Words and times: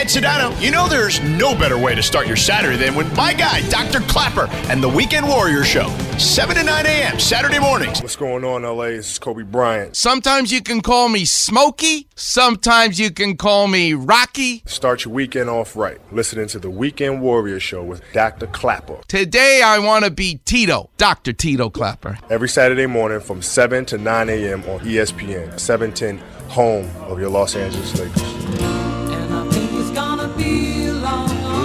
Ed 0.00 0.06
Sedano. 0.06 0.58
You 0.62 0.70
know 0.70 0.88
there's 0.88 1.20
no 1.20 1.54
better 1.54 1.76
way 1.76 1.94
to 1.94 2.02
start 2.02 2.26
your 2.26 2.34
Saturday 2.34 2.78
than 2.78 2.94
with 2.94 3.14
my 3.14 3.34
guy, 3.34 3.60
Dr. 3.68 4.00
Clapper, 4.00 4.46
and 4.70 4.82
the 4.82 4.88
Weekend 4.88 5.28
Warrior 5.28 5.62
Show. 5.62 5.90
7 6.16 6.56
to 6.56 6.64
9 6.64 6.86
a.m. 6.86 7.18
Saturday 7.18 7.58
mornings. 7.58 8.00
What's 8.00 8.16
going 8.16 8.42
on, 8.42 8.62
LA? 8.62 8.84
This 8.84 9.12
is 9.12 9.18
Kobe 9.18 9.42
Bryant. 9.42 9.94
Sometimes 9.94 10.52
you 10.52 10.62
can 10.62 10.80
call 10.80 11.10
me 11.10 11.26
Smokey. 11.26 12.08
Sometimes 12.14 12.98
you 12.98 13.10
can 13.10 13.36
call 13.36 13.68
me 13.68 13.92
Rocky. 13.92 14.62
Start 14.64 15.04
your 15.04 15.12
weekend 15.12 15.50
off 15.50 15.76
right. 15.76 15.98
Listening 16.14 16.46
to 16.48 16.58
the 16.58 16.70
Weekend 16.70 17.20
Warrior 17.20 17.60
Show 17.60 17.84
with 17.84 18.02
Dr. 18.14 18.46
Clapper. 18.46 19.02
Today 19.06 19.60
I 19.62 19.80
want 19.80 20.06
to 20.06 20.10
be 20.10 20.40
Tito, 20.46 20.88
Dr. 20.96 21.34
Tito 21.34 21.68
Clapper. 21.68 22.18
Every 22.30 22.48
Saturday 22.48 22.86
morning 22.86 23.20
from 23.20 23.42
7 23.42 23.84
to 23.84 23.98
9 23.98 24.30
a.m. 24.30 24.60
on 24.62 24.80
ESPN, 24.80 25.60
710, 25.60 26.26
home 26.48 26.88
of 27.02 27.20
your 27.20 27.28
Los 27.28 27.54
Angeles 27.54 27.98
Lakers. 28.00 28.89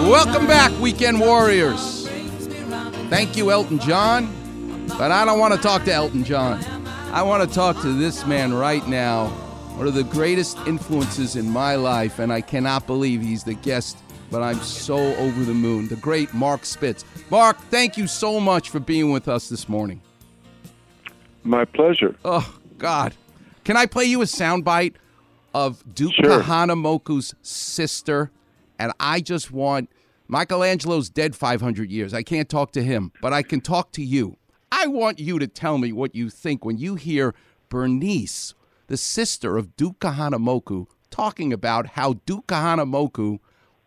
Welcome 0.09 0.47
back, 0.47 0.71
Weekend 0.79 1.19
Warriors. 1.19 2.07
Thank 3.09 3.35
you, 3.35 3.51
Elton 3.51 3.79
John. 3.79 4.31
But 4.97 5.11
I 5.11 5.25
don't 5.25 5.39
want 5.39 5.53
to 5.53 5.59
talk 5.59 5.83
to 5.85 5.93
Elton 5.93 6.23
John. 6.23 6.63
I 7.11 7.21
want 7.23 7.47
to 7.47 7.53
talk 7.53 7.81
to 7.81 7.93
this 7.93 8.25
man 8.25 8.53
right 8.53 8.87
now, 8.87 9.27
one 9.77 9.87
of 9.87 9.93
the 9.93 10.03
greatest 10.03 10.57
influences 10.67 11.35
in 11.35 11.49
my 11.49 11.75
life, 11.75 12.19
and 12.19 12.31
I 12.31 12.41
cannot 12.41 12.87
believe 12.87 13.21
he's 13.21 13.43
the 13.43 13.55
guest, 13.55 13.97
but 14.31 14.41
I'm 14.41 14.59
so 14.59 14.97
over 15.15 15.43
the 15.43 15.53
moon. 15.53 15.87
The 15.87 15.95
great 15.97 16.33
Mark 16.33 16.65
Spitz. 16.65 17.03
Mark, 17.29 17.57
thank 17.69 17.97
you 17.97 18.07
so 18.07 18.39
much 18.39 18.69
for 18.69 18.79
being 18.79 19.11
with 19.11 19.27
us 19.27 19.49
this 19.49 19.67
morning. 19.67 20.01
My 21.43 21.65
pleasure. 21.65 22.15
Oh, 22.23 22.57
God. 22.77 23.13
Can 23.63 23.77
I 23.77 23.85
play 23.85 24.05
you 24.05 24.21
a 24.21 24.25
soundbite 24.25 24.95
of 25.53 25.83
Duke 25.93 26.13
Sure. 26.13 26.41
Kahanamoku's 26.41 27.33
sister? 27.41 28.31
And 28.79 28.93
I 28.99 29.21
just 29.21 29.51
want 29.51 29.89
Michelangelo's 30.27 31.09
dead 31.09 31.35
500 31.35 31.91
years. 31.91 32.13
I 32.13 32.23
can't 32.23 32.49
talk 32.49 32.71
to 32.73 32.83
him, 32.83 33.11
but 33.21 33.33
I 33.33 33.43
can 33.43 33.61
talk 33.61 33.91
to 33.93 34.03
you. 34.03 34.37
I 34.71 34.87
want 34.87 35.19
you 35.19 35.39
to 35.39 35.47
tell 35.47 35.77
me 35.77 35.91
what 35.91 36.15
you 36.15 36.29
think 36.29 36.65
when 36.65 36.77
you 36.77 36.95
hear 36.95 37.33
Bernice, 37.69 38.53
the 38.87 38.97
sister 38.97 39.57
of 39.57 39.75
Duke 39.75 39.99
Kahanamoku, 39.99 40.87
talking 41.09 41.53
about 41.53 41.87
how 41.87 42.13
Duke 42.25 42.47
Kahanamoku, 42.47 43.39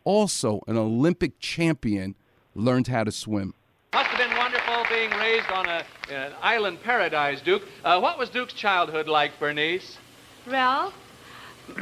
also 0.04 0.62
an 0.66 0.78
Olympic 0.78 1.38
champion, 1.40 2.14
learned 2.54 2.88
how 2.88 3.04
to 3.04 3.12
swim. 3.12 3.54
Must 3.92 4.08
have 4.08 4.18
been 4.18 4.36
wonderful 4.36 4.84
being 4.88 5.10
raised 5.10 5.50
on 5.50 5.66
a, 5.66 5.84
an 6.10 6.32
island 6.40 6.82
paradise, 6.82 7.40
Duke. 7.40 7.62
Uh, 7.84 8.00
what 8.00 8.18
was 8.18 8.30
Duke's 8.30 8.54
childhood 8.54 9.08
like, 9.08 9.38
Bernice? 9.38 9.98
Well, 10.46 10.92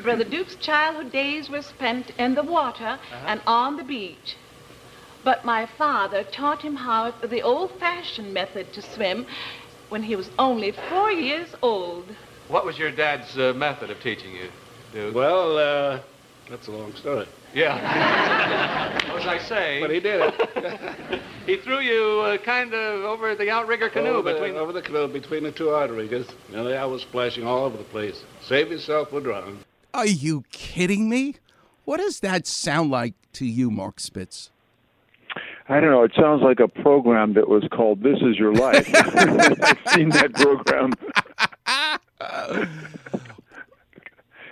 Brother 0.02 0.24
Duke's 0.24 0.56
childhood 0.56 1.12
days 1.12 1.48
were 1.50 1.62
spent 1.62 2.10
in 2.18 2.34
the 2.34 2.42
water 2.42 2.98
and 3.26 3.40
on 3.46 3.76
the 3.76 3.84
beach. 3.84 4.36
But 5.24 5.44
my 5.44 5.66
father 5.66 6.22
taught 6.22 6.62
him 6.62 6.76
how 6.76 7.12
the 7.22 7.42
old-fashioned 7.42 8.32
method 8.32 8.72
to 8.74 8.82
swim 8.82 9.26
when 9.88 10.02
he 10.02 10.16
was 10.16 10.30
only 10.38 10.72
four 10.88 11.10
years 11.10 11.48
old. 11.62 12.04
What 12.48 12.64
was 12.64 12.78
your 12.78 12.92
dad's 12.92 13.36
uh, 13.36 13.52
method 13.56 13.90
of 13.90 14.00
teaching 14.00 14.34
you, 14.34 14.48
Duke? 14.92 15.14
Well, 15.14 15.58
uh, 15.58 16.00
that's 16.48 16.68
a 16.68 16.70
long 16.70 16.94
story. 16.94 17.26
Yeah. 17.54 17.74
As 19.16 19.26
I 19.26 19.38
say, 19.38 19.80
But 19.80 19.90
he 19.90 19.98
did 19.98 20.20
it. 20.20 21.22
he 21.46 21.56
threw 21.56 21.80
you 21.80 22.20
uh, 22.20 22.38
kind 22.38 22.72
of 22.72 23.04
over 23.04 23.34
the 23.34 23.50
outrigger 23.50 23.88
canoe 23.88 24.10
over, 24.10 24.32
between 24.32 24.54
the, 24.54 24.60
over 24.60 24.72
the 24.72 24.82
canoe 24.82 25.08
between 25.08 25.42
the 25.42 25.52
two 25.52 25.74
outriggers. 25.74 26.28
You 26.50 26.56
know, 26.56 26.68
I 26.68 26.84
was 26.84 27.02
splashing 27.02 27.46
all 27.46 27.64
over 27.64 27.76
the 27.76 27.84
place. 27.84 28.22
Save 28.42 28.70
yourself, 28.70 29.12
we're 29.12 29.20
drowned. 29.20 29.65
Are 29.96 30.06
you 30.06 30.44
kidding 30.52 31.08
me? 31.08 31.36
What 31.86 31.96
does 31.98 32.20
that 32.20 32.46
sound 32.46 32.90
like 32.90 33.14
to 33.32 33.46
you, 33.46 33.70
Mark 33.70 33.98
Spitz? 33.98 34.50
I 35.70 35.80
don't 35.80 35.90
know. 35.90 36.02
It 36.02 36.12
sounds 36.14 36.42
like 36.42 36.60
a 36.60 36.68
program 36.68 37.32
that 37.32 37.48
was 37.48 37.64
called 37.72 38.02
"This 38.02 38.18
Is 38.20 38.36
Your 38.38 38.52
Life." 38.52 38.88
I've 38.94 39.92
seen 39.94 40.10
that 40.10 40.32
program. 40.34 40.92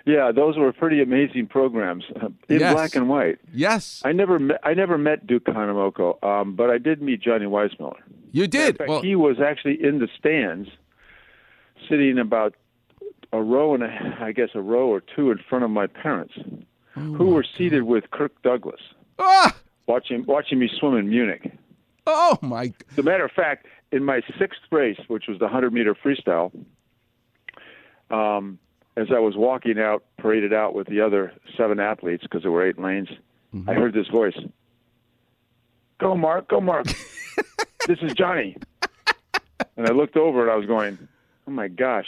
yeah, 0.06 0.32
those 0.32 0.56
were 0.56 0.72
pretty 0.72 1.00
amazing 1.02 1.46
programs 1.46 2.04
uh, 2.20 2.28
in 2.48 2.60
Yes. 2.60 2.72
black 2.74 2.94
and 2.94 3.08
white. 3.08 3.38
Yes, 3.52 4.02
I 4.04 4.12
never 4.12 4.38
met, 4.38 4.60
I 4.62 4.74
never 4.74 4.98
met 4.98 5.26
Duke 5.26 5.44
Kahanamoku, 5.44 6.22
um, 6.24 6.56
but 6.56 6.70
I 6.70 6.78
did 6.78 7.00
meet 7.02 7.20
Johnny 7.20 7.46
Weissmuller. 7.46 8.00
you 8.32 8.46
did. 8.46 8.78
fact, 8.78 8.88
Well, 8.88 9.02
he 9.02 9.14
was 9.14 9.40
actually 9.40 9.82
in 9.82 9.98
the 9.98 10.08
stands, 10.18 10.68
sitting 11.88 12.18
about 12.18 12.54
a 13.34 13.42
row 13.42 13.74
and 13.74 13.82
a, 13.82 14.16
I 14.20 14.32
guess 14.32 14.50
a 14.54 14.60
row 14.60 14.88
or 14.88 15.00
two 15.00 15.30
in 15.30 15.38
front 15.48 15.64
of 15.64 15.70
my 15.70 15.86
parents, 15.86 16.34
who 16.94 17.26
were 17.30 17.44
seated 17.58 17.82
with 17.82 18.10
Kirk 18.12 18.40
Douglas, 18.42 18.80
ah, 19.18 19.54
watching 19.86 20.24
watching 20.26 20.60
me 20.60 20.70
swim 20.78 20.96
in 20.96 21.08
Munich. 21.08 21.52
oh 22.06 22.38
my! 22.40 22.72
As 22.92 22.98
a 22.98 23.02
matter 23.02 23.24
of 23.24 23.32
fact, 23.32 23.66
in 23.90 24.04
my 24.04 24.20
sixth 24.38 24.60
race, 24.70 25.00
which 25.08 25.26
was 25.26 25.38
the 25.38 25.46
100 25.46 25.72
meter 25.72 25.94
freestyle, 25.94 26.52
um, 28.10 28.58
as 28.96 29.08
I 29.10 29.18
was 29.18 29.34
walking 29.36 29.80
out, 29.80 30.04
paraded 30.18 30.52
out 30.52 30.74
with 30.74 30.86
the 30.86 31.00
other 31.00 31.32
seven 31.56 31.80
athletes 31.80 32.22
because 32.22 32.42
there 32.42 32.52
were 32.52 32.64
eight 32.64 32.78
lanes, 32.78 33.08
I 33.66 33.74
heard 33.74 33.92
this 33.92 34.08
voice 34.08 34.36
Go, 35.98 36.16
Mark, 36.16 36.48
go, 36.48 36.60
Mark. 36.60 36.86
this 37.86 37.98
is 38.02 38.12
Johnny. 38.14 38.56
And 39.76 39.86
I 39.88 39.92
looked 39.92 40.16
over 40.16 40.42
and 40.42 40.50
I 40.50 40.56
was 40.56 40.66
going, 40.66 40.98
Oh 41.46 41.50
my 41.50 41.68
gosh, 41.68 42.06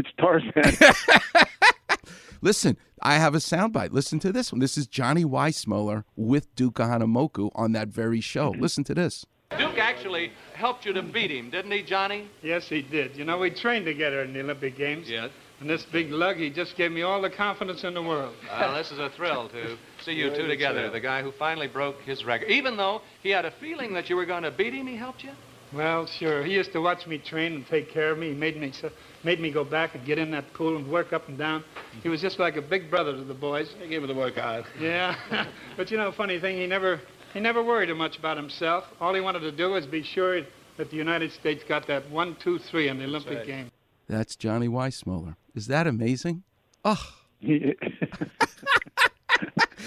it's 0.00 0.08
Tarzan. 0.18 0.96
Listen, 2.42 2.78
I 3.02 3.16
have 3.16 3.34
a 3.34 3.38
soundbite. 3.38 3.92
Listen 3.92 4.18
to 4.20 4.32
this 4.32 4.50
one. 4.50 4.60
This 4.60 4.78
is 4.78 4.86
Johnny 4.86 5.24
Weissmuller 5.24 6.04
with 6.16 6.54
Duke 6.54 6.76
Hanamoku 6.76 7.50
on 7.54 7.72
that 7.72 7.88
very 7.88 8.20
show. 8.20 8.52
Mm-hmm. 8.52 8.62
Listen 8.62 8.84
to 8.84 8.94
this. 8.94 9.26
Duke 9.58 9.78
actually 9.78 10.32
helped 10.54 10.86
you 10.86 10.92
to 10.94 11.02
beat 11.02 11.30
him, 11.30 11.50
didn't 11.50 11.72
he, 11.72 11.82
Johnny? 11.82 12.30
Yes, 12.42 12.68
he 12.68 12.82
did. 12.82 13.16
You 13.16 13.24
know, 13.24 13.38
we 13.38 13.50
trained 13.50 13.84
together 13.84 14.22
in 14.22 14.32
the 14.32 14.40
Olympic 14.40 14.76
Games. 14.76 15.08
Yes. 15.10 15.30
And 15.60 15.68
this 15.68 15.84
big 15.84 16.10
lug, 16.10 16.36
he 16.36 16.48
just 16.48 16.76
gave 16.76 16.92
me 16.92 17.02
all 17.02 17.20
the 17.20 17.28
confidence 17.28 17.84
in 17.84 17.92
the 17.92 18.02
world. 18.02 18.34
Well, 18.48 18.74
this 18.74 18.90
is 18.90 18.98
a 18.98 19.10
thrill 19.10 19.50
to 19.50 19.76
see 20.02 20.12
you 20.12 20.30
two 20.34 20.46
together. 20.46 20.86
Uh, 20.86 20.90
the 20.90 21.00
guy 21.00 21.22
who 21.22 21.32
finally 21.32 21.66
broke 21.66 22.00
his 22.02 22.24
record. 22.24 22.50
Even 22.50 22.78
though 22.78 23.02
he 23.22 23.28
had 23.30 23.44
a 23.44 23.50
feeling 23.50 23.92
that 23.94 24.08
you 24.08 24.16
were 24.16 24.24
going 24.24 24.44
to 24.44 24.50
beat 24.50 24.72
him, 24.72 24.86
he 24.86 24.96
helped 24.96 25.24
you? 25.24 25.32
Well, 25.72 26.06
sure. 26.06 26.42
He 26.44 26.52
used 26.52 26.72
to 26.72 26.80
watch 26.80 27.06
me 27.06 27.18
train 27.18 27.52
and 27.54 27.66
take 27.66 27.90
care 27.90 28.10
of 28.10 28.18
me. 28.18 28.30
He 28.30 28.34
made 28.34 28.60
me 28.60 28.72
so, 28.72 28.90
made 29.22 29.40
me 29.40 29.50
go 29.50 29.64
back 29.64 29.94
and 29.94 30.04
get 30.04 30.18
in 30.18 30.30
that 30.32 30.52
pool 30.52 30.76
and 30.76 30.90
work 30.90 31.12
up 31.12 31.28
and 31.28 31.38
down. 31.38 31.64
He 32.02 32.08
was 32.08 32.20
just 32.20 32.38
like 32.38 32.56
a 32.56 32.62
big 32.62 32.90
brother 32.90 33.12
to 33.12 33.22
the 33.22 33.34
boys. 33.34 33.72
He 33.80 33.88
gave 33.88 34.02
me 34.02 34.08
the 34.08 34.14
work 34.14 34.36
hard. 34.36 34.64
Yeah. 34.80 35.14
but 35.76 35.90
you 35.90 35.96
know, 35.96 36.10
funny 36.12 36.40
thing, 36.40 36.56
he 36.56 36.66
never 36.66 37.00
he 37.32 37.40
never 37.40 37.62
worried 37.62 37.94
much 37.96 38.18
about 38.18 38.36
himself. 38.36 38.84
All 39.00 39.14
he 39.14 39.20
wanted 39.20 39.40
to 39.40 39.52
do 39.52 39.70
was 39.70 39.86
be 39.86 40.02
sure 40.02 40.42
that 40.76 40.90
the 40.90 40.96
United 40.96 41.32
States 41.32 41.62
got 41.68 41.86
that 41.86 42.10
one, 42.10 42.36
two, 42.42 42.58
three 42.58 42.88
in 42.88 42.98
the 42.98 43.04
Olympic 43.04 43.38
right. 43.38 43.46
Games. 43.46 43.70
That's 44.08 44.34
Johnny 44.34 44.66
Weissmuller. 44.66 45.36
Is 45.54 45.68
that 45.68 45.86
amazing? 45.86 46.42
Oh, 46.84 47.14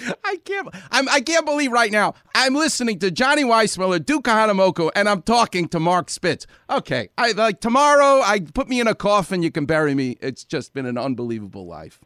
I 0.24 0.36
can't. 0.44 0.68
I'm, 0.90 1.08
I 1.08 1.20
can't 1.20 1.46
believe 1.46 1.72
right 1.72 1.92
now 1.92 2.14
I'm 2.34 2.54
listening 2.54 2.98
to 3.00 3.10
Johnny 3.10 3.44
Weissmuller, 3.44 4.04
Duke 4.04 4.24
Hanamoku, 4.24 4.90
and 4.94 5.08
I'm 5.08 5.22
talking 5.22 5.68
to 5.68 5.80
Mark 5.80 6.10
Spitz. 6.10 6.46
Okay, 6.68 7.08
I 7.16 7.32
like 7.32 7.60
tomorrow. 7.60 8.20
I 8.22 8.40
put 8.40 8.68
me 8.68 8.80
in 8.80 8.88
a 8.88 8.94
coffin. 8.94 9.42
You 9.42 9.50
can 9.50 9.66
bury 9.66 9.94
me. 9.94 10.16
It's 10.20 10.44
just 10.44 10.74
been 10.74 10.86
an 10.86 10.98
unbelievable 10.98 11.66
life. 11.66 12.00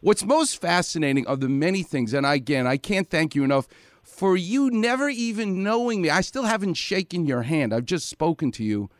What's 0.00 0.24
most 0.24 0.60
fascinating 0.60 1.26
of 1.26 1.40
the 1.40 1.48
many 1.48 1.82
things, 1.82 2.12
and 2.14 2.24
again, 2.24 2.66
I 2.66 2.76
can't 2.76 3.10
thank 3.10 3.34
you 3.34 3.44
enough 3.44 3.66
for 4.02 4.36
you 4.36 4.70
never 4.70 5.08
even 5.08 5.62
knowing 5.62 6.02
me. 6.02 6.10
I 6.10 6.20
still 6.20 6.44
haven't 6.44 6.74
shaken 6.74 7.26
your 7.26 7.42
hand. 7.42 7.74
I've 7.74 7.84
just 7.84 8.08
spoken 8.08 8.50
to 8.52 8.64
you. 8.64 8.90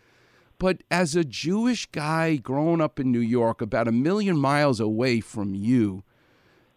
But 0.59 0.82
as 0.91 1.15
a 1.15 1.25
Jewish 1.25 1.86
guy 1.86 2.36
growing 2.36 2.80
up 2.80 2.98
in 2.98 3.12
New 3.12 3.20
York, 3.20 3.62
about 3.62 3.86
a 3.86 3.92
million 3.92 4.36
miles 4.36 4.80
away 4.80 5.20
from 5.20 5.54
you, 5.54 6.03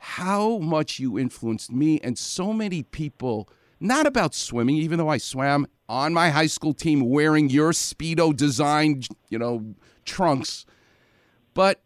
how 0.04 0.58
much 0.58 0.98
you 0.98 1.20
influenced 1.20 1.72
me 1.72 2.00
and 2.00 2.18
so 2.18 2.52
many 2.52 2.82
people, 2.82 3.48
not 3.80 4.08
about 4.08 4.34
swimming, 4.34 4.76
even 4.78 4.98
though 4.98 5.10
I 5.10 5.20
swam 5.20 5.68
on 5.88 6.12
my 6.12 6.32
high 6.32 6.48
school 6.48 6.74
team 6.74 7.08
wearing 7.08 7.52
your 7.52 7.72
Speedo 7.72 8.36
designed, 8.36 9.08
you 9.30 9.38
know, 9.38 9.76
trunks, 10.04 10.66
but 11.54 11.84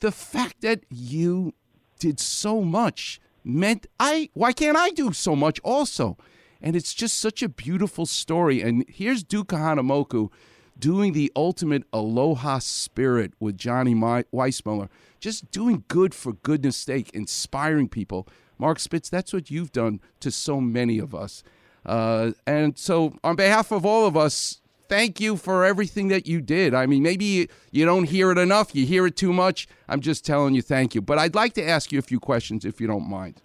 the 0.00 0.12
fact 0.12 0.60
that 0.60 0.84
you 0.90 1.54
did 1.98 2.20
so 2.20 2.60
much 2.60 3.22
meant 3.42 3.86
I 3.98 4.28
why 4.34 4.52
can't 4.52 4.76
I 4.76 4.90
do 4.90 5.14
so 5.14 5.34
much 5.34 5.58
also? 5.64 6.18
And 6.60 6.76
it's 6.76 6.92
just 6.92 7.16
such 7.16 7.42
a 7.42 7.48
beautiful 7.48 8.04
story. 8.04 8.60
And 8.60 8.84
here's 8.86 9.22
Duke 9.22 9.48
Hanamoku 9.48 10.30
doing 10.78 11.14
the 11.14 11.32
ultimate 11.34 11.84
aloha 11.90 12.58
spirit 12.58 13.32
with 13.40 13.56
Johnny 13.56 13.94
Weissmuller, 13.94 14.90
just 15.20 15.50
doing 15.50 15.84
good 15.88 16.14
for 16.14 16.34
goodness 16.34 16.76
sake, 16.76 17.10
inspiring 17.12 17.88
people. 17.88 18.28
Mark 18.58 18.78
Spitz, 18.78 19.08
that's 19.08 19.32
what 19.32 19.50
you've 19.50 19.72
done 19.72 20.00
to 20.20 20.30
so 20.30 20.60
many 20.60 20.98
of 20.98 21.14
us. 21.14 21.42
Uh, 21.84 22.32
and 22.46 22.76
so, 22.78 23.14
on 23.22 23.36
behalf 23.36 23.70
of 23.70 23.86
all 23.86 24.06
of 24.06 24.16
us, 24.16 24.60
thank 24.88 25.20
you 25.20 25.36
for 25.36 25.64
everything 25.64 26.08
that 26.08 26.26
you 26.26 26.40
did. 26.40 26.74
I 26.74 26.86
mean, 26.86 27.02
maybe 27.02 27.48
you 27.70 27.84
don't 27.84 28.04
hear 28.04 28.30
it 28.32 28.38
enough, 28.38 28.74
you 28.74 28.86
hear 28.86 29.06
it 29.06 29.16
too 29.16 29.32
much. 29.32 29.68
I'm 29.88 30.00
just 30.00 30.24
telling 30.24 30.54
you 30.54 30.62
thank 30.62 30.94
you. 30.94 31.00
But 31.00 31.18
I'd 31.18 31.34
like 31.34 31.54
to 31.54 31.66
ask 31.66 31.92
you 31.92 31.98
a 31.98 32.02
few 32.02 32.18
questions 32.18 32.64
if 32.64 32.80
you 32.80 32.86
don't 32.86 33.08
mind. 33.08 33.42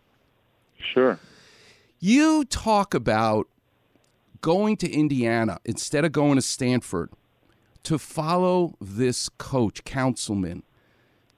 Sure. 0.93 1.19
You 1.99 2.45
talk 2.45 2.93
about 2.93 3.47
going 4.41 4.75
to 4.77 4.91
Indiana 4.91 5.59
instead 5.65 6.03
of 6.03 6.11
going 6.11 6.35
to 6.35 6.41
Stanford 6.41 7.11
to 7.83 7.97
follow 7.97 8.75
this 8.81 9.29
coach, 9.29 9.83
Counsilman. 9.83 10.63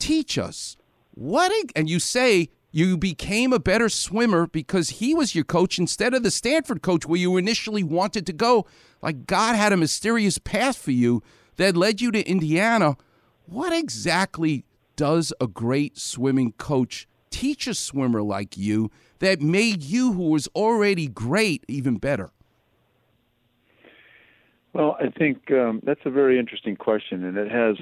Teach 0.04 0.38
us 0.38 0.76
what, 1.14 1.50
and 1.78 1.90
you 1.90 1.98
say 1.98 2.50
you 2.74 2.98
became 2.98 3.54
a 3.54 3.58
better 3.58 3.88
swimmer 3.88 4.48
because 4.48 4.90
he 4.90 5.16
was 5.16 5.34
your 5.34 5.46
coach 5.46 5.80
instead 5.80 6.14
of 6.14 6.24
the 6.24 6.30
Stanford 6.30 6.82
coach 6.82 7.06
where 7.06 7.22
you 7.22 7.38
initially 7.38 7.84
wanted 7.84 8.26
to 8.26 8.34
go. 8.34 8.66
Like 9.02 9.28
God 9.28 9.56
had 9.56 9.72
a 9.72 9.78
mysterious 9.78 10.40
path 10.40 10.76
for 10.76 10.92
you 10.92 11.24
that 11.56 11.78
led 11.78 12.02
you 12.02 12.12
to 12.12 12.30
Indiana. 12.30 12.98
What 13.46 13.72
exactly 13.72 14.66
does 14.98 15.32
a 15.40 15.48
great 15.48 15.98
swimming 15.98 16.52
coach 16.52 17.08
teach 17.30 17.66
a 17.66 17.74
swimmer 17.74 18.22
like 18.22 18.58
you 18.58 18.92
that 19.20 19.40
made 19.40 19.84
you, 19.84 20.12
who 20.12 20.32
was 20.32 20.48
already 20.48 21.08
great, 21.08 21.64
even 21.70 21.96
better? 21.96 22.34
Well, 24.74 24.98
I 25.00 25.10
think 25.10 25.52
um, 25.52 25.82
that's 25.84 26.02
a 26.06 26.10
very 26.10 26.40
interesting 26.40 26.76
question, 26.76 27.24
and 27.24 27.38
it 27.38 27.52
has 27.52 27.78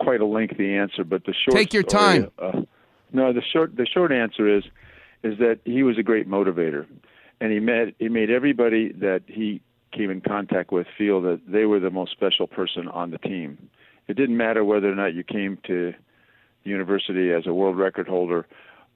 quite 0.00 0.20
a 0.20 0.26
lengthy 0.26 0.74
answer. 0.74 1.04
But 1.04 1.24
the 1.24 1.32
short 1.32 1.56
take 1.56 1.72
your 1.72 1.84
story, 1.88 2.20
time. 2.20 2.30
Uh, 2.38 2.62
no, 3.12 3.32
the 3.32 3.42
short 3.42 3.76
the 3.76 3.86
short 3.86 4.12
answer 4.12 4.48
is 4.48 4.64
is 5.22 5.38
that 5.38 5.60
he 5.64 5.82
was 5.82 5.96
a 5.96 6.02
great 6.02 6.28
motivator, 6.28 6.86
and 7.40 7.52
he 7.52 7.60
met 7.60 7.94
he 7.98 8.08
made 8.08 8.30
everybody 8.30 8.92
that 8.94 9.22
he 9.26 9.62
came 9.92 10.10
in 10.10 10.20
contact 10.20 10.72
with 10.72 10.88
feel 10.98 11.22
that 11.22 11.40
they 11.46 11.64
were 11.64 11.80
the 11.80 11.90
most 11.90 12.10
special 12.10 12.48
person 12.48 12.88
on 12.88 13.12
the 13.12 13.18
team. 13.18 13.70
It 14.08 14.14
didn't 14.14 14.36
matter 14.36 14.64
whether 14.64 14.90
or 14.90 14.94
not 14.94 15.14
you 15.14 15.22
came 15.22 15.58
to 15.68 15.94
the 16.64 16.70
university 16.70 17.30
as 17.32 17.46
a 17.46 17.54
world 17.54 17.78
record 17.78 18.08
holder 18.08 18.46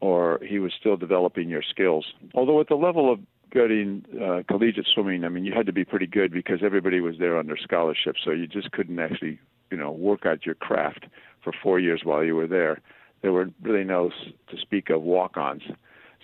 or 0.00 0.40
he 0.42 0.58
was 0.58 0.72
still 0.78 0.96
developing 0.96 1.48
your 1.48 1.62
skills. 1.62 2.06
Although 2.34 2.60
at 2.60 2.69
the 2.69 2.75
level 2.75 3.12
of 3.12 3.20
getting 3.50 4.05
uh, 4.23 4.43
collegiate 4.49 4.87
swimming, 4.93 5.25
I 5.25 5.29
mean, 5.29 5.44
you 5.44 5.52
had 5.52 5.67
to 5.67 5.73
be 5.73 5.85
pretty 5.85 6.06
good 6.06 6.32
because 6.32 6.61
everybody 6.62 7.00
was 7.00 7.19
there 7.19 7.38
under 7.38 7.56
scholarship, 7.56 8.17
so 8.23 8.31
you 8.31 8.47
just 8.47 8.73
couldn't 8.73 8.99
actually, 8.99 9.38
you 9.70 9.76
know, 9.76 9.91
work 9.91 10.26
out 10.26 10.47
your 10.47 10.55
craft 10.55 11.06
for 11.43 11.52
four 11.62 11.79
years 11.81 12.02
while 12.05 12.25
you 12.25 12.37
were 12.37 12.47
there. 12.47 12.81
There 13.23 13.32
were 13.32 13.50
really 13.62 13.85
no 13.85 14.11
to 14.49 14.56
speak 14.56 14.91
of 14.91 15.02
walk-ons. 15.02 15.62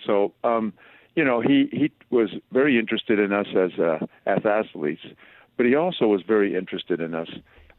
So, 0.05 0.33
um, 0.43 0.73
you 1.15 1.23
know, 1.23 1.41
he 1.41 1.67
he 1.71 1.91
was 2.09 2.29
very 2.51 2.77
interested 2.77 3.19
in 3.19 3.33
us 3.33 3.47
as 3.55 3.79
uh, 3.79 3.99
as 4.25 4.45
athletes, 4.45 5.01
but 5.57 5.65
he 5.65 5.75
also 5.75 6.07
was 6.07 6.21
very 6.21 6.55
interested 6.55 6.99
in 7.01 7.13
us 7.13 7.29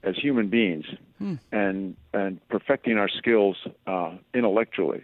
as 0.02 0.16
human 0.16 0.48
beings 0.48 0.86
Hmm. 1.18 1.34
and 1.50 1.96
and 2.14 2.38
perfecting 2.48 2.96
our 2.96 3.08
skills 3.08 3.56
uh, 3.88 4.12
intellectually, 4.34 5.02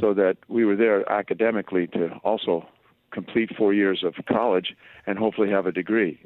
so 0.00 0.14
that 0.14 0.36
we 0.48 0.64
were 0.64 0.74
there 0.74 1.08
academically 1.10 1.86
to 1.88 2.08
also 2.24 2.66
complete 3.14 3.50
four 3.56 3.72
years 3.72 4.04
of 4.04 4.14
college 4.26 4.74
and 5.06 5.18
hopefully 5.18 5.48
have 5.50 5.66
a 5.66 5.72
degree. 5.72 6.18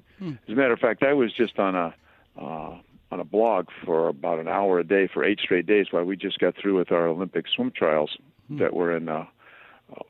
As 0.49 0.53
a 0.55 0.57
matter 0.57 0.73
of 0.73 0.81
fact, 0.81 1.03
I 1.03 1.13
was 1.13 1.33
just 1.33 1.59
on 1.59 1.75
a 1.77 1.95
uh, 2.41 2.79
on 3.11 3.21
a 3.21 3.25
blog 3.25 3.69
for 3.85 4.09
about 4.09 4.39
an 4.39 4.49
hour 4.49 4.79
a 4.79 4.85
day 4.85 5.09
for 5.13 5.25
eight 5.25 5.41
straight 5.41 5.67
days 5.67 5.87
while 5.91 6.05
we 6.05 6.17
just 6.17 6.39
got 6.39 6.55
through 6.57 6.77
with 6.77 6.91
our 6.93 7.07
Olympic 7.09 7.47
swim 7.49 7.71
trials 7.71 8.17
that 8.59 8.73
were 8.75 8.97
in 8.97 9.09
uh, 9.09 9.25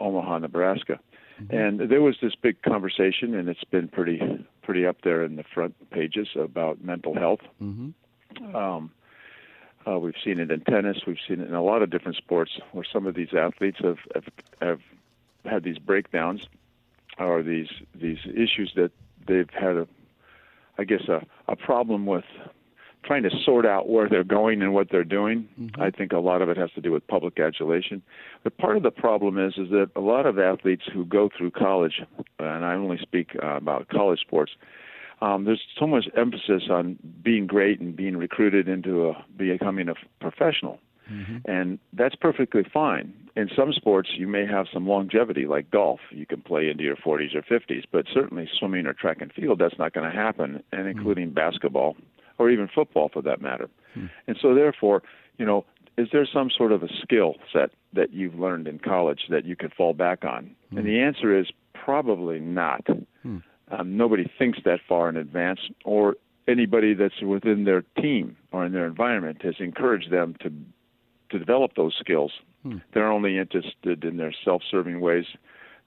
Omaha, 0.00 0.38
Nebraska. 0.38 0.98
And 1.50 1.80
there 1.80 2.02
was 2.02 2.16
this 2.20 2.34
big 2.34 2.62
conversation, 2.62 3.34
and 3.34 3.48
it's 3.48 3.64
been 3.64 3.88
pretty 3.88 4.20
pretty 4.62 4.84
up 4.86 4.98
there 5.02 5.22
in 5.24 5.36
the 5.36 5.44
front 5.44 5.74
pages 5.90 6.28
about 6.34 6.82
mental 6.84 7.14
health. 7.14 7.40
Um, 8.54 8.90
uh, 9.86 9.98
we've 9.98 10.20
seen 10.24 10.38
it 10.40 10.50
in 10.50 10.60
tennis. 10.62 10.98
We've 11.06 11.22
seen 11.26 11.40
it 11.40 11.48
in 11.48 11.54
a 11.54 11.62
lot 11.62 11.82
of 11.82 11.90
different 11.90 12.16
sports 12.16 12.58
where 12.72 12.84
some 12.92 13.06
of 13.06 13.14
these 13.14 13.32
athletes 13.32 13.78
have 13.82 13.98
have, 14.14 14.24
have 14.60 14.80
had 15.44 15.62
these 15.62 15.78
breakdowns 15.78 16.42
or 17.18 17.42
these 17.42 17.68
these 17.94 18.18
issues 18.26 18.72
that 18.76 18.90
they've 19.26 19.50
had 19.50 19.76
a, 19.76 19.86
I 20.78 20.84
guess 20.84 21.02
a 21.08 21.24
a 21.50 21.56
problem 21.56 22.06
with 22.06 22.24
trying 23.04 23.22
to 23.22 23.30
sort 23.44 23.64
out 23.64 23.88
where 23.88 24.08
they're 24.08 24.24
going 24.24 24.60
and 24.60 24.74
what 24.74 24.88
they're 24.90 25.04
doing. 25.04 25.48
I 25.80 25.90
think 25.90 26.12
a 26.12 26.18
lot 26.18 26.42
of 26.42 26.48
it 26.48 26.56
has 26.56 26.70
to 26.72 26.80
do 26.80 26.90
with 26.92 27.06
public 27.06 27.38
adulation. 27.38 28.02
But 28.44 28.58
part 28.58 28.76
of 28.76 28.82
the 28.82 28.90
problem 28.90 29.38
is 29.38 29.54
is 29.56 29.70
that 29.70 29.90
a 29.96 30.00
lot 30.00 30.26
of 30.26 30.38
athletes 30.38 30.82
who 30.92 31.04
go 31.04 31.30
through 31.36 31.52
college, 31.52 32.02
and 32.38 32.64
I 32.64 32.74
only 32.74 32.98
speak 33.00 33.30
uh, 33.42 33.56
about 33.56 33.88
college 33.88 34.20
sports, 34.20 34.52
um, 35.20 35.44
there's 35.44 35.62
so 35.78 35.86
much 35.86 36.06
emphasis 36.16 36.64
on 36.70 36.98
being 37.22 37.46
great 37.46 37.80
and 37.80 37.96
being 37.96 38.16
recruited 38.16 38.68
into 38.68 39.08
a, 39.08 39.24
becoming 39.36 39.88
a 39.88 39.94
professional. 40.20 40.78
Mm-hmm. 41.10 41.50
And 41.50 41.78
that's 41.92 42.14
perfectly 42.14 42.62
fine. 42.72 43.12
In 43.36 43.48
some 43.54 43.72
sports, 43.72 44.10
you 44.16 44.26
may 44.26 44.46
have 44.46 44.66
some 44.72 44.86
longevity, 44.86 45.46
like 45.46 45.70
golf. 45.70 46.00
You 46.10 46.26
can 46.26 46.40
play 46.40 46.68
into 46.68 46.82
your 46.82 46.96
40s 46.96 47.34
or 47.34 47.42
50s, 47.42 47.84
but 47.90 48.06
certainly 48.12 48.48
swimming 48.58 48.86
or 48.86 48.92
track 48.92 49.18
and 49.20 49.32
field, 49.32 49.58
that's 49.60 49.78
not 49.78 49.92
going 49.92 50.10
to 50.10 50.16
happen, 50.16 50.62
and 50.72 50.80
mm-hmm. 50.80 50.98
including 50.98 51.30
basketball 51.30 51.96
or 52.38 52.50
even 52.50 52.68
football 52.72 53.10
for 53.12 53.22
that 53.22 53.40
matter. 53.40 53.68
Hmm. 53.94 54.06
And 54.26 54.36
so, 54.40 54.54
therefore, 54.54 55.02
you 55.38 55.46
know, 55.46 55.64
is 55.96 56.08
there 56.12 56.26
some 56.32 56.50
sort 56.56 56.72
of 56.72 56.82
a 56.82 56.88
skill 57.02 57.34
set 57.52 57.70
that 57.92 58.12
you've 58.12 58.38
learned 58.38 58.68
in 58.68 58.78
college 58.78 59.22
that 59.30 59.44
you 59.44 59.56
could 59.56 59.72
fall 59.74 59.92
back 59.92 60.24
on? 60.24 60.54
And 60.70 60.80
hmm. 60.80 60.86
the 60.86 61.00
answer 61.00 61.36
is 61.38 61.46
probably 61.74 62.38
not. 62.38 62.86
Hmm. 63.22 63.38
Um, 63.70 63.96
nobody 63.96 64.30
thinks 64.38 64.58
that 64.64 64.80
far 64.88 65.08
in 65.08 65.16
advance, 65.16 65.60
or 65.84 66.16
anybody 66.48 66.94
that's 66.94 67.20
within 67.20 67.64
their 67.64 67.82
team 68.00 68.36
or 68.52 68.64
in 68.64 68.72
their 68.72 68.86
environment 68.86 69.42
has 69.42 69.54
encouraged 69.58 70.10
them 70.10 70.34
to 70.40 70.50
to 71.30 71.38
develop 71.38 71.72
those 71.76 71.94
skills. 71.98 72.32
They're 72.92 73.10
only 73.10 73.38
interested 73.38 74.04
in 74.04 74.16
their 74.16 74.34
self-serving 74.44 75.00
ways 75.00 75.24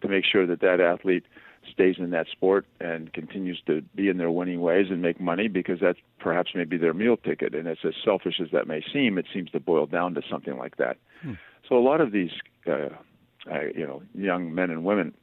to 0.02 0.08
make 0.08 0.26
sure 0.26 0.48
that 0.48 0.62
that 0.62 0.80
athlete 0.80 1.26
stays 1.72 1.96
in 2.00 2.10
that 2.10 2.28
sport 2.32 2.66
and 2.80 3.14
continues 3.14 3.62
to 3.68 3.82
be 3.96 4.10
in 4.10 4.18
their 4.18 4.32
winning 4.32 4.62
ways 4.62 4.88
and 4.90 5.02
make 5.02 5.20
money 5.20 5.48
because 5.48 5.80
that's 5.80 6.00
perhaps 6.20 6.52
maybe 6.56 6.78
their 6.78 6.94
meal 6.94 7.18
ticket. 7.18 7.54
And 7.54 7.68
it's 7.68 7.82
as 7.86 7.94
selfish 8.04 8.40
as 8.42 8.48
that 8.52 8.68
may 8.68 8.82
seem, 8.92 9.18
it 9.20 9.28
seems 9.32 9.52
to 9.52 9.60
boil 9.60 9.86
down 9.86 10.16
to 10.16 10.22
something 10.30 10.58
like 10.58 10.78
that. 10.78 10.98
So 11.70 11.78
a 11.78 11.84
lot 11.84 12.02
of 12.02 12.12
these, 12.12 12.32
uh, 12.66 12.90
uh, 13.52 13.62
you 13.76 13.86
know, 13.86 14.02
young 14.16 14.56
men 14.56 14.72
and 14.72 14.84
women 14.84 15.14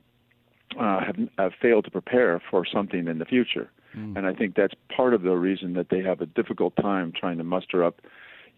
uh, 0.79 1.01
have, 1.05 1.17
have 1.39 1.53
failed 1.61 1.85
to 1.87 1.91
prepare 1.91 2.41
for 2.51 2.65
something 2.65 3.09
in 3.09 3.19
the 3.19 3.25
future. 3.25 3.69
And 4.17 4.27
I 4.27 4.35
think 4.35 4.55
that's 4.55 4.75
part 4.95 5.15
of 5.15 5.23
the 5.23 5.35
reason 5.35 5.73
that 5.73 5.89
they 5.91 6.03
have 6.03 6.21
a 6.21 6.27
difficult 6.27 6.77
time 6.77 7.13
trying 7.19 7.39
to 7.39 7.45
muster 7.45 7.83
up, 7.83 8.01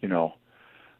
you 0.01 0.09
know, 0.09 0.35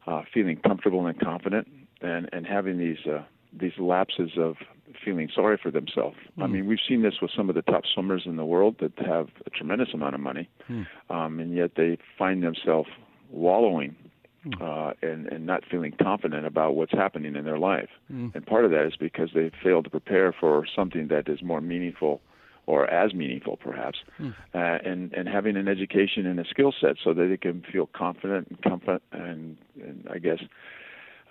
uh, 0.08 0.24
feeling 0.34 0.58
comfortable 0.58 1.06
and 1.06 1.20
confident, 1.20 1.68
and 2.02 2.30
and 2.32 2.46
having 2.46 2.78
these 2.78 3.06
uh, 3.06 3.24
these 3.54 3.78
lapses 3.78 4.32
of 4.38 4.56
feeling 5.04 5.30
sorry 5.34 5.58
for 5.62 5.72
themselves. 5.72 6.18
I 6.38 6.48
mean, 6.48 6.66
we've 6.68 6.80
seen 6.88 7.02
this 7.02 7.16
with 7.22 7.32
some 7.36 7.50
of 7.50 7.56
the 7.56 7.62
top 7.62 7.84
swimmers 7.94 8.24
in 8.26 8.36
the 8.36 8.46
world 8.46 8.76
that 8.80 8.92
have 9.00 9.30
a 9.46 9.50
tremendous 9.50 9.90
amount 9.94 10.16
of 10.16 10.22
money, 10.22 10.50
um, 11.10 11.40
and 11.40 11.56
yet 11.56 11.72
they 11.76 11.98
find 12.18 12.44
themselves 12.44 12.90
wallowing 13.30 13.96
uh, 14.60 14.92
and 15.02 15.28
and 15.28 15.46
not 15.46 15.64
feeling 15.70 15.94
confident 16.02 16.46
about 16.46 16.76
what's 16.76 16.92
happening 16.92 17.36
in 17.36 17.46
their 17.46 17.60
life. 17.60 17.90
And 18.36 18.46
part 18.46 18.66
of 18.66 18.72
that 18.72 18.86
is 18.86 18.94
because 19.00 19.30
they 19.34 19.52
failed 19.64 19.86
to 19.86 19.90
prepare 19.90 20.34
for 20.38 20.66
something 20.76 21.08
that 21.10 21.30
is 21.30 21.42
more 21.42 21.62
meaningful 21.62 22.22
or 22.72 22.90
as 22.90 23.14
meaningful 23.14 23.58
perhaps, 23.58 24.00
uh, 24.20 24.78
and 24.90 25.14
and 25.14 25.28
having 25.28 25.56
an 25.58 25.68
education 25.68 26.26
and 26.26 26.40
a 26.40 26.46
skill 26.46 26.74
set 26.80 26.96
so 27.04 27.14
that 27.14 27.28
they 27.28 27.38
can 27.38 27.64
feel 27.72 27.88
confident 27.94 28.48
and 28.50 28.62
comfort 28.62 29.02
and, 29.12 29.58
and 29.82 30.08
I 30.10 30.18
guess 30.20 30.40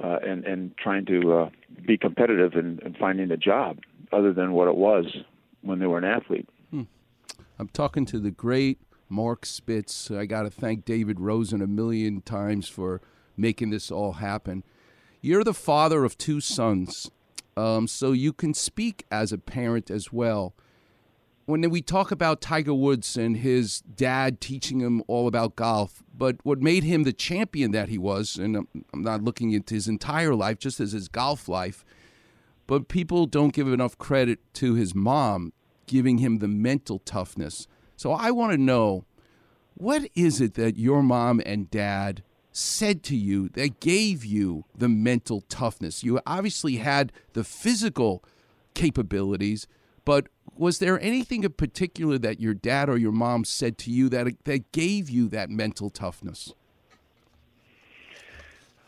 uh, 0.03 0.19
and 0.27 0.45
and 0.45 0.77
trying 0.77 1.07
to 1.07 1.33
uh, 1.33 1.51
be 1.87 1.97
competitive 1.97 2.53
and, 2.55 2.83
and 2.83 2.97
finding 2.97 3.31
a 3.31 3.37
job 3.37 3.79
other 4.13 4.33
than 4.33 4.53
what 4.53 4.69
it 4.69 4.77
was 4.77 5.05
when 5.63 5.79
they 5.79 5.87
were 5.87 5.99
an 5.99 6.05
athlete. 6.05 6.49
I'm 7.61 7.69
talking 7.69 8.07
to 8.07 8.19
the 8.19 8.31
great 8.31 8.79
Mark 9.11 9.45
Spitz. 9.45 10.11
I 10.11 10.25
got 10.25 10.45
to 10.45 10.51
thank 10.51 10.87
David 10.87 11.21
Rosen 11.21 11.61
a 11.61 11.67
million 11.67 12.23
times 12.23 12.71
for 12.71 13.03
making 13.37 13.69
this 13.69 13.91
all 13.91 14.13
happen. 14.15 14.65
You're 15.21 15.45
the 15.45 15.53
father 15.53 16.03
of 16.03 16.17
two 16.17 16.41
sons, 16.41 17.11
um, 17.59 17.87
so 17.87 18.13
you 18.13 18.33
can 18.33 18.55
speak 18.55 19.05
as 19.11 19.31
a 19.31 19.37
parent 19.37 19.91
as 19.91 20.11
well. 20.11 20.55
When 21.51 21.69
we 21.69 21.83
talk 21.83 22.13
about 22.13 22.41
Tiger 22.41 22.73
Woods 22.73 23.17
and 23.17 23.37
his 23.37 23.81
dad 23.81 24.41
teaching 24.41 24.79
him 24.79 25.03
all 25.09 25.27
about 25.27 25.57
golf, 25.57 26.01
but 26.17 26.37
what 26.45 26.63
made 26.63 26.85
him 26.85 27.03
the 27.03 27.13
champion 27.13 27.73
that 27.73 27.89
he 27.89 27.99
was, 27.99 28.37
and 28.37 28.57
I'm 28.57 28.69
not 28.95 29.25
looking 29.25 29.51
into 29.51 29.75
his 29.75 29.89
entire 29.89 30.37
life, 30.37 30.61
just 30.61 30.79
as 30.79 30.93
his 30.93 31.09
golf 31.09 31.49
life, 31.49 31.85
but 32.69 32.87
people 32.87 33.27
don't 33.27 33.53
give 33.53 33.67
enough 33.67 33.99
credit 33.99 34.39
to 34.55 34.75
his 34.75 34.95
mom 34.95 35.53
giving 35.89 36.19
him 36.19 36.39
the 36.39 36.47
mental 36.47 37.01
toughness. 37.01 37.67
So 37.97 38.13
I 38.13 38.31
want 38.31 38.53
to 38.53 38.59
know 38.59 39.05
what 39.75 40.09
is 40.15 40.41
it 40.41 40.55
that 40.55 40.79
your 40.79 41.03
mom 41.03 41.43
and 41.45 41.69
dad 41.69 42.23
said 42.53 43.03
to 43.03 43.17
you 43.17 43.49
that 43.55 43.81
gave 43.81 44.25
you 44.25 44.67
the 44.73 44.89
mental 44.89 45.41
toughness? 45.41 46.05
You 46.05 46.21
obviously 46.25 46.77
had 46.77 47.11
the 47.33 47.43
physical 47.43 48.23
capabilities, 48.75 49.67
but 50.05 50.29
was 50.61 50.79
there 50.79 51.01
anything 51.01 51.43
in 51.43 51.53
particular 51.53 52.19
that 52.19 52.39
your 52.39 52.53
dad 52.53 52.91
or 52.91 52.99
your 52.99 53.13
mom 53.13 53.45
said 53.45 53.79
to 53.79 53.91
you 53.91 54.09
that 54.11 54.45
that 54.45 54.71
gave 54.73 55.09
you 55.09 55.29
that 55.29 55.49
mental 55.49 55.89
toughness? 55.89 56.53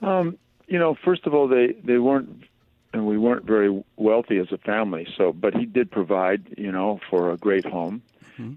Um, 0.03 0.37
you 0.67 0.79
know, 0.79 0.95
first 1.03 1.27
of 1.27 1.33
all, 1.33 1.49
they 1.49 1.73
they 1.83 1.99
weren't 1.99 2.45
and 2.93 3.07
we 3.07 3.17
weren't 3.17 3.45
very 3.45 3.83
wealthy 3.97 4.37
as 4.37 4.53
a 4.53 4.59
family. 4.59 5.09
So, 5.17 5.33
but 5.33 5.55
he 5.55 5.65
did 5.65 5.91
provide, 5.91 6.55
you 6.59 6.71
know, 6.71 7.01
for 7.09 7.33
a 7.33 7.39
great 7.39 7.65
home. 7.65 8.03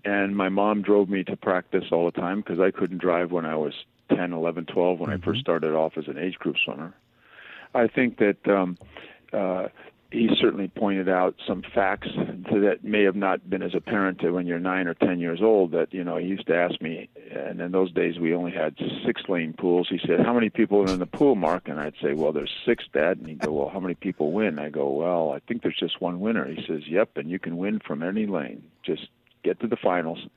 And 0.03 0.35
my 0.35 0.49
mom 0.49 0.81
drove 0.81 1.09
me 1.09 1.23
to 1.25 1.37
practice 1.37 1.85
all 1.91 2.05
the 2.05 2.19
time 2.19 2.41
because 2.41 2.59
I 2.59 2.71
couldn't 2.71 2.97
drive 2.97 3.31
when 3.31 3.45
I 3.45 3.55
was 3.55 3.73
10, 4.09 4.33
11, 4.33 4.65
12 4.65 4.99
when 4.99 5.11
I 5.11 5.17
first 5.17 5.41
started 5.41 5.73
off 5.73 5.97
as 5.97 6.07
an 6.07 6.17
age 6.17 6.35
group 6.35 6.55
swimmer. 6.57 6.93
I 7.75 7.87
think 7.87 8.17
that 8.17 8.47
um, 8.47 8.77
uh, 9.31 9.67
he 10.15 10.29
certainly 10.39 10.69
pointed 10.69 11.09
out 11.09 11.35
some 11.45 11.61
facts 11.73 12.07
that 12.15 12.79
may 12.83 13.03
have 13.03 13.15
not 13.15 13.49
been 13.49 13.61
as 13.61 13.75
apparent 13.75 14.19
to 14.19 14.31
when 14.31 14.47
you're 14.47 14.59
nine 14.59 14.87
or 14.87 14.93
ten 14.93 15.19
years 15.19 15.41
old. 15.41 15.71
That 15.71 15.93
you 15.93 16.03
know, 16.03 16.17
he 16.17 16.27
used 16.27 16.47
to 16.47 16.55
ask 16.55 16.81
me, 16.81 17.09
and 17.31 17.59
in 17.59 17.71
those 17.71 17.91
days 17.91 18.17
we 18.17 18.33
only 18.33 18.51
had 18.51 18.75
six 19.05 19.23
lane 19.27 19.53
pools. 19.53 19.87
He 19.89 19.99
said, 20.05 20.25
"How 20.25 20.33
many 20.33 20.49
people 20.49 20.81
are 20.81 20.93
in 20.93 20.99
the 20.99 21.05
pool, 21.05 21.35
Mark?" 21.35 21.67
And 21.67 21.79
I'd 21.79 21.95
say, 22.01 22.13
"Well, 22.13 22.31
there's 22.31 22.55
six, 22.65 22.85
Dad." 22.93 23.17
And 23.17 23.27
he'd 23.27 23.39
go, 23.39 23.51
"Well, 23.51 23.69
how 23.69 23.79
many 23.79 23.95
people 23.95 24.31
win?" 24.31 24.57
I 24.57 24.69
go, 24.69 24.89
"Well, 24.89 25.31
I 25.33 25.39
think 25.39 25.61
there's 25.61 25.77
just 25.77 26.01
one 26.01 26.19
winner." 26.19 26.45
He 26.45 26.65
says, 26.65 26.87
"Yep, 26.87 27.17
and 27.17 27.29
you 27.29 27.39
can 27.39 27.57
win 27.57 27.79
from 27.79 28.01
any 28.01 28.25
lane. 28.25 28.63
Just 28.83 29.07
get 29.43 29.59
to 29.59 29.67
the 29.67 29.77
finals." 29.77 30.27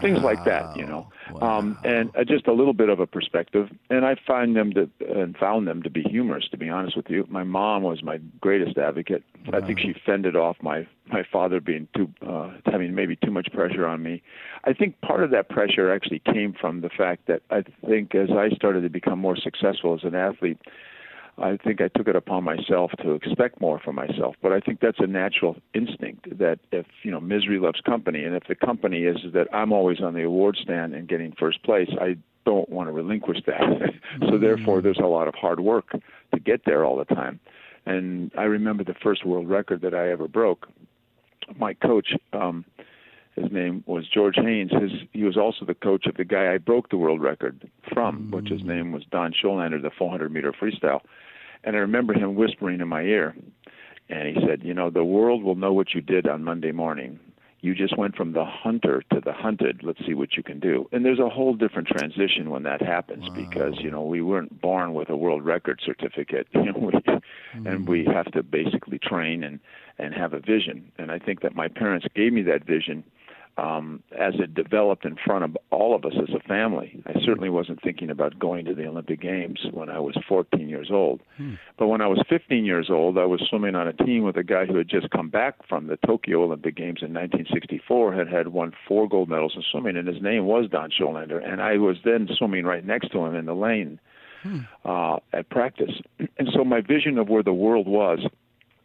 Things 0.00 0.20
like 0.20 0.44
that, 0.44 0.76
you 0.76 0.86
know, 0.86 1.06
um, 1.40 1.78
and 1.84 2.14
uh, 2.16 2.24
just 2.24 2.46
a 2.46 2.52
little 2.52 2.72
bit 2.72 2.88
of 2.88 3.00
a 3.00 3.06
perspective. 3.06 3.68
And 3.90 4.04
I 4.04 4.16
find 4.26 4.56
them 4.56 4.72
to 4.74 4.90
and 5.08 5.36
found 5.36 5.66
them 5.66 5.82
to 5.82 5.90
be 5.90 6.02
humorous. 6.02 6.48
To 6.50 6.56
be 6.56 6.68
honest 6.68 6.96
with 6.96 7.08
you, 7.08 7.26
my 7.28 7.44
mom 7.44 7.82
was 7.82 8.02
my 8.02 8.18
greatest 8.40 8.78
advocate. 8.78 9.22
I 9.52 9.60
think 9.60 9.78
she 9.78 9.94
fended 10.04 10.36
off 10.36 10.56
my 10.62 10.86
my 11.08 11.22
father 11.30 11.60
being 11.60 11.88
too 11.94 12.12
uh, 12.26 12.52
having 12.66 12.94
maybe 12.94 13.16
too 13.16 13.30
much 13.30 13.48
pressure 13.52 13.86
on 13.86 14.02
me. 14.02 14.22
I 14.64 14.72
think 14.72 15.00
part 15.00 15.22
of 15.22 15.30
that 15.30 15.48
pressure 15.48 15.92
actually 15.92 16.20
came 16.20 16.54
from 16.58 16.80
the 16.80 16.90
fact 16.90 17.26
that 17.26 17.42
I 17.50 17.62
think 17.86 18.14
as 18.14 18.30
I 18.30 18.50
started 18.50 18.82
to 18.82 18.90
become 18.90 19.18
more 19.18 19.36
successful 19.36 19.94
as 19.94 20.04
an 20.04 20.14
athlete. 20.14 20.58
I 21.38 21.58
think 21.58 21.82
I 21.82 21.88
took 21.88 22.08
it 22.08 22.16
upon 22.16 22.44
myself 22.44 22.92
to 23.02 23.12
expect 23.12 23.60
more 23.60 23.78
from 23.78 23.96
myself. 23.96 24.36
But 24.40 24.52
I 24.52 24.60
think 24.60 24.80
that's 24.80 25.00
a 25.00 25.06
natural 25.06 25.56
instinct 25.74 26.38
that 26.38 26.60
if, 26.72 26.86
you 27.02 27.10
know, 27.10 27.20
misery 27.20 27.58
loves 27.58 27.80
company, 27.82 28.24
and 28.24 28.34
if 28.34 28.44
the 28.48 28.54
company 28.54 29.02
is 29.02 29.18
that 29.34 29.46
I'm 29.52 29.70
always 29.70 30.00
on 30.00 30.14
the 30.14 30.22
award 30.22 30.56
stand 30.56 30.94
and 30.94 31.06
getting 31.06 31.32
first 31.38 31.62
place, 31.62 31.90
I 32.00 32.16
don't 32.46 32.68
want 32.70 32.88
to 32.88 32.92
relinquish 32.92 33.38
that. 33.46 33.60
so 34.30 34.38
therefore, 34.38 34.80
there's 34.80 34.98
a 34.98 35.06
lot 35.06 35.28
of 35.28 35.34
hard 35.34 35.60
work 35.60 35.90
to 36.32 36.40
get 36.40 36.64
there 36.64 36.84
all 36.84 36.96
the 36.96 37.04
time. 37.04 37.38
And 37.84 38.30
I 38.36 38.44
remember 38.44 38.82
the 38.82 38.94
first 38.94 39.26
world 39.26 39.48
record 39.48 39.82
that 39.82 39.94
I 39.94 40.10
ever 40.10 40.28
broke. 40.28 40.68
My 41.56 41.74
coach, 41.74 42.08
um, 42.32 42.64
his 43.36 43.52
name 43.52 43.84
was 43.86 44.08
George 44.08 44.36
Haines. 44.36 44.72
His 44.72 44.90
he 45.12 45.22
was 45.22 45.36
also 45.36 45.66
the 45.66 45.74
coach 45.74 46.06
of 46.06 46.16
the 46.16 46.24
guy 46.24 46.52
I 46.54 46.58
broke 46.58 46.88
the 46.88 46.96
world 46.96 47.20
record 47.20 47.70
from, 47.92 48.30
which 48.30 48.48
his 48.48 48.64
name 48.64 48.90
was 48.90 49.04
Don 49.10 49.32
Schollander, 49.32 49.80
the 49.80 49.90
400 49.90 50.32
meter 50.32 50.52
freestyle. 50.52 51.02
And 51.64 51.76
I 51.76 51.80
remember 51.80 52.14
him 52.14 52.34
whispering 52.34 52.80
in 52.80 52.88
my 52.88 53.02
ear, 53.02 53.34
and 54.08 54.36
he 54.36 54.46
said, 54.46 54.62
"You 54.62 54.74
know, 54.74 54.90
the 54.90 55.04
world 55.04 55.42
will 55.42 55.54
know 55.54 55.72
what 55.72 55.94
you 55.94 56.00
did 56.00 56.26
on 56.26 56.44
Monday 56.44 56.72
morning. 56.72 57.18
You 57.60 57.74
just 57.74 57.96
went 57.96 58.14
from 58.14 58.32
the 58.32 58.44
hunter 58.44 59.02
to 59.12 59.20
the 59.20 59.32
hunted. 59.32 59.82
Let's 59.82 60.04
see 60.06 60.14
what 60.14 60.36
you 60.36 60.42
can 60.42 60.60
do." 60.60 60.88
And 60.92 61.04
there's 61.04 61.18
a 61.18 61.28
whole 61.28 61.54
different 61.54 61.88
transition 61.88 62.50
when 62.50 62.62
that 62.64 62.80
happens 62.80 63.28
because 63.30 63.74
you 63.80 63.90
know 63.90 64.04
we 64.04 64.22
weren't 64.22 64.60
born 64.60 64.94
with 64.94 65.10
a 65.10 65.16
world 65.16 65.44
record 65.44 65.80
certificate, 65.84 66.46
you 66.54 66.72
know, 66.72 66.78
we, 66.78 67.70
and 67.70 67.88
we 67.88 68.04
mm. 68.04 68.12
have 68.12 68.30
to 68.32 68.42
basically 68.42 68.98
train 68.98 69.42
and 69.42 69.60
and 69.98 70.14
have 70.14 70.32
a 70.32 70.40
vision. 70.40 70.92
And 70.98 71.10
I 71.10 71.18
think 71.18 71.40
that 71.40 71.54
my 71.54 71.68
parents 71.68 72.06
gave 72.14 72.32
me 72.32 72.42
that 72.42 72.64
vision 72.64 73.04
um, 73.58 74.02
as 74.18 74.34
it 74.38 74.54
developed 74.54 75.04
in 75.04 75.16
front 75.24 75.44
of 75.44 75.56
all 75.70 75.94
of 75.94 76.04
us 76.04 76.12
as 76.16 76.34
a 76.34 76.40
family. 76.46 77.02
I 77.06 77.14
certainly 77.24 77.48
wasn't 77.48 77.82
thinking 77.82 78.10
about 78.10 78.38
going 78.38 78.66
to 78.66 78.74
the 78.74 78.86
Olympic 78.86 79.20
Games 79.20 79.60
when 79.72 79.88
I 79.88 79.98
was 79.98 80.16
14 80.28 80.68
years 80.68 80.90
old. 80.90 81.22
But 81.78 81.86
when 81.88 82.00
I 82.02 82.06
was 82.06 82.22
15 82.28 82.64
years 82.64 82.88
old, 82.90 83.16
I 83.16 83.24
was 83.24 83.42
swimming 83.48 83.74
on 83.74 83.88
a 83.88 83.92
team 83.92 84.24
with 84.24 84.36
a 84.36 84.44
guy 84.44 84.66
who 84.66 84.76
had 84.76 84.88
just 84.88 85.10
come 85.10 85.30
back 85.30 85.66
from 85.68 85.86
the 85.86 85.98
Tokyo 86.06 86.44
Olympic 86.44 86.76
Games 86.76 87.00
in 87.00 87.14
1964, 87.14 88.12
had 88.12 88.28
had 88.28 88.48
won 88.48 88.72
four 88.86 89.08
gold 89.08 89.28
medals 89.28 89.54
in 89.56 89.62
swimming, 89.70 89.96
and 89.96 90.06
his 90.06 90.22
name 90.22 90.44
was 90.44 90.68
Don 90.70 90.90
Schollander. 90.90 91.42
And 91.42 91.62
I 91.62 91.78
was 91.78 91.96
then 92.04 92.28
swimming 92.36 92.64
right 92.64 92.84
next 92.84 93.08
to 93.12 93.24
him 93.24 93.34
in 93.34 93.46
the 93.46 93.54
lane 93.54 93.98
uh, 94.84 95.16
at 95.32 95.48
practice. 95.50 95.92
And 96.38 96.48
so 96.52 96.64
my 96.64 96.82
vision 96.82 97.16
of 97.16 97.30
where 97.30 97.42
the 97.42 97.52
world 97.52 97.88
was 97.88 98.18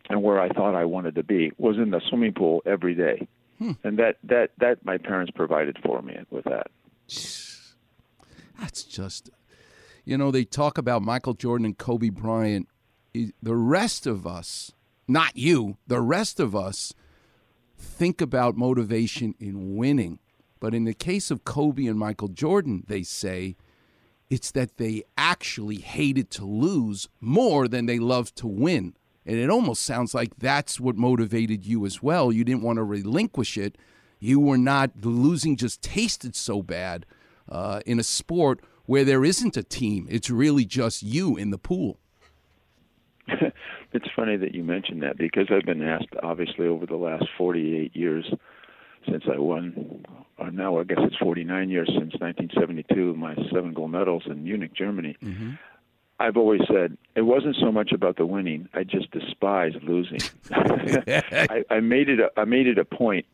and 0.09 0.23
where 0.23 0.39
I 0.39 0.47
thought 0.49 0.73
I 0.73 0.85
wanted 0.85 1.15
to 1.15 1.23
be 1.23 1.51
was 1.57 1.75
in 1.77 1.91
the 1.91 2.01
swimming 2.07 2.33
pool 2.33 2.61
every 2.65 2.95
day. 2.95 3.27
Hmm. 3.61 3.73
And 3.83 3.99
that, 3.99 4.17
that, 4.23 4.49
that 4.57 4.83
my 4.83 4.97
parents 4.97 5.31
provided 5.35 5.77
for 5.85 6.01
me 6.01 6.17
with 6.31 6.45
that. 6.45 6.71
That's 8.59 8.81
just, 8.83 9.29
you 10.03 10.17
know, 10.17 10.31
they 10.31 10.45
talk 10.45 10.79
about 10.79 11.03
Michael 11.03 11.35
Jordan 11.35 11.65
and 11.65 11.77
Kobe 11.77 12.09
Bryant. 12.09 12.67
The 13.13 13.55
rest 13.55 14.07
of 14.07 14.25
us, 14.25 14.71
not 15.07 15.37
you, 15.37 15.77
the 15.85 16.01
rest 16.01 16.39
of 16.39 16.55
us 16.55 16.95
think 17.77 18.19
about 18.19 18.57
motivation 18.57 19.35
in 19.39 19.75
winning. 19.75 20.17
But 20.59 20.73
in 20.73 20.85
the 20.85 20.95
case 20.95 21.29
of 21.29 21.43
Kobe 21.43 21.85
and 21.85 21.99
Michael 21.99 22.29
Jordan, 22.29 22.83
they 22.87 23.03
say 23.03 23.57
it's 24.31 24.49
that 24.51 24.77
they 24.77 25.03
actually 25.15 25.77
hated 25.77 26.31
to 26.31 26.45
lose 26.45 27.09
more 27.19 27.67
than 27.67 27.85
they 27.85 27.99
loved 27.99 28.35
to 28.37 28.47
win. 28.47 28.95
And 29.31 29.39
it 29.39 29.49
almost 29.49 29.83
sounds 29.83 30.13
like 30.13 30.35
that's 30.39 30.77
what 30.77 30.97
motivated 30.97 31.65
you 31.65 31.85
as 31.85 32.03
well. 32.03 32.33
You 32.33 32.43
didn't 32.43 32.63
want 32.63 32.75
to 32.75 32.83
relinquish 32.83 33.57
it. 33.57 33.77
You 34.19 34.41
were 34.41 34.57
not, 34.57 34.91
the 34.93 35.07
losing 35.07 35.55
just 35.55 35.81
tasted 35.81 36.35
so 36.35 36.61
bad 36.61 37.05
uh, 37.47 37.79
in 37.85 37.97
a 37.97 38.03
sport 38.03 38.59
where 38.87 39.05
there 39.05 39.23
isn't 39.23 39.55
a 39.55 39.63
team. 39.63 40.05
It's 40.09 40.29
really 40.29 40.65
just 40.65 41.01
you 41.01 41.37
in 41.37 41.49
the 41.49 41.57
pool. 41.57 41.97
it's 43.93 44.09
funny 44.17 44.35
that 44.35 44.53
you 44.53 44.65
mentioned 44.65 45.01
that 45.03 45.17
because 45.17 45.47
I've 45.49 45.65
been 45.65 45.81
asked, 45.81 46.09
obviously, 46.21 46.67
over 46.67 46.85
the 46.85 46.97
last 46.97 47.23
48 47.37 47.95
years 47.95 48.29
since 49.09 49.23
I 49.33 49.39
won, 49.39 50.05
or 50.39 50.51
now 50.51 50.77
I 50.77 50.83
guess 50.83 50.99
it's 50.99 51.15
49 51.15 51.69
years 51.69 51.87
since 51.87 52.11
1972, 52.19 53.15
my 53.15 53.35
seven 53.53 53.71
gold 53.73 53.91
medals 53.91 54.23
in 54.25 54.43
Munich, 54.43 54.73
Germany. 54.73 55.15
I've 56.21 56.37
always 56.37 56.61
said 56.67 56.97
it 57.15 57.23
wasn't 57.23 57.55
so 57.59 57.71
much 57.71 57.91
about 57.91 58.17
the 58.17 58.27
winning. 58.27 58.69
I 58.75 58.83
just 58.83 59.09
despise 59.09 59.73
losing. 59.81 60.19
I, 60.51 61.63
I 61.71 61.79
made 61.79 62.09
it. 62.09 62.19
A, 62.19 62.29
I 62.39 62.45
made 62.45 62.67
it 62.67 62.77
a 62.77 62.85
point 62.85 63.25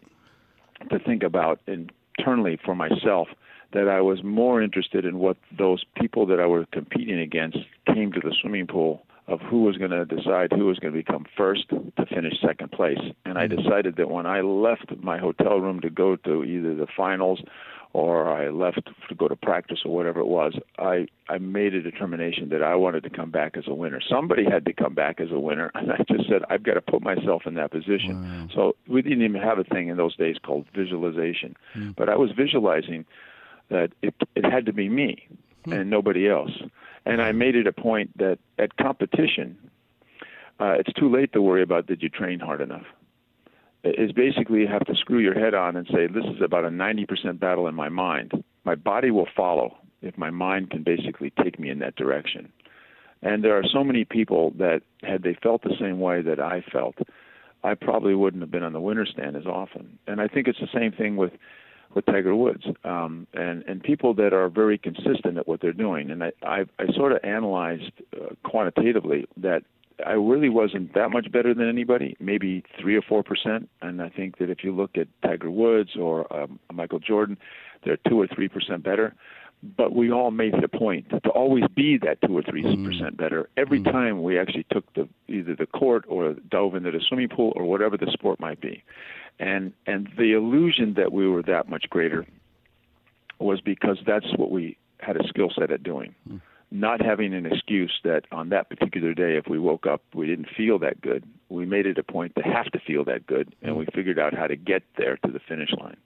to 0.90 0.98
think 1.00 1.22
about 1.22 1.60
internally 1.68 2.58
for 2.64 2.76
myself 2.76 3.28
that 3.74 3.90
I 3.90 4.00
was 4.00 4.24
more 4.24 4.62
interested 4.62 5.04
in 5.04 5.20
what 5.20 5.36
those 5.58 5.84
people 6.00 6.26
that 6.28 6.40
I 6.40 6.46
were 6.46 6.66
competing 6.72 7.20
against 7.20 7.58
came 7.94 8.14
to 8.14 8.22
the 8.22 8.34
swimming 8.42 8.68
pool 8.68 9.04
of 9.28 9.42
who 9.42 9.64
was 9.64 9.76
going 9.76 9.92
to 9.92 10.06
decide 10.06 10.54
who 10.54 10.68
was 10.68 10.80
going 10.80 10.94
to 10.94 10.98
become 10.98 11.26
first 11.36 11.68
to 11.70 12.06
finish 12.06 12.40
second 12.42 12.72
place. 12.72 13.00
And 13.26 13.38
I 13.38 13.48
mm-hmm. 13.48 13.62
decided 13.62 13.98
that 13.98 14.10
when 14.10 14.26
I 14.26 14.40
left 14.40 14.94
my 15.02 15.18
hotel 15.18 15.60
room 15.60 15.82
to 15.82 15.90
go 15.90 16.16
to 16.16 16.46
either 16.46 16.74
the 16.74 16.88
finals 16.96 17.42
or 17.98 18.30
I 18.30 18.50
left 18.50 18.88
to 19.10 19.16
go 19.16 19.28
to 19.28 19.36
practice 19.36 19.80
or 19.84 19.96
whatever 19.96 20.20
it 20.20 20.28
was, 20.28 20.54
I 20.78 21.08
I 21.30 21.40
made 21.40 21.74
a 21.74 21.82
determination 21.82 22.50
that 22.50 22.62
I 22.62 22.76
wanted 22.76 23.02
to 23.06 23.10
come 23.10 23.32
back 23.32 23.58
as 23.58 23.64
a 23.66 23.74
winner. 23.74 24.00
Somebody 24.08 24.46
had 24.46 24.66
to 24.66 24.74
come 24.74 24.94
back 24.94 25.20
as 25.20 25.32
a 25.32 25.40
winner, 25.40 25.72
and 25.74 25.92
I 25.92 25.98
just 26.08 26.30
said 26.30 26.44
I've 26.48 26.62
got 26.62 26.76
to 26.76 26.82
put 26.82 27.02
myself 27.02 27.48
in 27.48 27.56
that 27.56 27.72
position. 27.72 28.52
So 28.54 28.76
we 28.88 29.02
didn't 29.02 29.24
even 29.24 29.42
have 29.42 29.58
a 29.58 29.64
thing 29.64 29.88
in 29.88 29.98
those 29.98 30.16
days 30.16 30.36
called 30.38 30.68
visualization, 30.76 31.56
hmm. 31.74 31.92
but 31.98 32.08
I 32.08 32.16
was 32.16 32.30
visualizing 32.38 33.04
that 33.70 33.94
it 34.04 34.14
it 34.36 34.46
had 34.46 34.68
to 34.68 34.74
be 34.74 34.90
me 34.90 35.28
hmm. 35.66 35.74
and 35.74 35.90
nobody 35.90 36.30
else. 36.30 36.52
And 37.08 37.20
I 37.20 37.32
hmm. 37.32 37.40
made 37.40 37.56
it 37.56 37.66
a 37.66 37.74
point 37.74 38.16
that 38.20 38.38
at 38.60 38.78
competition, 38.78 39.58
uh, 40.60 40.76
it's 40.78 40.94
too 40.94 41.12
late 41.12 41.34
to 41.34 41.42
worry 41.42 41.64
about 41.64 41.88
did 41.88 42.04
you 42.04 42.10
train 42.10 42.40
hard 42.40 42.62
enough 42.62 42.86
is 43.84 44.12
basically 44.12 44.62
you 44.62 44.68
have 44.68 44.86
to 44.86 44.96
screw 44.96 45.20
your 45.20 45.34
head 45.34 45.54
on 45.54 45.76
and 45.76 45.88
say, 45.88 46.08
this 46.08 46.26
is 46.26 46.42
about 46.44 46.66
a 46.66 46.70
90% 46.70 47.40
battle 47.40 47.68
in 47.68 47.76
my 47.76 47.90
mind. 47.90 48.32
My 48.64 48.76
body 48.76 49.12
will 49.12 49.28
follow 49.36 49.78
if 50.02 50.18
my 50.18 50.30
mind 50.30 50.70
can 50.72 50.84
basically 50.84 51.32
take 51.44 51.60
me 51.60 51.70
in 51.70 51.80
that 51.80 51.96
direction. 51.96 52.52
And 53.22 53.44
there 53.44 53.58
are 53.58 53.64
so 53.64 53.84
many 53.84 54.06
people 54.06 54.52
that, 54.58 54.82
had 55.02 55.24
they 55.24 55.36
felt 55.42 55.64
the 55.64 55.76
same 55.80 56.00
way 56.00 56.22
that 56.22 56.40
I 56.40 56.64
felt, 56.72 56.96
I 57.64 57.74
probably 57.74 58.14
wouldn't 58.14 58.44
have 58.44 58.52
been 58.52 58.64
on 58.64 58.74
the 58.74 58.82
winner's 58.82 59.10
stand 59.12 59.36
as 59.36 59.46
often. 59.46 59.98
And 60.06 60.22
I 60.22 60.28
think 60.28 60.48
it's 60.48 60.60
the 60.60 60.70
same 60.74 60.92
thing 60.92 61.16
with 61.18 61.34
with 61.96 62.06
Tiger 62.06 62.36
Woods 62.36 62.66
um, 62.84 63.28
and 63.34 63.64
and 63.64 63.82
people 63.82 64.14
that 64.16 64.34
are 64.34 64.50
very 64.50 64.78
consistent 64.78 65.38
at 65.38 65.48
what 65.48 65.62
they're 65.62 65.74
doing. 65.74 66.12
And 66.12 66.24
I 66.24 66.32
I, 66.44 66.66
I 66.78 66.94
sort 66.94 67.14
of 67.14 67.20
analyzed 67.24 67.92
uh, 68.14 68.36
quantitatively 68.44 69.26
that 69.38 69.64
I 70.06 70.12
really 70.12 70.50
wasn't 70.50 70.94
that 70.94 71.10
much 71.10 71.32
better 71.32 71.54
than 71.54 71.68
anybody, 71.68 72.16
maybe 72.20 72.64
three 72.80 72.96
or 72.96 73.02
four 73.02 73.24
percent. 73.24 73.70
And 73.82 74.02
I 74.02 74.10
think 74.10 74.38
that 74.38 74.50
if 74.50 74.64
you 74.64 74.76
look 74.76 74.92
at 74.98 75.08
Tiger 75.24 75.50
Woods 75.50 75.92
or 76.00 76.32
um, 76.34 76.60
Michael 76.72 77.00
Jordan, 77.00 77.38
they're 77.84 77.98
two 78.08 78.20
or 78.20 78.28
three 78.28 78.48
percent 78.48 78.84
better. 78.84 79.16
But 79.76 79.96
we 79.96 80.12
all 80.12 80.30
made 80.30 80.54
a 80.64 80.68
point 80.68 81.10
to 81.10 81.30
always 81.32 81.64
be 81.76 81.98
that 82.04 82.22
two 82.22 82.38
or 82.38 82.44
three 82.44 82.64
mm-hmm. 82.64 82.86
percent 82.86 83.18
better 83.18 83.50
every 83.58 83.80
mm-hmm. 83.80 83.92
time 83.92 84.22
we 84.22 84.38
actually 84.38 84.68
took 84.72 84.86
the 84.94 85.10
either 85.28 85.56
the 85.56 85.66
court 85.66 86.06
or 86.08 86.36
dove 86.52 86.76
into 86.76 86.92
the 86.92 87.02
swimming 87.08 87.30
pool 87.30 87.54
or 87.56 87.64
whatever 87.66 87.98
the 87.98 88.10
sport 88.12 88.40
might 88.40 88.62
be. 88.62 88.84
And 89.40 89.74
and 89.88 90.10
the 90.16 90.34
illusion 90.34 90.94
that 90.98 91.12
we 91.12 91.28
were 91.28 91.42
that 91.44 91.70
much 91.70 91.90
greater 91.90 92.28
was 93.40 93.62
because 93.62 93.98
that's 94.06 94.28
what 94.36 94.52
we 94.52 94.78
had 95.00 95.18
a 95.18 95.28
skill 95.28 95.50
set 95.58 95.72
at 95.72 95.82
doing. 95.82 96.14
Mm. 96.30 96.42
Not 96.72 97.02
having 97.02 97.34
an 97.34 97.46
excuse 97.46 97.98
that 98.04 98.26
on 98.32 98.50
that 98.50 98.70
particular 98.70 99.14
day, 99.14 99.38
if 99.38 99.48
we 99.48 99.58
woke 99.58 99.88
up, 99.88 100.02
we 100.14 100.28
didn't 100.28 100.50
feel 100.56 100.80
that 100.80 101.02
good. 101.02 101.24
We 101.50 101.66
made 101.66 101.86
it 101.86 101.98
a 101.98 102.04
point 102.04 102.36
to 102.36 102.44
have 102.44 102.66
to 102.72 102.80
feel 102.80 103.06
that 103.06 103.26
good, 103.26 103.56
and 103.62 103.78
we 103.78 103.86
figured 103.94 104.20
out 104.20 104.34
how 104.34 104.48
to 104.48 104.56
get 104.56 104.84
there 104.98 105.18
to 105.26 105.32
the 105.32 105.40
finish 105.40 105.72
line. 105.80 105.98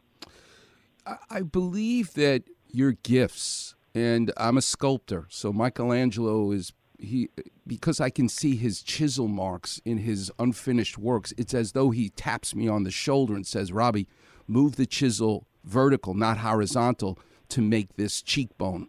I 1.29 1.41
believe 1.41 2.13
that 2.13 2.43
your 2.69 2.91
gifts, 2.91 3.75
and 3.95 4.31
I'm 4.37 4.57
a 4.57 4.61
sculptor, 4.61 5.25
so 5.29 5.51
Michelangelo 5.51 6.51
is 6.51 6.73
he 6.99 7.29
because 7.65 7.99
I 7.99 8.11
can 8.11 8.29
see 8.29 8.55
his 8.55 8.83
chisel 8.83 9.27
marks 9.27 9.81
in 9.83 9.97
his 9.97 10.31
unfinished 10.37 10.99
works. 10.99 11.33
It's 11.35 11.55
as 11.55 11.71
though 11.71 11.89
he 11.89 12.09
taps 12.09 12.53
me 12.53 12.67
on 12.67 12.83
the 12.83 12.91
shoulder 12.91 13.33
and 13.33 13.47
says, 13.47 13.71
"Robbie, 13.71 14.07
move 14.47 14.75
the 14.75 14.85
chisel 14.85 15.47
vertical, 15.63 16.13
not 16.13 16.37
horizontal, 16.37 17.17
to 17.49 17.61
make 17.61 17.95
this 17.95 18.21
cheekbone 18.21 18.87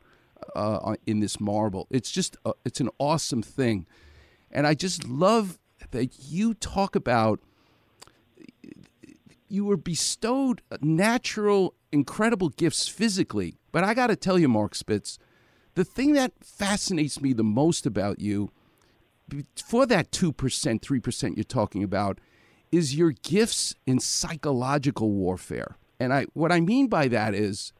uh, 0.55 0.97
in 1.07 1.21
this 1.21 1.41
marble." 1.41 1.87
It's 1.91 2.11
just 2.11 2.37
a, 2.45 2.53
it's 2.65 2.81
an 2.81 2.91
awesome 2.99 3.43
thing, 3.43 3.87
and 4.51 4.67
I 4.67 4.75
just 4.75 5.07
love 5.07 5.59
that 5.91 6.31
you 6.31 6.55
talk 6.55 6.95
about 6.97 7.41
you 9.53 9.67
were 9.67 9.77
bestowed 9.77 10.63
natural, 10.81 11.75
incredible 11.93 12.49
gifts 12.49 12.89
physically. 12.89 13.59
But 13.71 13.85
I 13.85 13.93
got 13.93 14.07
to 14.07 14.17
tell 14.17 14.39
you, 14.39 14.49
Mark 14.49 14.75
Spitz, 14.75 15.19
the 15.75 15.85
thing 15.85 16.15
that 16.15 16.33
fascinates 16.43 17.21
me 17.21 17.35
the 17.35 17.45
most 17.45 17.85
about 17.85 18.19
you, 18.19 18.51
for 19.55 19.85
that 19.87 20.11
2%, 20.11 20.33
3% 20.33 21.37
you're 21.37 21.45
talking 21.45 21.83
about, 21.83 22.19
is 22.71 22.97
your 22.97 23.11
gifts 23.11 23.75
in 23.87 24.01
psychological 24.01 25.11
warfare. 25.11 25.77
And 26.01 26.15
I, 26.15 26.25
what 26.33 26.51
I 26.51 26.61
mean 26.61 26.87
by 26.87 27.09
that 27.09 27.35
is, 27.35 27.75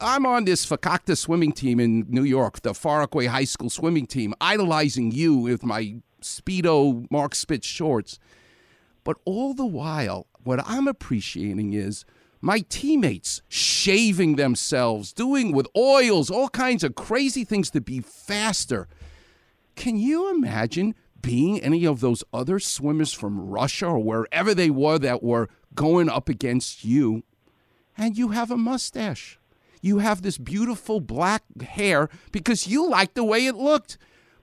I'm 0.00 0.26
on 0.26 0.44
this 0.44 0.66
Fakakta 0.66 1.16
swimming 1.16 1.52
team 1.52 1.80
in 1.80 2.06
New 2.08 2.24
York, 2.24 2.62
the 2.62 2.74
Far 2.74 3.00
Rockaway 3.00 3.26
High 3.26 3.44
School 3.44 3.70
swimming 3.70 4.06
team, 4.06 4.34
idolizing 4.40 5.10
you 5.12 5.36
with 5.36 5.64
my 5.64 5.96
Speedo 6.20 7.06
Mark 7.10 7.34
Spitz 7.34 7.66
shorts. 7.66 8.18
But 9.04 9.18
all 9.24 9.54
the 9.54 9.66
while, 9.66 10.26
what 10.42 10.60
I'm 10.66 10.88
appreciating 10.88 11.74
is 11.74 12.04
my 12.40 12.60
teammates 12.68 13.42
shaving 13.48 14.36
themselves, 14.36 15.12
doing 15.12 15.52
with 15.52 15.66
oils, 15.76 16.30
all 16.30 16.48
kinds 16.48 16.84
of 16.84 16.94
crazy 16.94 17.44
things 17.44 17.70
to 17.70 17.80
be 17.80 18.00
faster. 18.00 18.88
Can 19.76 19.96
you 19.96 20.30
imagine 20.30 20.94
being 21.20 21.60
any 21.60 21.86
of 21.86 22.00
those 22.00 22.22
other 22.32 22.58
swimmers 22.58 23.12
from 23.12 23.48
Russia 23.48 23.86
or 23.86 23.98
wherever 23.98 24.54
they 24.54 24.70
were 24.70 24.98
that 24.98 25.22
were 25.22 25.48
going 25.74 26.08
up 26.08 26.28
against 26.28 26.84
you? 26.84 27.22
And 27.96 28.18
you 28.18 28.28
have 28.28 28.50
a 28.50 28.56
mustache. 28.56 29.38
You 29.84 29.98
have 29.98 30.22
this 30.22 30.38
beautiful 30.38 30.98
black 30.98 31.42
hair 31.60 32.08
because 32.32 32.66
you 32.66 32.88
liked 32.88 33.14
the 33.14 33.22
way 33.22 33.44
it 33.44 33.54
looked. 33.54 33.98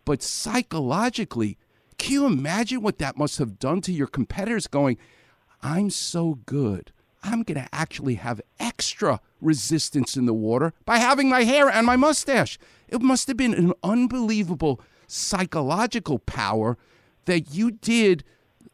But 0.06 0.22
psychologically, 0.22 1.58
can 1.98 2.14
you 2.14 2.26
imagine 2.28 2.84
what 2.84 3.00
that 3.00 3.18
must 3.18 3.40
have 3.40 3.58
done 3.58 3.82
to 3.82 3.92
your 3.92 4.06
competitors 4.06 4.68
going, 4.68 5.00
I'm 5.64 5.90
so 5.90 6.38
good. 6.46 6.92
I'm 7.24 7.42
going 7.42 7.60
to 7.60 7.68
actually 7.74 8.16
have 8.16 8.40
extra 8.60 9.20
resistance 9.42 10.16
in 10.16 10.28
the 10.28 10.34
water 10.36 10.74
by 10.86 11.00
having 11.00 11.28
my 11.28 11.44
hair 11.44 11.70
and 11.70 11.88
my 11.88 11.96
mustache. 11.96 12.60
It 12.88 13.02
must 13.02 13.28
have 13.28 13.38
been 13.38 13.56
an 13.56 13.74
unbelievable 13.84 14.80
psychological 15.08 16.20
power 16.20 16.78
that 17.26 17.52
you 17.52 17.72
did 17.72 18.24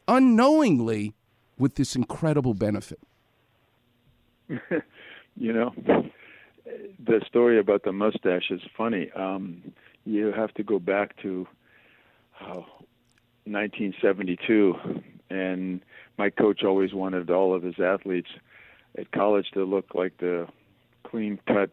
unknowingly 0.05 1.13
with 1.57 1.75
this 1.75 1.95
incredible 1.95 2.53
benefit. 2.53 2.99
you 4.49 5.53
know, 5.53 5.73
the 7.03 7.21
story 7.27 7.59
about 7.59 7.83
the 7.83 7.91
mustache 7.91 8.49
is 8.49 8.61
funny. 8.75 9.11
Um, 9.15 9.73
you 10.05 10.31
have 10.31 10.53
to 10.55 10.63
go 10.63 10.79
back 10.79 11.21
to 11.21 11.47
oh, 12.41 12.65
1972, 13.45 14.75
and 15.29 15.81
my 16.17 16.29
coach 16.29 16.63
always 16.63 16.93
wanted 16.93 17.29
all 17.29 17.53
of 17.53 17.63
his 17.63 17.79
athletes 17.79 18.29
at 18.97 19.11
college 19.11 19.47
to 19.53 19.63
look 19.63 19.93
like 19.93 20.17
the 20.17 20.47
clean 21.03 21.39
cut, 21.47 21.69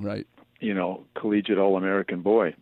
right? 0.00 0.26
You 0.60 0.74
know, 0.74 1.04
collegiate 1.14 1.58
All 1.58 1.76
American 1.76 2.22
boy. 2.22 2.54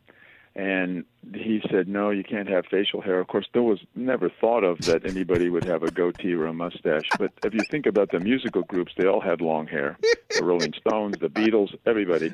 And 0.57 1.05
he 1.35 1.63
said, 1.71 1.87
"No, 1.87 2.09
you 2.09 2.25
can't 2.25 2.49
have 2.49 2.65
facial 2.67 3.03
hair." 3.03 3.21
Of 3.21 3.29
course, 3.29 3.47
there 3.53 3.63
was 3.63 3.79
never 3.95 4.31
thought 4.41 4.65
of 4.65 4.79
that 4.87 5.05
anybody 5.05 5.51
would 5.51 5.65
have 5.65 5.83
a 5.83 5.91
goatee 5.91 6.35
or 6.35 6.47
a 6.47 6.55
mustache. 6.55 7.09
But 7.19 7.33
if 7.45 7.53
you 7.53 7.61
think 7.71 7.85
about 7.85 8.11
the 8.11 8.21
musical 8.21 8.63
groups, 8.63 8.93
they 8.97 9.07
all 9.07 9.21
had 9.21 9.43
long 9.43 9.67
hair. 9.67 9.99
The 10.31 10.43
Rolling 10.43 10.73
Stones, 10.73 11.19
the 11.19 11.29
Beatles, 11.29 11.77
everybody. 11.85 12.33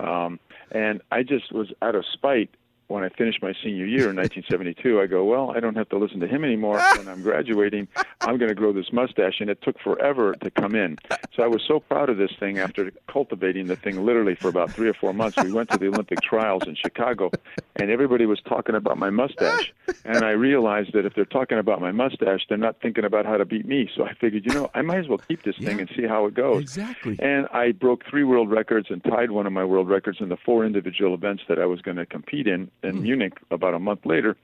Um, 0.00 0.40
and 0.72 1.02
I 1.12 1.22
just 1.22 1.52
was 1.52 1.72
out 1.82 1.94
of 1.94 2.04
spite 2.12 2.50
when 2.92 3.04
I 3.04 3.08
finished 3.08 3.42
my 3.42 3.54
senior 3.62 3.86
year 3.86 4.10
in 4.10 4.16
1972, 4.16 5.00
I 5.00 5.06
go, 5.06 5.24
well, 5.24 5.52
I 5.56 5.60
don't 5.60 5.76
have 5.76 5.88
to 5.88 5.98
listen 5.98 6.20
to 6.20 6.28
him 6.28 6.44
anymore. 6.44 6.80
When 7.02 7.08
I'm 7.08 7.22
graduating, 7.22 7.88
I'm 8.20 8.36
going 8.36 8.50
to 8.50 8.54
grow 8.54 8.72
this 8.72 8.92
mustache, 8.92 9.40
and 9.40 9.48
it 9.48 9.60
took 9.62 9.80
forever 9.80 10.34
to 10.34 10.50
come 10.50 10.74
in. 10.74 10.98
So 11.34 11.42
I 11.42 11.46
was 11.46 11.62
so 11.66 11.80
proud 11.80 12.10
of 12.10 12.18
this 12.18 12.30
thing 12.38 12.58
after 12.58 12.92
cultivating 13.08 13.66
the 13.66 13.76
thing 13.76 14.04
literally 14.04 14.34
for 14.34 14.48
about 14.48 14.70
three 14.70 14.88
or 14.88 14.94
four 14.94 15.12
months. 15.12 15.42
We 15.42 15.52
went 15.52 15.70
to 15.70 15.78
the 15.78 15.88
Olympic 15.88 16.20
trials 16.20 16.62
in 16.66 16.76
Chicago, 16.76 17.30
and 17.76 17.90
everybody 17.90 18.26
was 18.26 18.40
talking 18.42 18.74
about 18.74 18.98
my 18.98 19.10
mustache. 19.10 19.72
And 20.04 20.24
I 20.24 20.32
realized 20.32 20.92
that 20.92 21.06
if 21.06 21.14
they're 21.14 21.24
talking 21.24 21.58
about 21.58 21.80
my 21.80 21.92
mustache, 21.92 22.46
they're 22.48 22.58
not 22.58 22.80
thinking 22.80 23.04
about 23.04 23.24
how 23.26 23.38
to 23.38 23.44
beat 23.44 23.66
me. 23.66 23.90
So 23.96 24.04
I 24.04 24.12
figured, 24.14 24.44
you 24.44 24.52
know, 24.52 24.70
I 24.74 24.82
might 24.82 24.98
as 24.98 25.08
well 25.08 25.18
keep 25.18 25.42
this 25.42 25.56
thing 25.56 25.80
and 25.80 25.90
see 25.96 26.06
how 26.06 26.26
it 26.26 26.34
goes. 26.34 26.62
Exactly. 26.62 27.16
And 27.20 27.48
I 27.52 27.72
broke 27.72 28.04
three 28.08 28.24
world 28.24 28.50
records 28.50 28.90
and 28.90 29.02
tied 29.02 29.30
one 29.30 29.46
of 29.46 29.52
my 29.52 29.64
world 29.64 29.88
records 29.88 30.18
in 30.20 30.28
the 30.28 30.36
four 30.36 30.64
individual 30.64 31.14
events 31.14 31.44
that 31.48 31.58
I 31.58 31.66
was 31.66 31.80
going 31.80 31.96
to 31.96 32.06
compete 32.06 32.46
in 32.46 32.70
in 32.82 32.98
mm. 32.98 33.02
Munich 33.02 33.38
about 33.50 33.74
a 33.74 33.78
month 33.78 34.04
later. 34.04 34.36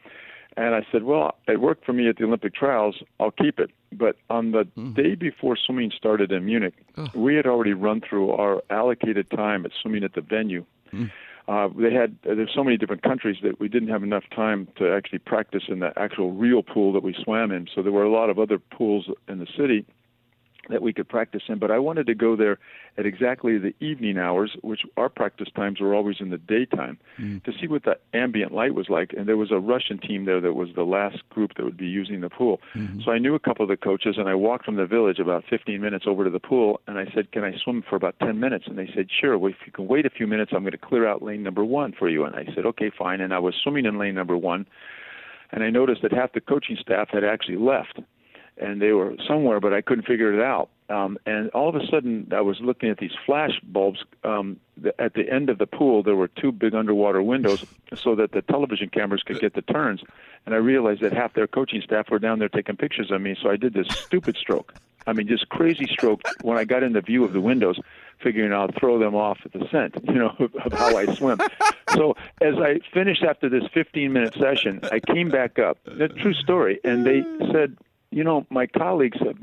And 0.57 0.75
I 0.75 0.85
said, 0.91 1.05
well, 1.05 1.37
it 1.47 1.61
worked 1.61 1.85
for 1.85 1.93
me 1.93 2.09
at 2.09 2.17
the 2.17 2.25
Olympic 2.25 2.53
trials. 2.55 2.97
I'll 3.21 3.31
keep 3.31 3.61
it. 3.61 3.71
But 3.93 4.17
on 4.29 4.51
the 4.51 4.65
mm. 4.77 4.95
day 4.95 5.15
before 5.15 5.57
swimming 5.57 5.93
started 5.97 6.33
in 6.33 6.45
Munich, 6.45 6.75
oh. 6.97 7.09
we 7.15 7.37
had 7.37 7.47
already 7.47 7.75
run 7.75 8.01
through 8.01 8.33
our 8.33 8.63
allocated 8.69 9.31
time 9.31 9.65
at 9.65 9.73
swimming 9.81 10.03
at 10.03 10.15
the 10.15 10.21
venue. 10.21 10.65
Mm. 10.93 11.11
Uh, 11.47 11.69
they 11.79 11.93
had 11.93 12.17
uh, 12.29 12.35
there's 12.35 12.53
so 12.55 12.63
many 12.63 12.77
different 12.77 13.03
countries 13.03 13.39
that 13.43 13.59
we 13.59 13.69
didn't 13.69 13.89
have 13.89 14.03
enough 14.03 14.25
time 14.35 14.69
to 14.77 14.93
actually 14.93 15.19
practice 15.21 15.63
in 15.69 15.79
the 15.79 15.93
actual 15.97 16.33
real 16.33 16.63
pool 16.63 16.93
that 16.93 17.03
we 17.03 17.15
swam 17.23 17.51
in. 17.53 17.67
So 17.75 17.83
there 17.83 17.93
were 17.93 18.05
a 18.05 18.11
lot 18.11 18.29
of 18.29 18.39
other 18.39 18.59
pools 18.59 19.09
in 19.29 19.39
the 19.39 19.47
city 19.57 19.87
that 20.71 20.83
we 20.83 20.93
could 20.93 21.09
practice 21.09 21.43
in. 21.49 21.59
But 21.59 21.71
I 21.71 21.79
wanted 21.79 22.07
to 22.07 22.15
go 22.15 22.37
there 22.37 22.59
at 22.97 23.07
exactly 23.07 23.59
the 23.59 23.75
evening 23.81 24.19
hours, 24.19 24.57
which 24.63 24.81
our 24.97 25.09
practice 25.09 25.49
times 25.55 25.81
were 25.81 25.95
always 25.95 26.17
in 26.21 26.31
the 26.31 26.39
daytime, 26.39 26.99
mm. 27.19 27.43
to 27.45 27.53
see 27.61 27.67
what 27.67 27.85
the 27.85 27.99
ambient 28.13 28.53
light 28.53 28.75
was 28.75 28.89
like. 28.89 29.13
And 29.17 29.29
there 29.29 29.37
was 29.37 29.53
a 29.53 29.59
Russian 29.59 29.99
team 29.99 30.25
there 30.25 30.41
that 30.41 30.55
was 30.55 30.71
the 30.75 30.83
last 30.83 31.29
group 31.31 31.55
that 31.57 31.65
would 31.65 31.77
be 31.77 31.87
using 31.87 32.21
the 32.21 32.31
pool. 32.31 32.61
Mm-hmm. 32.75 33.01
So 33.05 33.13
I 33.13 33.19
knew 33.19 33.35
a 33.35 33.39
couple 33.39 33.63
of 33.63 33.69
the 33.69 33.77
coaches, 33.77 34.17
and 34.19 34.29
I 34.29 34.35
walked 34.35 34.65
from 34.65 34.77
the 34.77 34.87
village 34.87 35.19
about 35.19 35.45
15 35.49 35.81
minutes 35.81 36.05
over 36.07 36.25
to 36.25 36.31
the 36.31 36.41
pool, 36.41 36.81
and 36.87 36.99
I 36.99 37.07
said, 37.15 37.33
"Can 37.33 37.45
I 37.45 37.57
swim 37.63 37.83
for 37.89 37.97
about 37.97 38.17
10 38.21 38.41
minutes?" 38.41 38.67
And 38.67 38.79
they 38.79 38.91
said, 38.95 39.09
"Sure. 39.11 39.39
Well, 39.39 39.53
if 39.53 39.67
you 39.67 39.73
can 39.73 39.87
wait 39.87 40.07
a 40.07 40.11
few 40.11 40.27
minutes, 40.27 40.53
I'm 40.55 40.63
going 40.63 40.73
to 40.73 40.79
clear 40.79 41.07
out 41.07 41.23
lane 41.23 41.43
number 41.43 41.65
one 41.65 41.93
for 41.93 42.09
you." 42.09 42.25
And 42.25 42.35
I 42.35 42.47
said, 42.55 42.67
"Okay, 42.67 42.91
fine." 42.91 43.21
And 43.21 43.33
I 43.33 43.39
was 43.39 43.55
swimming 43.63 43.87
in 43.87 43.99
lane 43.99 44.15
number 44.15 44.37
one, 44.37 44.67
and 45.51 45.63
I 45.63 45.71
noticed 45.71 46.03
that 46.03 46.13
half 46.13 46.33
the 46.33 46.41
coaching 46.41 46.77
staff 46.81 47.09
had 47.11 47.25
actually 47.25 47.57
left 47.57 48.01
and 48.61 48.81
they 48.81 48.93
were 48.93 49.15
somewhere, 49.27 49.61
but 49.61 49.73
I 49.73 49.81
couldn't 49.81 50.07
figure 50.07 50.33
it 50.33 50.43
out. 50.43 50.71
Um, 50.91 51.19
and 51.27 51.51
all 51.51 51.69
of 51.69 51.75
a 51.75 51.87
sudden, 51.87 52.33
I 52.35 52.41
was 52.41 52.61
looking 52.61 52.89
at 52.89 52.99
these 52.99 53.13
flash 53.27 53.61
bulbs. 53.63 54.05
Um, 54.25 54.59
the, 54.77 54.99
at 55.01 55.15
the 55.15 55.31
end 55.31 55.51
of 55.51 55.59
the 55.59 55.67
pool, 55.67 56.03
there 56.03 56.17
were 56.17 56.29
two 56.29 56.51
big 56.51 56.75
underwater 56.75 57.23
windows 57.23 57.65
so 57.95 58.15
that 58.15 58.33
the 58.33 58.43
television 58.43 58.89
cameras 58.89 59.23
could 59.23 59.41
get 59.41 59.55
the 59.55 59.63
turns. 59.63 60.03
And 60.47 60.55
I 60.55 60.59
realized 60.59 61.03
that 61.03 61.13
half 61.13 61.35
their 61.35 61.47
coaching 61.47 61.83
staff 61.83 62.11
were 62.11 62.19
down 62.19 62.39
there 62.39 62.49
taking 62.49 62.77
pictures 62.77 63.11
of 63.11 63.21
me. 63.21 63.37
So 63.41 63.51
I 63.51 63.57
did 63.57 63.75
this 63.75 63.89
stupid 63.89 64.37
stroke. 64.37 64.75
I 65.07 65.13
mean, 65.15 65.27
just 65.27 65.49
crazy 65.49 65.87
stroke 65.87 66.21
when 66.43 66.59
I 66.59 66.65
got 66.65 66.83
in 66.83 66.93
the 66.93 67.01
view 67.01 67.25
of 67.25 67.33
the 67.33 67.41
windows, 67.41 67.81
figuring 68.23 68.53
I'll 68.53 68.71
throw 68.79 68.99
them 68.99 69.15
off 69.15 69.39
at 69.45 69.53
the 69.53 69.67
scent, 69.71 69.97
you 70.05 70.15
know, 70.15 70.35
of 70.39 70.73
how 70.73 70.97
I 70.97 71.07
swim. 71.15 71.39
so 71.95 72.15
as 72.43 72.55
I 72.57 72.81
finished 72.93 73.23
after 73.23 73.49
this 73.49 73.65
15 73.73 74.13
minute 74.13 74.35
session, 74.35 74.81
I 74.91 75.01
came 75.01 75.31
back 75.31 75.59
up. 75.59 75.79
A 75.87 76.09
true 76.09 76.35
story. 76.35 76.81
And 76.85 77.07
they 77.07 77.23
said, 77.53 77.77
you 78.11 78.25
know, 78.25 78.47
my 78.51 78.67
colleagues 78.67 79.19
have 79.21 79.39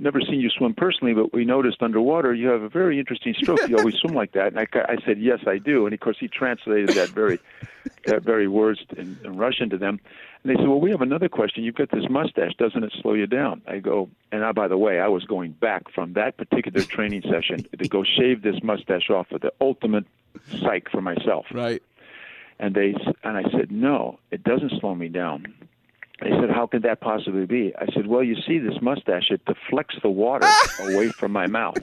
never 0.00 0.20
seen 0.20 0.40
you 0.40 0.48
swim 0.48 0.74
personally, 0.74 1.12
but 1.12 1.32
we 1.32 1.44
noticed 1.44 1.82
underwater 1.82 2.34
you 2.34 2.48
have 2.48 2.62
a 2.62 2.68
very 2.68 2.98
interesting 2.98 3.34
stroke. 3.34 3.68
You 3.68 3.76
always 3.76 3.96
swim 3.96 4.14
like 4.14 4.32
that. 4.32 4.48
And 4.48 4.58
I, 4.58 4.66
I 4.74 4.96
said, 5.04 5.20
yes, 5.20 5.40
I 5.46 5.58
do. 5.58 5.84
And 5.84 5.92
of 5.92 6.00
course, 6.00 6.16
he 6.18 6.26
translated 6.26 6.90
that 6.90 7.10
very, 7.10 7.38
that 8.06 8.22
very 8.22 8.48
words 8.48 8.80
in, 8.96 9.18
in 9.24 9.36
Russian 9.36 9.68
to 9.70 9.78
them. 9.78 10.00
And 10.42 10.50
they 10.50 10.56
said, 10.56 10.68
well, 10.68 10.80
we 10.80 10.90
have 10.90 11.02
another 11.02 11.28
question. 11.28 11.64
You've 11.64 11.74
got 11.74 11.90
this 11.90 12.08
mustache. 12.08 12.52
Doesn't 12.58 12.82
it 12.82 12.92
slow 13.00 13.12
you 13.12 13.26
down? 13.26 13.60
I 13.66 13.78
go, 13.78 14.08
and 14.32 14.42
I, 14.42 14.52
by 14.52 14.68
the 14.68 14.78
way, 14.78 15.00
I 15.00 15.08
was 15.08 15.24
going 15.24 15.52
back 15.52 15.90
from 15.94 16.14
that 16.14 16.38
particular 16.38 16.82
training 16.82 17.22
session 17.30 17.66
to 17.78 17.88
go 17.88 18.02
shave 18.02 18.42
this 18.42 18.62
mustache 18.62 19.10
off 19.10 19.28
for 19.28 19.38
the 19.38 19.52
ultimate 19.60 20.06
psych 20.60 20.90
for 20.90 21.02
myself. 21.02 21.46
Right. 21.52 21.82
And 22.58 22.74
they, 22.74 22.94
and 23.22 23.36
I 23.36 23.42
said, 23.50 23.70
no, 23.70 24.18
it 24.30 24.44
doesn't 24.44 24.72
slow 24.80 24.94
me 24.94 25.08
down 25.08 25.54
They 26.20 26.30
said, 26.30 26.50
How 26.50 26.66
could 26.66 26.82
that 26.82 27.00
possibly 27.00 27.46
be? 27.46 27.72
I 27.78 27.86
said, 27.94 28.06
Well, 28.06 28.22
you 28.22 28.36
see, 28.46 28.58
this 28.58 28.80
mustache, 28.82 29.30
it 29.30 29.44
deflects 29.46 29.96
the 30.02 30.10
water 30.10 30.48
away 30.80 31.08
from 31.08 31.32
my 31.32 31.46
mouth. 31.46 31.78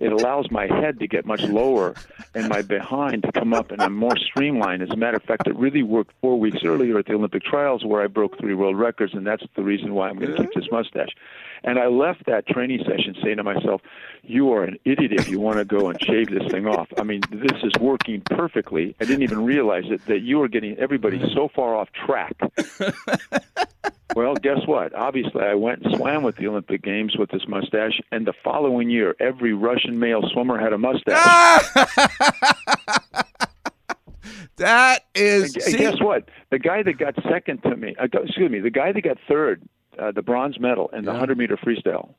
It 0.00 0.12
allows 0.12 0.50
my 0.50 0.66
head 0.66 0.98
to 1.00 1.06
get 1.06 1.26
much 1.26 1.42
lower 1.42 1.94
and 2.34 2.48
my 2.48 2.62
behind 2.62 3.22
to 3.24 3.32
come 3.32 3.52
up, 3.52 3.70
and 3.70 3.82
I'm 3.82 3.94
more 3.94 4.16
streamlined. 4.16 4.82
As 4.82 4.90
a 4.90 4.96
matter 4.96 5.16
of 5.16 5.22
fact, 5.22 5.46
it 5.46 5.56
really 5.56 5.82
worked 5.82 6.12
four 6.20 6.38
weeks 6.38 6.64
earlier 6.64 6.98
at 6.98 7.06
the 7.06 7.14
Olympic 7.14 7.42
trials 7.42 7.84
where 7.84 8.02
I 8.02 8.06
broke 8.06 8.38
three 8.38 8.54
world 8.54 8.78
records, 8.78 9.14
and 9.14 9.26
that's 9.26 9.44
the 9.54 9.62
reason 9.62 9.94
why 9.94 10.08
I'm 10.08 10.18
going 10.18 10.34
to 10.34 10.42
keep 10.42 10.54
this 10.54 10.68
mustache. 10.70 11.10
And 11.64 11.78
I 11.78 11.86
left 11.86 12.26
that 12.26 12.46
training 12.46 12.80
session 12.86 13.16
saying 13.22 13.38
to 13.38 13.42
myself, 13.42 13.80
You 14.22 14.52
are 14.52 14.64
an 14.64 14.78
idiot 14.84 15.12
if 15.12 15.28
you 15.28 15.40
want 15.40 15.58
to 15.58 15.64
go 15.64 15.88
and 15.88 16.00
shave 16.02 16.30
this 16.30 16.50
thing 16.50 16.66
off. 16.66 16.88
I 16.98 17.02
mean, 17.02 17.22
this 17.30 17.62
is 17.62 17.72
working 17.80 18.20
perfectly. 18.20 18.94
I 19.00 19.04
didn't 19.04 19.22
even 19.22 19.44
realize 19.44 19.84
it, 19.86 20.04
that 20.06 20.20
you 20.20 20.40
are 20.42 20.48
getting 20.48 20.76
everybody 20.78 21.20
so 21.34 21.48
far 21.48 21.74
off 21.74 21.88
track. 21.92 22.36
Well, 24.14 24.34
guess 24.36 24.60
what? 24.66 24.94
Obviously, 24.94 25.42
I 25.42 25.54
went 25.54 25.82
and 25.82 25.96
swam 25.96 26.22
with 26.22 26.36
the 26.36 26.46
Olympic 26.46 26.82
Games 26.82 27.16
with 27.16 27.30
this 27.30 27.48
mustache, 27.48 28.00
and 28.12 28.24
the 28.24 28.32
following 28.44 28.88
year, 28.88 29.16
every 29.18 29.54
Russian 29.54 29.98
male 29.98 30.22
swimmer 30.32 30.56
had 30.56 30.72
a 30.72 30.78
mustache. 30.78 31.64
That 34.56 35.04
is. 35.14 35.56
And 35.56 35.76
guess 35.76 36.00
what? 36.00 36.28
The 36.50 36.58
guy 36.60 36.82
that 36.84 36.96
got 36.96 37.16
second 37.28 37.62
to 37.64 37.76
me, 37.76 37.96
uh, 37.98 38.06
excuse 38.12 38.50
me, 38.50 38.60
the 38.60 38.70
guy 38.70 38.92
that 38.92 39.00
got 39.00 39.18
third, 39.26 39.62
uh, 39.98 40.12
the 40.12 40.22
bronze 40.22 40.58
medal 40.60 40.88
in 40.92 41.04
the 41.04 41.10
100 41.12 41.36
meter 41.38 41.56
freestyle, 41.56 42.14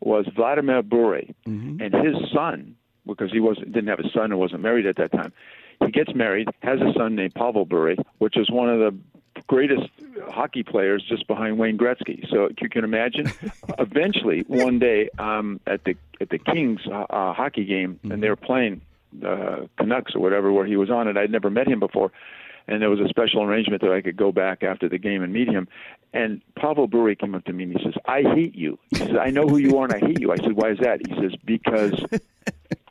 was 0.00 0.26
Vladimir 0.34 0.82
Bure, 0.82 1.22
Mm-hmm. 1.46 1.80
and 1.82 1.94
his 1.94 2.16
son, 2.32 2.76
because 3.06 3.30
he 3.32 3.40
wasn't 3.40 3.72
didn't 3.72 3.88
have 3.88 4.00
a 4.00 4.10
son 4.10 4.24
and 4.32 4.38
wasn't 4.38 4.62
married 4.62 4.86
at 4.86 4.96
that 4.96 5.12
time, 5.12 5.32
he 5.84 5.90
gets 5.90 6.14
married, 6.14 6.48
has 6.62 6.80
a 6.80 6.92
son 6.96 7.14
named 7.16 7.34
Pavel 7.34 7.64
Bure, 7.66 7.94
which 8.18 8.36
is 8.36 8.50
one 8.50 8.68
of 8.68 8.78
the 8.78 8.96
greatest 9.46 9.88
hockey 10.30 10.62
players 10.62 11.04
just 11.06 11.26
behind 11.26 11.58
Wayne 11.58 11.76
Gretzky. 11.76 12.26
So 12.30 12.48
you 12.60 12.68
can 12.70 12.84
imagine. 12.84 13.30
eventually, 13.78 14.44
one 14.48 14.78
day, 14.78 15.10
um, 15.18 15.60
at 15.66 15.84
the 15.84 15.94
at 16.20 16.30
the 16.30 16.38
Kings 16.38 16.80
uh, 16.86 17.04
uh, 17.10 17.32
hockey 17.34 17.64
game, 17.64 18.00
and 18.04 18.22
they 18.22 18.28
were 18.28 18.36
playing 18.36 18.80
the 19.12 19.68
Canucks 19.78 20.14
or 20.14 20.20
whatever, 20.20 20.52
where 20.52 20.66
he 20.66 20.76
was 20.76 20.90
on 20.90 21.08
it. 21.08 21.16
I'd 21.16 21.30
never 21.30 21.50
met 21.50 21.68
him 21.68 21.78
before, 21.80 22.10
and 22.68 22.82
there 22.82 22.90
was 22.90 23.00
a 23.00 23.08
special 23.08 23.42
arrangement 23.42 23.82
that 23.82 23.92
I 23.92 24.00
could 24.00 24.16
go 24.16 24.32
back 24.32 24.62
after 24.62 24.88
the 24.88 24.98
game 24.98 25.22
and 25.22 25.32
meet 25.32 25.48
him. 25.48 25.68
And 26.12 26.40
Pavel 26.56 26.86
Bure 26.86 27.14
came 27.14 27.34
up 27.34 27.44
to 27.44 27.52
me 27.52 27.64
and 27.64 27.72
he 27.76 27.84
says, 27.84 27.94
"I 28.06 28.22
hate 28.22 28.54
you." 28.54 28.78
He 28.90 28.96
says, 28.96 29.16
"I 29.20 29.30
know 29.30 29.46
who 29.46 29.58
you 29.58 29.76
are 29.78 29.84
and 29.84 29.94
I 29.94 29.98
hate 29.98 30.20
you." 30.20 30.32
I 30.32 30.36
said, 30.36 30.52
"Why 30.52 30.70
is 30.70 30.78
that?" 30.78 31.06
He 31.06 31.14
says, 31.14 31.34
"Because." 31.44 32.04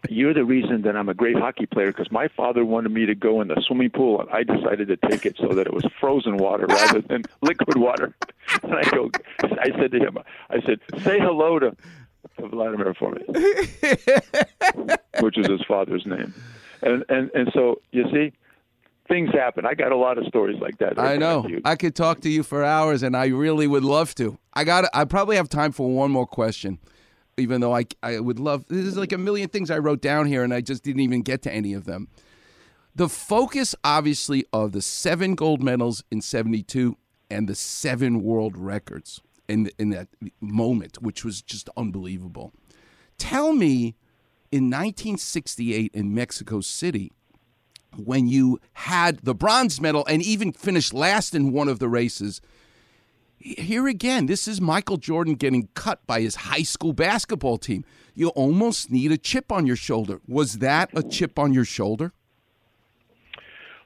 You're 0.09 0.33
the 0.35 0.45
reason 0.45 0.83
that 0.83 0.95
I'm 0.95 1.09
a 1.09 1.15
great 1.15 1.35
hockey 1.35 1.65
player 1.65 1.87
because 1.87 2.11
my 2.11 2.27
father 2.27 2.63
wanted 2.63 2.89
me 2.89 3.07
to 3.07 3.15
go 3.15 3.41
in 3.41 3.47
the 3.47 3.59
swimming 3.65 3.89
pool 3.89 4.21
and 4.21 4.29
I 4.29 4.43
decided 4.43 4.87
to 4.89 4.97
take 4.97 5.25
it 5.25 5.35
so 5.37 5.47
that 5.49 5.65
it 5.65 5.73
was 5.73 5.83
frozen 5.99 6.37
water 6.37 6.67
rather 6.67 7.01
than 7.01 7.23
liquid 7.41 7.77
water. 7.77 8.15
And 8.61 8.75
I 8.75 8.83
go, 8.91 9.09
I 9.41 9.71
said 9.77 9.91
to 9.91 9.99
him, 9.99 10.19
I 10.51 10.61
said, 10.61 10.79
say 11.01 11.19
hello 11.19 11.57
to, 11.57 11.75
to 12.37 12.47
Vladimir 12.47 12.93
for 12.93 13.11
me, 13.11 13.23
which 15.19 15.37
is 15.39 15.47
his 15.47 15.63
father's 15.67 16.05
name. 16.05 16.31
And, 16.83 17.03
and, 17.09 17.31
and 17.33 17.51
so, 17.53 17.81
you 17.91 18.05
see, 18.11 18.31
things 19.07 19.31
happen. 19.31 19.65
I 19.65 19.73
got 19.73 19.91
a 19.91 19.95
lot 19.97 20.17
of 20.17 20.25
stories 20.25 20.59
like 20.59 20.77
that. 20.79 20.99
I 20.99 21.17
know. 21.17 21.47
I 21.63 21.75
could 21.75 21.95
talk 21.95 22.21
to 22.21 22.29
you 22.29 22.43
for 22.43 22.63
hours, 22.63 23.03
and 23.03 23.15
I 23.15 23.27
really 23.27 23.67
would 23.67 23.83
love 23.83 24.15
to. 24.15 24.37
I 24.53 24.63
got. 24.63 24.85
I 24.93 25.05
probably 25.05 25.35
have 25.35 25.49
time 25.49 25.71
for 25.71 25.89
one 25.89 26.11
more 26.11 26.27
question, 26.27 26.79
even 27.37 27.61
though 27.61 27.75
I 27.75 27.85
I 28.01 28.19
would 28.19 28.39
love. 28.39 28.65
This 28.67 28.85
is 28.85 28.97
like 28.97 29.11
a 29.11 29.17
million 29.17 29.49
things 29.49 29.69
I 29.69 29.77
wrote 29.77 30.01
down 30.01 30.25
here, 30.25 30.43
and 30.43 30.53
I 30.53 30.61
just 30.61 30.83
didn't 30.83 31.01
even 31.01 31.21
get 31.21 31.41
to 31.43 31.53
any 31.53 31.73
of 31.73 31.85
them. 31.85 32.07
The 32.95 33.09
focus, 33.09 33.75
obviously, 33.83 34.45
of 34.53 34.71
the 34.71 34.81
seven 34.81 35.35
gold 35.35 35.61
medals 35.61 36.03
in 36.11 36.21
'72 36.21 36.97
and 37.29 37.47
the 37.47 37.55
seven 37.55 38.23
world 38.23 38.57
records 38.57 39.21
in 39.47 39.69
in 39.77 39.89
that 39.89 40.07
moment, 40.41 41.01
which 41.01 41.23
was 41.25 41.41
just 41.41 41.69
unbelievable. 41.77 42.53
Tell 43.17 43.53
me, 43.53 43.95
in 44.51 44.65
1968 44.65 45.91
in 45.93 46.13
Mexico 46.13 46.61
City 46.61 47.11
when 47.97 48.27
you 48.27 48.59
had 48.73 49.19
the 49.19 49.35
bronze 49.35 49.79
medal 49.81 50.05
and 50.07 50.21
even 50.21 50.51
finished 50.51 50.93
last 50.93 51.33
in 51.33 51.51
one 51.51 51.67
of 51.67 51.79
the 51.79 51.89
races. 51.89 52.41
Here 53.37 53.87
again, 53.87 54.25
this 54.25 54.47
is 54.47 54.59
Michael 54.59 54.97
Jordan 54.97 55.35
getting 55.35 55.69
cut 55.75 56.05
by 56.07 56.21
his 56.21 56.35
high 56.35 56.63
school 56.63 56.93
basketball 56.93 57.57
team. 57.57 57.85
You 58.15 58.29
almost 58.29 58.89
need 58.91 59.11
a 59.11 59.17
chip 59.17 59.51
on 59.51 59.67
your 59.67 59.75
shoulder. 59.75 60.19
Was 60.27 60.59
that 60.59 60.89
a 60.93 61.03
chip 61.03 61.37
on 61.37 61.53
your 61.53 61.65
shoulder? 61.65 62.13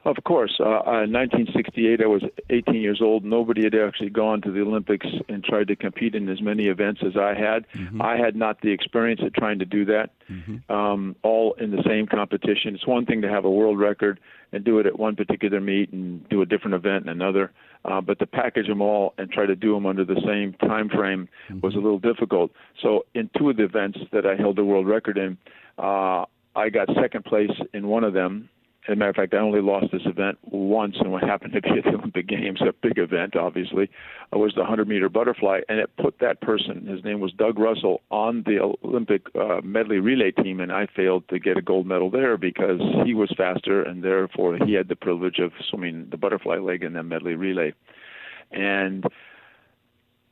Of 0.04 0.16
course. 0.24 0.56
Uh, 0.58 0.64
uh, 0.64 1.04
in 1.04 1.12
1968, 1.12 2.00
I 2.02 2.06
was 2.06 2.22
18 2.48 2.76
years 2.76 3.00
old. 3.02 3.22
Nobody 3.22 3.64
had 3.64 3.74
actually 3.74 4.08
gone 4.08 4.40
to 4.42 4.50
the 4.50 4.62
Olympics 4.62 5.06
and 5.28 5.44
tried 5.44 5.68
to 5.68 5.76
compete 5.76 6.14
in 6.14 6.26
as 6.30 6.40
many 6.40 6.68
events 6.68 7.02
as 7.04 7.18
I 7.18 7.34
had. 7.34 7.66
I 8.00 8.16
had 8.16 8.34
not 8.34 8.62
the 8.62 8.70
experience 8.70 9.20
of 9.22 9.34
trying 9.34 9.58
to 9.58 9.66
do 9.66 9.84
that, 9.84 10.10
um, 10.70 11.16
all 11.22 11.52
in 11.60 11.70
the 11.70 11.82
same 11.86 12.06
competition. 12.06 12.74
It's 12.74 12.86
one 12.86 13.04
thing 13.04 13.20
to 13.20 13.28
have 13.28 13.44
a 13.44 13.50
world 13.50 13.78
record 13.78 14.20
and 14.52 14.64
do 14.64 14.78
it 14.78 14.86
at 14.86 14.98
one 14.98 15.16
particular 15.16 15.60
meet 15.60 15.92
and 15.92 16.26
do 16.30 16.40
a 16.40 16.46
different 16.46 16.74
event 16.74 17.04
in 17.04 17.10
another, 17.10 17.52
uh, 17.84 18.00
but 18.00 18.18
to 18.20 18.26
package 18.26 18.68
them 18.68 18.80
all 18.80 19.12
and 19.18 19.30
try 19.30 19.44
to 19.44 19.54
do 19.54 19.74
them 19.74 19.84
under 19.84 20.04
the 20.06 20.20
same 20.26 20.54
time 20.66 20.88
frame 20.88 21.28
was 21.62 21.74
a 21.74 21.78
little 21.78 21.98
difficult. 21.98 22.50
So, 22.82 23.04
in 23.14 23.28
two 23.36 23.50
of 23.50 23.58
the 23.58 23.64
events 23.64 23.98
that 24.12 24.24
I 24.24 24.34
held 24.34 24.56
the 24.56 24.64
world 24.64 24.86
record 24.88 25.18
in, 25.18 25.36
uh, 25.78 26.24
I 26.56 26.70
got 26.70 26.88
second 27.00 27.26
place 27.26 27.50
in 27.74 27.86
one 27.86 28.02
of 28.02 28.14
them. 28.14 28.48
As 28.90 28.94
a 28.94 28.96
matter 28.96 29.10
of 29.10 29.16
fact, 29.16 29.34
I 29.34 29.38
only 29.38 29.60
lost 29.60 29.92
this 29.92 30.02
event 30.04 30.36
once, 30.42 30.96
and 30.98 31.12
what 31.12 31.22
happened 31.22 31.52
to 31.52 31.62
be 31.62 31.78
at 31.78 31.84
the 31.84 31.90
Olympic 31.96 32.26
Games, 32.26 32.60
a 32.60 32.72
big 32.72 32.98
event, 32.98 33.36
obviously, 33.36 33.88
uh, 34.34 34.38
was 34.38 34.52
the 34.54 34.62
100 34.62 34.88
meter 34.88 35.08
butterfly, 35.08 35.60
and 35.68 35.78
it 35.78 35.90
put 35.96 36.18
that 36.18 36.40
person, 36.40 36.86
his 36.86 37.04
name 37.04 37.20
was 37.20 37.30
Doug 37.34 37.60
Russell, 37.60 38.02
on 38.10 38.42
the 38.46 38.58
Olympic 38.82 39.26
uh, 39.36 39.60
medley 39.62 40.00
relay 40.00 40.32
team, 40.32 40.58
and 40.58 40.72
I 40.72 40.88
failed 40.96 41.28
to 41.28 41.38
get 41.38 41.56
a 41.56 41.62
gold 41.62 41.86
medal 41.86 42.10
there 42.10 42.36
because 42.36 42.80
he 43.04 43.14
was 43.14 43.32
faster, 43.36 43.80
and 43.80 44.02
therefore 44.02 44.58
he 44.66 44.72
had 44.72 44.88
the 44.88 44.96
privilege 44.96 45.38
of 45.38 45.52
swimming 45.68 46.08
the 46.10 46.16
butterfly 46.16 46.56
leg 46.56 46.82
in 46.82 46.94
the 46.94 47.04
medley 47.04 47.36
relay. 47.36 47.72
And 48.50 49.04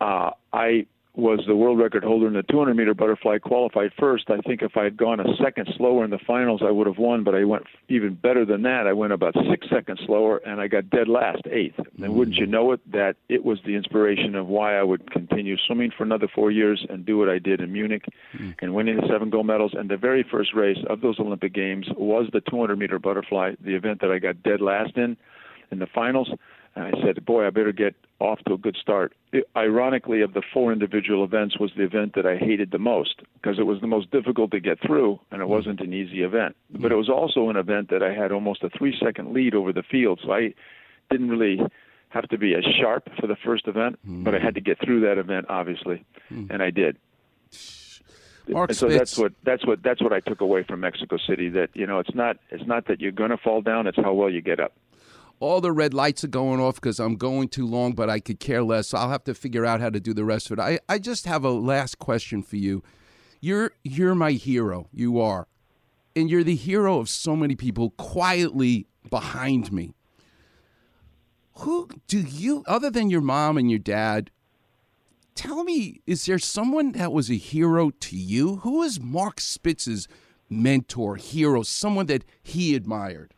uh, 0.00 0.30
I 0.52 0.86
was 1.18 1.40
the 1.48 1.56
world 1.56 1.80
record 1.80 2.04
holder 2.04 2.28
in 2.28 2.32
the 2.32 2.44
200 2.44 2.74
meter 2.74 2.94
butterfly, 2.94 3.38
qualified 3.38 3.90
first. 3.98 4.30
I 4.30 4.38
think 4.38 4.62
if 4.62 4.76
I 4.76 4.84
had 4.84 4.96
gone 4.96 5.18
a 5.18 5.36
second 5.42 5.68
slower 5.76 6.04
in 6.04 6.10
the 6.10 6.18
finals, 6.24 6.62
I 6.64 6.70
would 6.70 6.86
have 6.86 6.98
won, 6.98 7.24
but 7.24 7.34
I 7.34 7.42
went 7.42 7.64
even 7.88 8.14
better 8.14 8.44
than 8.44 8.62
that. 8.62 8.86
I 8.86 8.92
went 8.92 9.12
about 9.12 9.34
six 9.50 9.68
seconds 9.68 9.98
slower, 10.06 10.36
and 10.46 10.60
I 10.60 10.68
got 10.68 10.88
dead 10.90 11.08
last, 11.08 11.42
eighth. 11.50 11.76
And 11.78 11.88
mm-hmm. 11.88 12.14
wouldn't 12.14 12.36
you 12.36 12.46
know 12.46 12.70
it, 12.70 12.92
that 12.92 13.16
it 13.28 13.44
was 13.44 13.58
the 13.66 13.74
inspiration 13.74 14.36
of 14.36 14.46
why 14.46 14.78
I 14.78 14.84
would 14.84 15.10
continue 15.10 15.56
swimming 15.66 15.90
for 15.90 16.04
another 16.04 16.28
four 16.32 16.52
years 16.52 16.86
and 16.88 17.04
do 17.04 17.18
what 17.18 17.28
I 17.28 17.40
did 17.40 17.60
in 17.60 17.72
Munich 17.72 18.04
mm-hmm. 18.34 18.52
and 18.60 18.72
winning 18.72 18.96
the 18.96 19.08
seven 19.08 19.28
gold 19.28 19.46
medals. 19.46 19.72
And 19.76 19.90
the 19.90 19.96
very 19.96 20.22
first 20.22 20.54
race 20.54 20.78
of 20.88 21.00
those 21.00 21.18
Olympic 21.18 21.52
Games 21.52 21.88
was 21.96 22.28
the 22.32 22.42
200 22.42 22.78
meter 22.78 23.00
butterfly, 23.00 23.54
the 23.60 23.74
event 23.74 24.02
that 24.02 24.12
I 24.12 24.20
got 24.20 24.44
dead 24.44 24.60
last 24.60 24.96
in 24.96 25.16
in 25.72 25.80
the 25.80 25.88
finals. 25.92 26.30
And 26.78 26.94
I 26.94 27.02
said, 27.02 27.26
boy, 27.26 27.44
I 27.44 27.50
better 27.50 27.72
get 27.72 27.96
off 28.20 28.38
to 28.46 28.54
a 28.54 28.56
good 28.56 28.76
start. 28.80 29.12
It, 29.32 29.48
ironically, 29.56 30.22
of 30.22 30.32
the 30.32 30.42
four 30.54 30.72
individual 30.72 31.24
events, 31.24 31.58
was 31.58 31.72
the 31.76 31.82
event 31.82 32.14
that 32.14 32.24
I 32.24 32.36
hated 32.36 32.70
the 32.70 32.78
most 32.78 33.22
because 33.34 33.58
it 33.58 33.64
was 33.64 33.80
the 33.80 33.88
most 33.88 34.12
difficult 34.12 34.52
to 34.52 34.60
get 34.60 34.78
through, 34.80 35.18
and 35.32 35.42
it 35.42 35.48
wasn't 35.48 35.80
an 35.80 35.92
easy 35.92 36.22
event. 36.22 36.54
But 36.70 36.92
it 36.92 36.94
was 36.94 37.08
also 37.08 37.50
an 37.50 37.56
event 37.56 37.90
that 37.90 38.04
I 38.04 38.14
had 38.14 38.30
almost 38.30 38.62
a 38.62 38.70
three-second 38.70 39.32
lead 39.34 39.56
over 39.56 39.72
the 39.72 39.82
field, 39.82 40.20
so 40.22 40.30
I 40.30 40.54
didn't 41.10 41.30
really 41.30 41.60
have 42.10 42.28
to 42.28 42.38
be 42.38 42.54
as 42.54 42.64
sharp 42.80 43.08
for 43.20 43.26
the 43.26 43.36
first 43.44 43.66
event, 43.66 43.98
hmm. 44.04 44.22
but 44.22 44.36
I 44.36 44.38
had 44.38 44.54
to 44.54 44.60
get 44.60 44.78
through 44.80 45.00
that 45.00 45.18
event, 45.18 45.46
obviously, 45.48 46.04
hmm. 46.28 46.46
and 46.48 46.62
I 46.62 46.70
did. 46.70 46.96
Mark 48.46 48.70
and 48.70 48.78
so 48.78 48.86
Spitz. 48.86 48.98
that's 48.98 49.18
what 49.18 49.32
that's 49.42 49.66
what 49.66 49.82
that's 49.82 50.00
what 50.00 50.12
I 50.12 50.20
took 50.20 50.40
away 50.40 50.62
from 50.62 50.80
Mexico 50.80 51.18
City. 51.18 51.48
That 51.48 51.70
you 51.74 51.86
know, 51.86 51.98
it's 51.98 52.14
not 52.14 52.38
it's 52.50 52.66
not 52.66 52.86
that 52.86 53.00
you're 53.00 53.12
going 53.12 53.30
to 53.30 53.36
fall 53.36 53.62
down; 53.62 53.88
it's 53.88 53.98
how 53.98 54.12
well 54.14 54.30
you 54.30 54.40
get 54.40 54.60
up. 54.60 54.72
All 55.40 55.60
the 55.60 55.72
red 55.72 55.94
lights 55.94 56.24
are 56.24 56.28
going 56.28 56.60
off 56.60 56.76
because 56.76 56.98
I'm 56.98 57.16
going 57.16 57.48
too 57.48 57.66
long, 57.66 57.92
but 57.92 58.10
I 58.10 58.18
could 58.18 58.40
care 58.40 58.62
less. 58.62 58.92
I'll 58.92 59.10
have 59.10 59.24
to 59.24 59.34
figure 59.34 59.64
out 59.64 59.80
how 59.80 59.90
to 59.90 60.00
do 60.00 60.12
the 60.12 60.24
rest 60.24 60.50
of 60.50 60.58
it. 60.58 60.62
I, 60.62 60.78
I 60.88 60.98
just 60.98 61.26
have 61.26 61.44
a 61.44 61.50
last 61.50 61.98
question 61.98 62.42
for 62.42 62.56
you. 62.56 62.82
You're 63.40 63.72
you're 63.84 64.16
my 64.16 64.32
hero. 64.32 64.88
You 64.92 65.20
are. 65.20 65.46
And 66.16 66.28
you're 66.28 66.42
the 66.42 66.56
hero 66.56 66.98
of 66.98 67.08
so 67.08 67.36
many 67.36 67.54
people 67.54 67.90
quietly 67.90 68.88
behind 69.08 69.72
me. 69.72 69.94
Who 71.58 71.88
do 72.08 72.18
you 72.20 72.64
other 72.66 72.90
than 72.90 73.10
your 73.10 73.20
mom 73.20 73.56
and 73.58 73.70
your 73.70 73.78
dad? 73.78 74.30
Tell 75.36 75.62
me, 75.62 76.00
is 76.04 76.26
there 76.26 76.40
someone 76.40 76.92
that 76.92 77.12
was 77.12 77.30
a 77.30 77.34
hero 77.34 77.90
to 77.90 78.16
you? 78.16 78.56
Who 78.56 78.82
is 78.82 79.00
Mark 79.00 79.40
Spitz's 79.40 80.08
mentor, 80.50 81.14
hero, 81.14 81.62
someone 81.62 82.06
that 82.06 82.24
he 82.42 82.74
admired? 82.74 83.34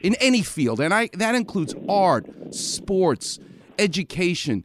In 0.00 0.14
any 0.16 0.42
field, 0.42 0.80
and 0.80 0.92
I 0.92 1.08
that 1.14 1.34
includes 1.34 1.74
art, 1.88 2.26
sports, 2.54 3.38
education. 3.78 4.64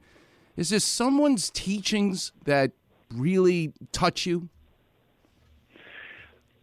Is 0.57 0.69
there 0.69 0.79
someone's 0.79 1.49
teachings 1.49 2.31
that 2.45 2.71
really 3.13 3.73
touch 3.91 4.25
you? 4.25 4.49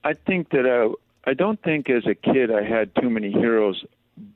I 0.04 0.14
think 0.14 0.50
that 0.50 0.66
uh, 0.66 0.94
I 1.24 1.34
don't 1.34 1.62
think 1.62 1.88
as 1.90 2.06
a 2.06 2.14
kid 2.14 2.50
I 2.50 2.62
had 2.62 2.94
too 3.00 3.10
many 3.10 3.30
heroes, 3.30 3.84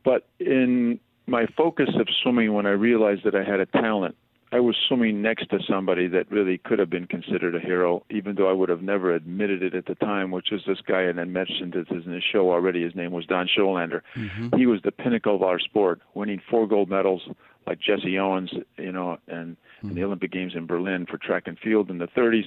but 0.05 0.29
in 0.38 1.01
my 1.27 1.46
focus 1.57 1.88
of 1.99 2.07
swimming 2.22 2.53
when 2.53 2.66
I 2.66 2.70
realized 2.70 3.25
that 3.25 3.35
I 3.35 3.42
had 3.42 3.61
a 3.61 3.66
talent. 3.66 4.16
I 4.52 4.61
was 4.61 4.76
swimming 4.87 5.22
next 5.22 5.50
to 5.50 5.59
somebody 5.68 6.06
that 6.09 6.30
really 6.30 6.59
could 6.59 6.78
have 6.78 6.88
been 6.88 7.06
considered 7.06 7.56
a 7.56 7.61
hero, 7.61 8.04
even 8.11 8.37
though 8.37 8.48
I 8.48 8.52
would 8.52 8.68
have 8.68 8.80
never 8.82 9.12
admitted 9.12 9.62
it 9.62 9.74
at 9.74 9.87
the 9.87 9.96
time, 9.96 10.30
which 10.30 10.52
is 10.52 10.62
this 10.66 10.78
guy, 10.87 11.02
and 11.02 11.20
I 11.20 11.24
mentioned 11.24 11.74
it 11.74 11.90
in 11.90 12.12
the 12.12 12.20
show 12.20 12.52
already. 12.52 12.82
His 12.85 12.94
name 12.94 13.11
was 13.11 13.26
Don 13.26 13.48
Schollander. 13.48 14.02
Mm-hmm. 14.14 14.56
He 14.56 14.66
was 14.66 14.80
the 14.82 14.92
pinnacle 14.92 15.35
of 15.35 15.42
our 15.42 15.59
sport, 15.59 16.00
winning 16.14 16.40
four 16.48 16.68
gold 16.68 16.88
medals 16.88 17.22
like 17.66 17.80
Jesse 17.80 18.16
Owens, 18.18 18.52
you 18.78 18.92
know, 18.92 19.18
and 19.26 19.56
in 19.82 19.94
the 19.94 20.04
Olympic 20.04 20.30
Games 20.30 20.52
in 20.54 20.66
Berlin 20.66 21.06
for 21.06 21.18
track 21.18 21.44
and 21.46 21.59
field 21.59 21.90
in 21.90 21.98
the 21.98 22.06
30s. 22.06 22.44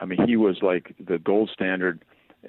I 0.00 0.06
mean, 0.06 0.26
he 0.26 0.36
was 0.36 0.58
like 0.62 0.94
the 0.98 1.18
gold 1.18 1.50
standard. 1.52 2.02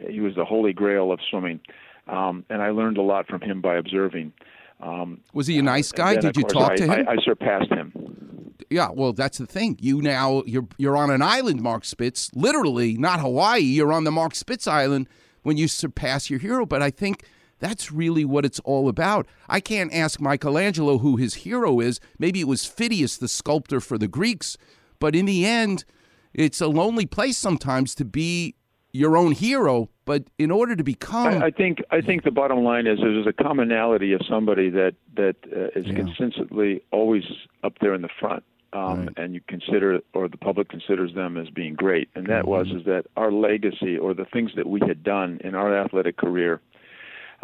He 0.09 0.21
was 0.21 0.33
the 0.35 0.45
holy 0.45 0.71
grail 0.73 1.11
of 1.11 1.19
swimming, 1.29 1.59
um, 2.07 2.45
and 2.49 2.61
I 2.61 2.69
learned 2.69 2.97
a 2.97 3.01
lot 3.01 3.27
from 3.27 3.41
him 3.41 3.61
by 3.61 3.75
observing. 3.75 4.33
Um, 4.79 5.19
Was 5.33 5.47
he 5.47 5.59
a 5.59 5.61
nice 5.61 5.91
guy? 5.91 6.13
then, 6.13 6.21
Did 6.31 6.37
you 6.37 6.43
course, 6.43 6.53
talk 6.53 6.71
I, 6.71 6.75
to 6.77 6.83
him? 6.83 7.07
I, 7.07 7.11
I 7.11 7.15
surpassed 7.23 7.71
him. 7.71 8.32
Yeah, 8.69 8.89
well, 8.93 9.13
that's 9.13 9.37
the 9.37 9.45
thing. 9.45 9.77
You 9.79 10.01
now 10.01 10.43
you're 10.45 10.67
you're 10.77 10.97
on 10.97 11.09
an 11.09 11.21
island, 11.21 11.61
Mark 11.61 11.85
Spitz. 11.85 12.29
Literally, 12.33 12.97
not 12.97 13.19
Hawaii. 13.19 13.61
You're 13.61 13.93
on 13.93 14.03
the 14.03 14.11
Mark 14.11 14.35
Spitz 14.35 14.67
Island 14.67 15.07
when 15.43 15.57
you 15.57 15.67
surpass 15.67 16.29
your 16.29 16.39
hero. 16.39 16.65
But 16.65 16.81
I 16.81 16.89
think 16.89 17.25
that's 17.59 17.91
really 17.91 18.25
what 18.25 18.45
it's 18.45 18.59
all 18.61 18.89
about. 18.89 19.27
I 19.47 19.59
can't 19.59 19.93
ask 19.93 20.19
Michelangelo 20.19 20.97
who 20.97 21.15
his 21.17 21.35
hero 21.35 21.79
is. 21.79 21.99
Maybe 22.19 22.41
it 22.41 22.47
was 22.47 22.65
Phidias, 22.65 23.17
the 23.17 23.27
sculptor 23.27 23.79
for 23.79 23.97
the 23.97 24.07
Greeks. 24.07 24.57
But 24.99 25.15
in 25.15 25.25
the 25.25 25.45
end, 25.45 25.85
it's 26.33 26.61
a 26.61 26.67
lonely 26.67 27.05
place 27.05 27.37
sometimes 27.37 27.95
to 27.95 28.05
be 28.05 28.55
your 28.93 29.17
own 29.17 29.31
hero. 29.33 29.89
But 30.05 30.23
in 30.37 30.51
order 30.51 30.75
to 30.75 30.83
become, 30.83 31.27
I, 31.43 31.47
I 31.47 31.51
think 31.51 31.79
I 31.91 32.01
think 32.01 32.23
the 32.23 32.31
bottom 32.31 32.63
line 32.63 32.87
is 32.87 32.99
there's 32.99 33.27
a 33.27 33.33
commonality 33.33 34.13
of 34.13 34.21
somebody 34.29 34.69
that 34.69 34.93
that 35.15 35.35
uh, 35.51 35.79
is 35.79 35.85
Yeah. 35.87 35.95
consistently 35.95 36.81
always 36.91 37.23
up 37.63 37.73
there 37.79 37.93
in 37.93 38.01
the 38.01 38.09
front, 38.19 38.43
um, 38.73 39.05
Right. 39.05 39.09
and 39.17 39.33
you 39.33 39.41
consider 39.47 39.99
or 40.13 40.27
the 40.27 40.37
public 40.37 40.69
considers 40.69 41.13
them 41.13 41.37
as 41.37 41.49
being 41.49 41.73
great, 41.73 42.09
and 42.15 42.27
that 42.27 42.47
was 42.47 42.67
Mm-hmm. 42.67 42.77
is 42.79 42.85
that 42.85 43.05
our 43.17 43.31
legacy 43.31 43.97
or 43.97 44.13
the 44.13 44.25
things 44.25 44.51
that 44.55 44.67
we 44.67 44.79
had 44.85 45.03
done 45.03 45.39
in 45.43 45.55
our 45.55 45.75
athletic 45.75 46.17
career 46.17 46.61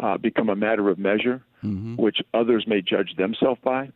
uh, 0.00 0.16
become 0.18 0.48
a 0.48 0.56
matter 0.56 0.88
of 0.88 0.98
measure, 0.98 1.42
Mm-hmm. 1.64 1.96
which 1.96 2.18
others 2.32 2.64
may 2.66 2.80
judge 2.80 3.16
themselves 3.16 3.60
by. 3.62 3.90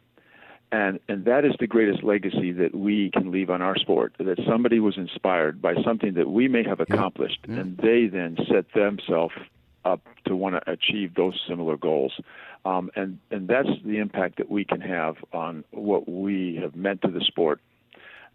And, 0.75 0.99
and 1.09 1.25
that 1.27 1.45
is 1.45 1.53
the 1.61 1.69
greatest 1.69 2.03
legacy 2.03 2.51
that 2.51 2.75
we 2.75 3.09
can 3.13 3.31
leave 3.31 3.49
on 3.49 3.63
our 3.63 3.77
sport. 3.77 4.13
That 4.19 4.41
somebody 4.45 4.81
was 4.81 4.99
inspired 4.99 5.63
by 5.63 5.75
something 5.85 6.15
that 6.15 6.29
we 6.29 6.49
may 6.49 6.65
have 6.65 6.81
accomplished, 6.81 7.39
and 7.47 7.77
they 7.77 8.07
then 8.07 8.37
set 8.53 8.65
themselves 8.75 9.37
up 9.85 10.01
to 10.25 10.35
want 10.35 10.57
to 10.57 10.69
achieve 10.69 11.15
those 11.15 11.41
similar 11.49 11.77
goals. 11.77 12.15
Um, 12.65 12.91
and 12.97 13.21
and 13.31 13.47
that's 13.47 13.69
the 13.85 13.99
impact 13.99 14.39
that 14.39 14.51
we 14.51 14.65
can 14.65 14.81
have 14.81 15.15
on 15.33 15.63
what 15.71 16.09
we 16.09 16.59
have 16.61 16.75
meant 16.75 17.03
to 17.03 17.09
the 17.09 17.21
sport. 17.21 17.61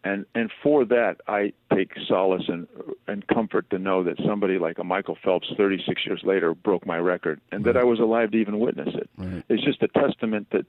And 0.06 0.26
and 0.34 0.50
for 0.64 0.86
that, 0.86 1.18
I 1.28 1.52
take 1.74 1.92
solace 2.08 2.48
and 2.48 2.70
and 3.10 3.28
comfort 3.28 3.70
to 3.72 3.80
know 3.80 4.02
that 4.06 4.16
somebody 4.26 4.60
like 4.60 4.80
a 4.80 4.86
Michael 4.86 5.18
Phelps, 5.22 5.52
36 5.58 6.06
years 6.06 6.22
later, 6.24 6.54
broke 6.54 6.86
my 6.86 7.00
record, 7.00 7.42
and 7.52 7.66
that 7.66 7.76
I 7.76 7.84
was 7.84 8.00
alive 8.00 8.32
to 8.32 8.38
even 8.38 8.60
witness 8.60 8.96
it. 8.96 9.10
Right. 9.18 9.44
It's 9.50 9.66
just 9.66 9.84
a 9.84 9.90
testament 9.90 10.48
that 10.52 10.66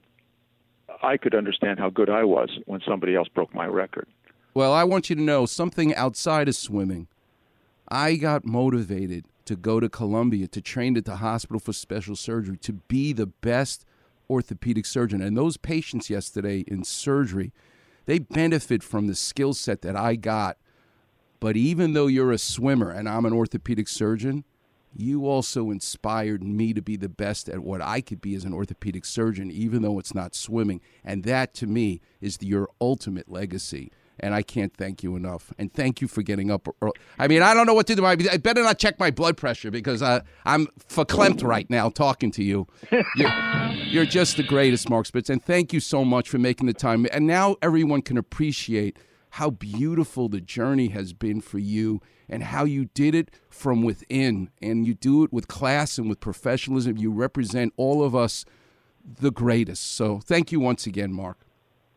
I 1.03 1.17
could 1.17 1.33
understand 1.35 1.79
how 1.79 1.89
good 1.89 2.09
I 2.09 2.23
was 2.23 2.49
when 2.65 2.81
somebody 2.87 3.15
else 3.15 3.27
broke 3.27 3.53
my 3.53 3.65
record. 3.65 4.07
Well, 4.53 4.73
I 4.73 4.83
want 4.83 5.09
you 5.09 5.15
to 5.15 5.21
know 5.21 5.45
something 5.45 5.95
outside 5.95 6.47
of 6.47 6.55
swimming. 6.55 7.07
I 7.87 8.15
got 8.15 8.45
motivated 8.45 9.25
to 9.45 9.55
go 9.55 9.79
to 9.79 9.89
Columbia 9.89 10.47
to 10.47 10.61
train 10.61 10.95
at 10.97 11.05
the 11.05 11.17
hospital 11.17 11.59
for 11.59 11.73
special 11.73 12.15
surgery 12.15 12.57
to 12.57 12.73
be 12.73 13.13
the 13.13 13.27
best 13.27 13.85
orthopedic 14.29 14.85
surgeon. 14.85 15.21
And 15.21 15.35
those 15.35 15.57
patients 15.57 16.09
yesterday 16.09 16.63
in 16.67 16.83
surgery, 16.83 17.51
they 18.05 18.19
benefit 18.19 18.83
from 18.83 19.07
the 19.07 19.15
skill 19.15 19.53
set 19.53 19.81
that 19.81 19.95
I 19.95 20.15
got. 20.15 20.57
But 21.39 21.57
even 21.57 21.93
though 21.93 22.07
you're 22.07 22.31
a 22.31 22.37
swimmer 22.37 22.91
and 22.91 23.09
I'm 23.09 23.25
an 23.25 23.33
orthopedic 23.33 23.87
surgeon, 23.87 24.43
you 24.93 25.27
also 25.27 25.69
inspired 25.71 26.43
me 26.43 26.73
to 26.73 26.81
be 26.81 26.95
the 26.95 27.09
best 27.09 27.49
at 27.49 27.59
what 27.59 27.81
I 27.81 28.01
could 28.01 28.21
be 28.21 28.35
as 28.35 28.43
an 28.43 28.53
orthopedic 28.53 29.05
surgeon, 29.05 29.51
even 29.51 29.81
though 29.81 29.99
it's 29.99 30.13
not 30.13 30.35
swimming. 30.35 30.81
And 31.03 31.23
that 31.23 31.53
to 31.55 31.67
me 31.67 32.01
is 32.19 32.37
the, 32.37 32.47
your 32.47 32.69
ultimate 32.79 33.29
legacy. 33.31 33.91
And 34.19 34.35
I 34.35 34.43
can't 34.43 34.75
thank 34.75 35.01
you 35.01 35.15
enough. 35.15 35.51
And 35.57 35.73
thank 35.73 35.99
you 35.99 36.07
for 36.07 36.21
getting 36.21 36.51
up. 36.51 36.67
early. 36.81 36.93
I 37.17 37.27
mean, 37.27 37.41
I 37.41 37.55
don't 37.55 37.65
know 37.65 37.73
what 37.73 37.87
to 37.87 37.95
do. 37.95 38.05
I 38.05 38.11
I 38.11 38.37
better 38.37 38.61
not 38.61 38.77
check 38.77 38.99
my 38.99 39.09
blood 39.09 39.35
pressure 39.35 39.71
because 39.71 40.03
uh, 40.03 40.19
I'm 40.45 40.67
verklempt 40.89 41.43
right 41.43 41.67
now 41.69 41.89
talking 41.89 42.29
to 42.31 42.43
you. 42.43 42.67
You're, 43.15 43.31
you're 43.73 44.05
just 44.05 44.37
the 44.37 44.43
greatest, 44.43 44.89
Mark 44.89 45.07
Spitz. 45.07 45.29
And 45.29 45.43
thank 45.43 45.73
you 45.73 45.79
so 45.79 46.05
much 46.05 46.29
for 46.29 46.37
making 46.37 46.67
the 46.67 46.73
time. 46.73 47.07
And 47.11 47.25
now 47.25 47.55
everyone 47.63 48.03
can 48.03 48.17
appreciate 48.17 48.99
how 49.31 49.49
beautiful 49.49 50.29
the 50.29 50.41
journey 50.41 50.89
has 50.89 51.13
been 51.13 51.41
for 51.41 51.57
you 51.59 52.01
and 52.27 52.43
how 52.43 52.65
you 52.65 52.85
did 52.93 53.15
it 53.15 53.31
from 53.49 53.81
within. 53.81 54.49
And 54.61 54.85
you 54.85 54.93
do 54.93 55.23
it 55.23 55.31
with 55.31 55.47
class 55.47 55.97
and 55.97 56.09
with 56.09 56.19
professionalism. 56.19 56.97
You 56.97 57.11
represent 57.11 57.73
all 57.77 58.03
of 58.03 58.15
us 58.15 58.45
the 59.03 59.31
greatest. 59.31 59.91
So 59.95 60.19
thank 60.19 60.51
you 60.51 60.59
once 60.59 60.85
again, 60.85 61.13
Mark. 61.13 61.37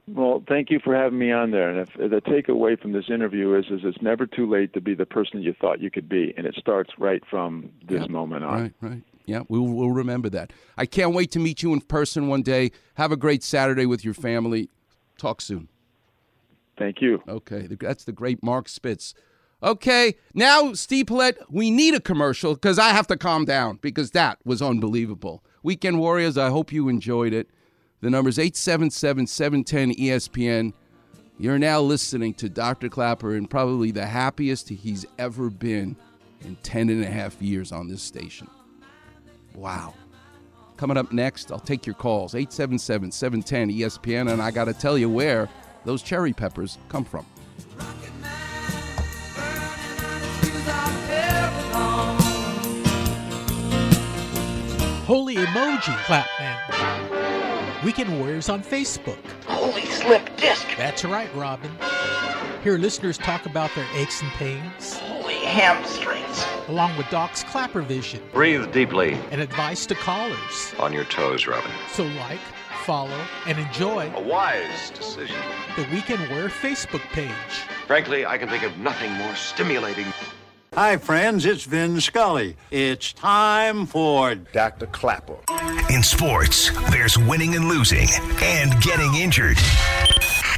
Well, 0.06 0.42
thank 0.46 0.70
you 0.70 0.80
for 0.84 0.94
having 0.94 1.18
me 1.18 1.32
on 1.32 1.50
there. 1.50 1.70
And 1.70 1.80
if 1.80 1.94
the 1.94 2.20
takeaway 2.20 2.78
from 2.78 2.92
this 2.92 3.06
interview 3.08 3.54
is, 3.54 3.64
is 3.70 3.80
it's 3.84 4.02
never 4.02 4.26
too 4.26 4.48
late 4.48 4.72
to 4.74 4.80
be 4.80 4.94
the 4.94 5.06
person 5.06 5.40
you 5.42 5.54
thought 5.58 5.80
you 5.80 5.90
could 5.90 6.08
be, 6.08 6.34
and 6.36 6.46
it 6.46 6.54
starts 6.56 6.90
right 6.98 7.22
from 7.28 7.70
this 7.88 8.02
Yep. 8.02 8.10
moment 8.10 8.44
on. 8.44 8.60
Right, 8.60 8.72
right. 8.82 9.02
Yeah, 9.24 9.40
we'll, 9.48 9.62
we'll 9.62 9.90
remember 9.92 10.28
that. 10.30 10.52
I 10.76 10.84
can't 10.84 11.14
wait 11.14 11.30
to 11.30 11.38
meet 11.38 11.62
you 11.62 11.72
in 11.72 11.80
person 11.80 12.28
one 12.28 12.42
day. 12.42 12.70
Have 12.96 13.12
a 13.12 13.16
great 13.16 13.42
Saturday 13.42 13.86
with 13.86 14.04
your 14.04 14.12
family. 14.12 14.68
Talk 15.16 15.40
soon. 15.40 15.68
Thank 16.78 17.00
you. 17.00 17.22
Okay, 17.28 17.68
that's 17.68 18.04
the 18.04 18.12
great 18.12 18.42
Mark 18.42 18.68
Spitz. 18.68 19.14
Okay, 19.62 20.16
now, 20.34 20.74
Steve 20.74 21.06
Paulette, 21.06 21.38
we 21.48 21.70
need 21.70 21.94
a 21.94 22.00
commercial 22.00 22.54
because 22.54 22.78
I 22.78 22.90
have 22.90 23.06
to 23.06 23.16
calm 23.16 23.44
down 23.44 23.78
because 23.80 24.10
that 24.10 24.38
was 24.44 24.60
unbelievable. 24.60 25.42
Weekend 25.62 25.98
Warriors, 25.98 26.36
I 26.36 26.50
hope 26.50 26.72
you 26.72 26.88
enjoyed 26.88 27.32
it. 27.32 27.48
The 28.00 28.10
number's 28.10 28.38
877 28.38 29.26
710 29.26 29.94
ESPN. 29.94 30.74
You're 31.38 31.58
now 31.58 31.80
listening 31.80 32.34
to 32.34 32.50
Dr. 32.50 32.90
Clapper 32.90 33.34
and 33.34 33.48
probably 33.48 33.90
the 33.90 34.04
happiest 34.06 34.68
he's 34.68 35.06
ever 35.18 35.48
been 35.48 35.96
in 36.42 36.56
10 36.56 36.90
and 36.90 37.02
a 37.02 37.10
half 37.10 37.40
years 37.40 37.72
on 37.72 37.88
this 37.88 38.02
station. 38.02 38.48
Wow. 39.54 39.94
Coming 40.76 40.96
up 40.96 41.12
next, 41.12 41.50
I'll 41.50 41.58
take 41.58 41.86
your 41.86 41.94
calls 41.94 42.34
877 42.34 43.12
710 43.12 43.70
ESPN, 43.70 44.30
and 44.30 44.42
I 44.42 44.50
got 44.50 44.64
to 44.66 44.74
tell 44.74 44.98
you 44.98 45.08
where 45.08 45.48
those 45.84 46.02
cherry 46.02 46.32
peppers 46.32 46.78
come 46.88 47.04
from. 47.04 47.26
Holy 55.06 55.36
emoji, 55.36 55.94
Clapman. 56.06 57.84
Weekend 57.84 58.18
Warriors 58.18 58.48
on 58.48 58.62
Facebook. 58.62 59.18
Holy 59.46 59.84
slip 59.84 60.34
disc. 60.36 60.66
That's 60.78 61.04
right, 61.04 61.28
Robin. 61.34 61.70
Hear 62.62 62.78
listeners 62.78 63.18
talk 63.18 63.44
about 63.44 63.70
their 63.74 63.86
aches 63.94 64.22
and 64.22 64.30
pains, 64.32 64.94
Holy 64.98 65.34
hamstrings. 65.34 66.44
along 66.68 66.96
with 66.96 67.06
Doc's 67.10 67.44
Clapper 67.44 67.82
Vision 67.82 68.22
Breathe 68.32 68.72
deeply 68.72 69.12
and 69.30 69.42
advice 69.42 69.84
to 69.86 69.94
callers. 69.94 70.74
on 70.78 70.94
your 70.94 71.04
toes, 71.04 71.46
Robin. 71.46 71.70
So 71.92 72.04
like, 72.04 72.40
follow, 72.84 73.18
and 73.46 73.58
enjoy 73.58 74.12
A 74.14 74.20
wise 74.22 74.90
decision. 74.90 75.36
the 75.76 75.86
Weekend 75.92 76.28
Warrior 76.30 76.48
Facebook 76.50 77.00
page. 77.12 77.30
Frankly, 77.86 78.26
I 78.26 78.36
can 78.38 78.48
think 78.48 78.62
of 78.62 78.76
nothing 78.78 79.10
more 79.12 79.34
stimulating. 79.34 80.06
Hi, 80.74 80.96
friends. 80.96 81.46
It's 81.46 81.64
Vin 81.64 82.00
Scully. 82.00 82.56
It's 82.70 83.12
time 83.12 83.86
for 83.86 84.34
Dr. 84.34 84.86
Clapper. 84.86 85.36
In 85.88 86.02
sports, 86.02 86.70
there's 86.90 87.16
winning 87.16 87.54
and 87.54 87.68
losing 87.68 88.08
and 88.42 88.82
getting 88.82 89.14
injured. 89.14 89.56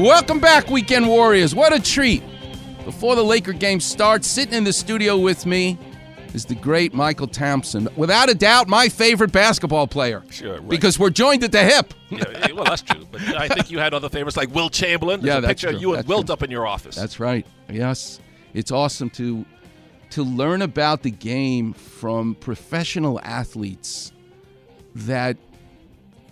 Welcome 0.00 0.40
back, 0.40 0.68
Weekend 0.70 1.06
Warriors. 1.06 1.54
What 1.54 1.74
a 1.74 1.80
treat. 1.80 2.22
Before 2.86 3.14
the 3.14 3.22
Laker 3.22 3.52
game 3.52 3.78
starts, 3.78 4.26
sitting 4.26 4.54
in 4.54 4.64
the 4.64 4.72
studio 4.72 5.18
with 5.18 5.44
me, 5.44 5.78
is 6.32 6.46
the 6.46 6.54
great 6.54 6.94
Mychal 6.94 7.30
Thompson. 7.30 7.86
Without 7.94 8.30
a 8.30 8.34
doubt, 8.34 8.68
my 8.68 8.88
favorite 8.88 9.32
basketball 9.32 9.86
player. 9.86 10.22
Sure, 10.30 10.54
right. 10.54 10.68
Because 10.68 10.98
we're 10.98 11.10
joined 11.10 11.44
at 11.44 11.52
the 11.52 11.62
hip. 11.62 11.92
yeah, 12.08 12.52
well, 12.54 12.64
that's 12.64 12.80
true. 12.80 13.06
But 13.12 13.20
I 13.36 13.48
think 13.48 13.70
you 13.70 13.78
had 13.80 13.92
other 13.92 14.08
favorites 14.08 14.36
like 14.36 14.52
Wilt 14.54 14.72
Chamberlain. 14.72 15.20
There's 15.20 15.34
Yeah, 15.34 15.40
that's 15.40 15.50
picture 15.62 15.72
true. 15.72 15.80
you 15.80 15.94
and 15.94 16.08
Wilt 16.08 16.26
true. 16.26 16.32
up 16.32 16.42
in 16.42 16.50
your 16.50 16.66
office. 16.66 16.96
That's 16.96 17.20
right. 17.20 17.46
Yes. 17.70 18.18
It's 18.54 18.70
awesome 18.72 19.10
to 19.10 19.44
to 20.10 20.22
learn 20.22 20.62
about 20.62 21.02
the 21.02 21.10
game 21.10 21.74
from 21.74 22.34
professional 22.36 23.20
athletes 23.22 24.12
that 24.94 25.36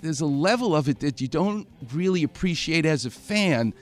there's 0.02 0.20
a 0.20 0.26
level 0.26 0.74
of 0.74 0.88
it 0.88 1.00
that 1.00 1.20
you 1.20 1.28
don't 1.28 1.66
really 1.92 2.22
appreciate 2.22 2.86
as 2.86 3.04
a 3.06 3.10
fan 3.10 3.74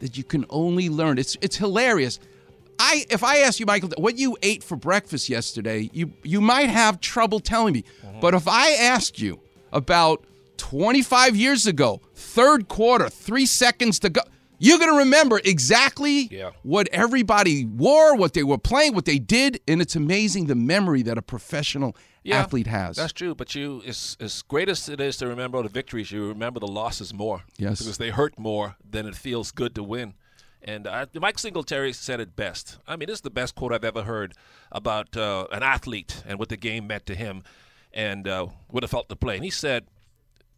that 0.00 0.16
you 0.18 0.24
can 0.24 0.44
only 0.50 0.88
learn. 0.88 1.18
It's 1.18 1.36
it's 1.40 1.56
hilarious. 1.56 2.18
I 2.78 3.06
if 3.10 3.22
I 3.22 3.38
ask 3.38 3.60
you, 3.60 3.66
Mychal, 3.66 3.98
what 3.98 4.18
you 4.18 4.36
ate 4.42 4.62
for 4.64 4.76
breakfast 4.76 5.28
yesterday, 5.28 5.90
you 5.92 6.12
you 6.22 6.40
might 6.40 6.68
have 6.70 7.00
trouble 7.00 7.40
telling 7.40 7.72
me. 7.74 7.84
Mm-hmm. 8.04 8.20
But 8.20 8.34
if 8.34 8.48
I 8.48 8.72
asked 8.72 9.20
you 9.20 9.40
about 9.72 10.24
25 10.56 11.36
years 11.36 11.66
ago, 11.66 12.00
third 12.14 12.68
quarter, 12.68 13.08
three 13.08 13.46
seconds 13.46 13.98
to 14.00 14.10
go, 14.10 14.20
you're 14.58 14.78
gonna 14.78 14.98
remember 14.98 15.40
exactly 15.44 16.28
Yeah. 16.30 16.50
what 16.62 16.88
everybody 16.92 17.64
wore, 17.64 18.16
what 18.16 18.34
they 18.34 18.42
were 18.44 18.58
playing, 18.58 18.94
what 18.94 19.04
they 19.04 19.18
did, 19.18 19.60
and 19.68 19.80
it's 19.80 19.96
amazing 19.96 20.46
the 20.46 20.54
memory 20.54 21.02
that 21.02 21.18
a 21.18 21.22
professional 21.22 21.96
Yeah, 22.24 22.40
athlete 22.40 22.66
has. 22.66 22.96
That's 22.96 23.12
true, 23.12 23.34
but 23.34 23.54
you, 23.54 23.82
as, 23.86 24.16
as 24.18 24.42
great 24.42 24.68
as 24.70 24.88
it 24.88 24.98
is 24.98 25.18
to 25.18 25.28
remember 25.28 25.62
the 25.62 25.68
victories, 25.68 26.10
you 26.10 26.26
remember 26.26 26.58
the 26.58 26.66
losses 26.66 27.12
more. 27.12 27.42
Yes. 27.58 27.78
Because 27.80 27.98
they 27.98 28.10
hurt 28.10 28.38
more 28.38 28.76
than 28.82 29.06
it 29.06 29.14
feels 29.14 29.52
good 29.52 29.74
to 29.74 29.82
win. 29.82 30.14
And 30.62 30.86
uh, 30.86 31.04
Mike 31.14 31.38
Singletary 31.38 31.92
said 31.92 32.20
it 32.20 32.34
best. 32.34 32.78
I 32.88 32.96
mean, 32.96 33.08
this 33.08 33.18
is 33.18 33.20
the 33.20 33.30
best 33.30 33.54
quote 33.54 33.74
I've 33.74 33.84
ever 33.84 34.04
heard 34.04 34.32
about 34.72 35.14
uh, 35.14 35.46
an 35.52 35.62
athlete 35.62 36.22
and 36.26 36.38
what 36.38 36.48
the 36.48 36.56
game 36.56 36.86
meant 36.86 37.04
to 37.06 37.14
him 37.14 37.42
and 37.92 38.26
uh, 38.26 38.46
what 38.68 38.82
it 38.82 38.88
felt 38.88 39.10
to 39.10 39.16
play. 39.16 39.34
And 39.36 39.44
he 39.44 39.50
said, 39.50 39.84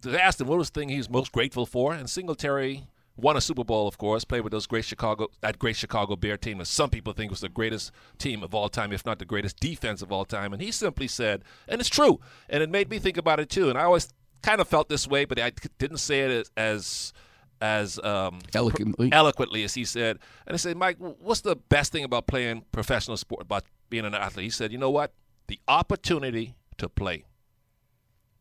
they 0.03 0.21
asked 0.21 0.41
him 0.41 0.47
what 0.47 0.59
was 0.59 0.71
the 0.71 0.81
thing 0.81 0.89
he's 0.89 1.11
most 1.11 1.33
grateful 1.33 1.67
for, 1.67 1.93
and 1.93 2.09
Singletary 2.09 2.85
won 3.17 3.37
a 3.37 3.41
Super 3.41 3.65
Bowl, 3.65 3.89
of 3.89 3.99
course, 3.99 4.25
played 4.25 4.43
with 4.43 4.53
those 4.53 4.67
great 4.67 4.85
Chicago 4.85 5.29
that 5.41 5.59
great 5.59 5.77
Chicago 5.77 6.17
Bear 6.17 6.37
team, 6.37 6.59
that 6.59 6.67
some 6.67 6.91
people 6.91 7.13
think 7.13 7.31
was 7.31 7.41
the 7.41 7.49
greatest 7.49 7.91
team 8.19 8.43
of 8.43 8.55
all 8.55 8.69
time, 8.69 8.93
if 8.93 9.05
not 9.07 9.19
the 9.19 9.25
greatest 9.25 9.59
defense 9.59 10.03
of 10.03 10.13
all 10.13 10.25
time. 10.25 10.53
And 10.53 10.63
he 10.63 10.71
simply 10.71 11.09
said, 11.09 11.43
and 11.69 11.81
it's 11.81 11.89
true, 11.89 12.21
and 12.49 12.63
it 12.63 12.71
made 12.71 12.91
me 12.91 12.99
think 12.99 13.17
about 13.17 13.41
it 13.41 13.49
too. 13.49 13.69
And 13.71 13.79
I 13.79 13.85
always 13.85 14.13
kind 14.43 14.61
of 14.61 14.69
felt 14.69 14.89
this 14.89 15.09
way, 15.09 15.25
but 15.25 15.41
I 15.41 15.53
didn't 15.79 15.99
say 15.99 16.21
it 16.21 16.51
as 16.57 17.13
as 17.61 17.99
um, 18.01 18.41
Eloquently. 18.55 19.11
eloquently 19.13 19.65
as 19.65 19.75
he 19.75 19.85
said. 19.85 20.19
And 20.47 20.55
I 20.55 20.59
said, 20.59 20.77
Mike, 20.77 20.99
what's 20.99 21.41
the 21.41 21.57
best 21.57 21.91
thing 21.91 22.05
about 22.05 22.27
playing 22.27 22.65
professional 22.71 23.17
sport, 23.17 23.43
about 23.43 23.65
being 23.89 24.05
an 24.05 24.15
athlete? 24.15 24.45
He 24.45 24.51
said, 24.51 24.73
you 24.73 24.79
know 24.79 24.91
what? 24.91 25.13
The 25.47 25.59
opportunity 25.67 26.55
to 26.77 26.89
play. 26.89 27.25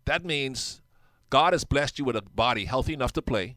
That 0.03 0.25
means 0.25 0.81
God 1.29 1.53
has 1.53 1.63
blessed 1.63 1.97
you 1.97 2.05
with 2.05 2.17
a 2.17 2.21
body 2.21 2.65
healthy 2.65 2.93
enough 2.93 3.13
to 3.13 3.21
play. 3.21 3.55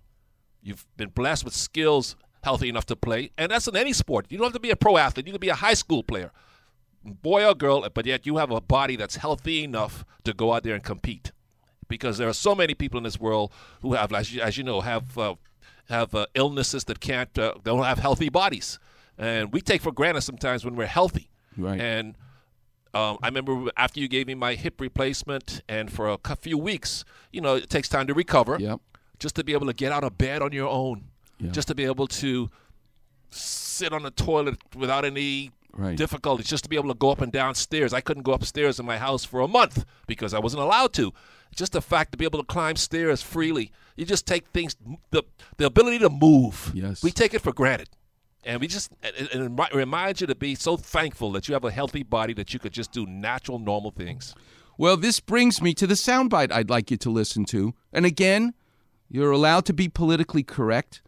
You've 0.69 0.87
been 0.97 1.09
blessed 1.09 1.45
with 1.45 1.55
skills 1.55 2.17
healthy 2.45 2.69
enough 2.69 2.87
to 2.87 2.97
play. 2.97 3.31
And 3.37 3.51
that's 3.51 3.67
in 3.69 3.77
any 3.77 3.93
sport. 3.93 4.27
You 4.29 4.39
don't 4.39 4.47
have 4.47 4.53
to 4.53 4.61
be 4.61 4.71
a 4.71 4.77
pro 4.77 4.97
athlete. 4.97 5.27
You 5.27 5.33
can 5.33 5.41
be 5.41 5.49
a 5.49 5.55
high 5.55 5.75
school 5.75 6.03
player, 6.03 6.31
boy 7.05 7.45
or 7.47 7.55
girl, 7.55 7.89
but 7.93 8.07
yet 8.07 8.27
you 8.27 8.37
have 8.37 8.51
a 8.51 8.61
body 8.61 8.97
that's 8.97 9.17
healthy 9.17 9.65
enough 9.65 10.05
to 10.25 10.33
go 10.33 10.53
out 10.53 10.63
there 10.63 10.75
and 10.75 10.85
compete. 10.85 11.33
Because 11.89 12.19
there 12.19 12.29
are 12.29 12.35
so 12.35 12.55
many 12.55 12.75
people 12.75 12.99
in 12.99 13.05
this 13.05 13.19
world 13.19 13.51
who 13.81 13.95
have, 13.95 14.13
as 14.13 14.33
you, 14.33 14.43
as 14.43 14.59
you 14.59 14.65
know, 14.65 14.83
have 14.83 15.17
uh, 15.17 15.35
have 15.89 16.15
uh, 16.15 16.27
illnesses 16.35 16.85
that 16.85 17.01
can't, 17.01 17.37
uh, 17.39 17.55
don't 17.65 17.83
have 17.83 17.99
healthy 17.99 18.29
bodies, 18.29 18.79
and 19.17 19.55
we 19.55 19.63
take 19.63 19.81
for 19.81 19.91
granted 19.91 20.21
sometimes 20.21 20.67
when 20.67 20.77
we're 20.77 20.85
healthy. 20.85 21.31
Right. 21.57 21.81
And 21.81 22.15
um, 22.93 23.17
I 23.23 23.29
remember 23.29 23.71
after 23.75 24.01
you 24.01 24.07
gave 24.07 24.27
me 24.27 24.35
my 24.35 24.55
hip 24.55 24.83
replacement, 24.83 25.63
and 25.67 25.91
for 25.91 26.09
a 26.09 26.37
few 26.37 26.59
weeks, 26.59 27.07
you 27.33 27.41
know, 27.41 27.55
it 27.55 27.71
takes 27.71 27.89
time 27.89 28.07
to 28.07 28.13
recover. 28.13 28.59
Yep. 28.61 28.81
Just 29.19 29.35
to 29.37 29.45
be 29.45 29.53
able 29.53 29.67
to 29.67 29.73
get 29.73 29.93
out 29.93 30.05
of 30.05 30.17
bed 30.19 30.43
on 30.43 30.53
your 30.53 30.69
own, 30.69 31.05
Yeah. 31.41 31.51
just 31.51 31.69
to 31.69 31.75
be 31.75 31.85
able 31.85 32.07
to 32.09 32.51
sit 33.31 33.93
on 33.93 34.03
the 34.03 34.11
toilet 34.11 34.59
without 34.75 35.05
any 35.05 35.51
Right. 35.73 35.97
difficulties, 35.97 36.47
just 36.47 36.65
to 36.65 36.71
be 36.71 36.77
able 36.77 36.89
to 36.89 36.95
go 36.99 37.11
up 37.11 37.21
and 37.21 37.31
down 37.31 37.55
stairs. 37.55 37.93
I 37.93 38.01
couldn't 38.01 38.25
go 38.25 38.33
upstairs 38.33 38.81
in 38.81 38.87
my 38.87 38.99
house 38.99 39.25
for 39.25 39.41
a 39.41 39.47
month 39.47 39.85
because 40.09 40.35
I 40.35 40.41
wasn't 40.41 40.63
allowed 40.63 40.93
to. 40.95 41.13
Just 41.55 41.73
the 41.73 41.81
fact 41.83 42.11
to 42.13 42.19
be 42.19 42.25
able 42.25 42.41
to 42.41 42.45
climb 42.45 42.75
stairs 42.77 43.23
freely, 43.23 43.71
you 43.97 44.05
just 44.05 44.27
take 44.27 44.49
things, 44.49 44.75
the 45.11 45.23
the 45.57 45.67
ability 45.67 45.99
to 46.01 46.09
move. 46.11 46.73
Yes. 46.75 47.03
we 47.03 47.11
take 47.13 47.33
it 47.33 47.41
for 47.43 47.53
granted. 47.53 47.91
And 48.45 48.61
we 48.61 48.67
just 48.67 48.91
it, 49.03 49.35
it 49.35 49.75
reminds 49.75 50.21
you 50.21 50.27
to 50.27 50.35
be 50.35 50.55
so 50.57 50.77
thankful 50.77 51.31
that 51.33 51.47
you 51.49 51.55
have 51.55 51.65
a 51.65 51.71
healthy 51.71 52.03
body 52.03 52.33
that 52.35 52.53
you 52.53 52.59
could 52.59 52.73
just 52.73 52.91
do 52.93 53.07
natural, 53.07 53.59
normal 53.61 53.91
things. 53.93 54.35
Well, 54.79 54.97
this 54.97 55.21
brings 55.21 55.61
me 55.63 55.75
to 55.75 55.87
the 55.87 55.95
soundbite 55.95 56.51
I'd 56.51 56.71
like 56.71 56.91
you 56.91 56.97
to 56.99 57.11
listen 57.11 57.45
to. 57.47 57.75
And 57.93 58.05
again, 58.07 58.55
you're 59.09 59.31
allowed 59.31 59.65
to 59.67 59.73
be 59.73 59.89
politically 59.89 60.43
correct, 60.43 61.03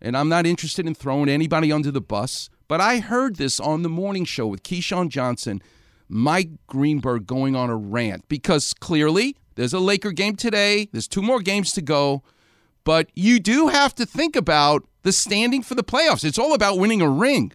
and 0.00 0.16
I'm 0.16 0.28
not 0.28 0.46
interested 0.46 0.86
in 0.86 0.94
throwing 0.94 1.28
anybody 1.28 1.72
under 1.72 1.90
the 1.90 2.00
bus. 2.00 2.50
But 2.66 2.80
I 2.80 2.98
heard 2.98 3.36
this 3.36 3.60
on 3.60 3.82
the 3.82 3.88
morning 3.88 4.24
show 4.24 4.46
with 4.46 4.62
Keyshawn 4.62 5.08
Johnson, 5.08 5.62
Mike 6.08 6.50
Greenberg 6.66 7.26
going 7.26 7.54
on 7.54 7.70
a 7.70 7.76
rant 7.76 8.28
because 8.28 8.74
clearly 8.74 9.36
there's 9.54 9.72
a 9.72 9.78
Laker 9.78 10.12
game 10.12 10.36
today. 10.36 10.88
There's 10.92 11.08
two 11.08 11.22
more 11.22 11.40
games 11.40 11.72
to 11.72 11.82
go. 11.82 12.22
But 12.84 13.10
you 13.14 13.40
do 13.40 13.68
have 13.68 13.94
to 13.96 14.06
think 14.06 14.36
about 14.36 14.84
the 15.02 15.12
standing 15.12 15.62
for 15.62 15.74
the 15.74 15.84
playoffs. 15.84 16.24
It's 16.24 16.38
all 16.38 16.54
about 16.54 16.78
winning 16.78 17.00
a 17.00 17.08
ring. 17.08 17.52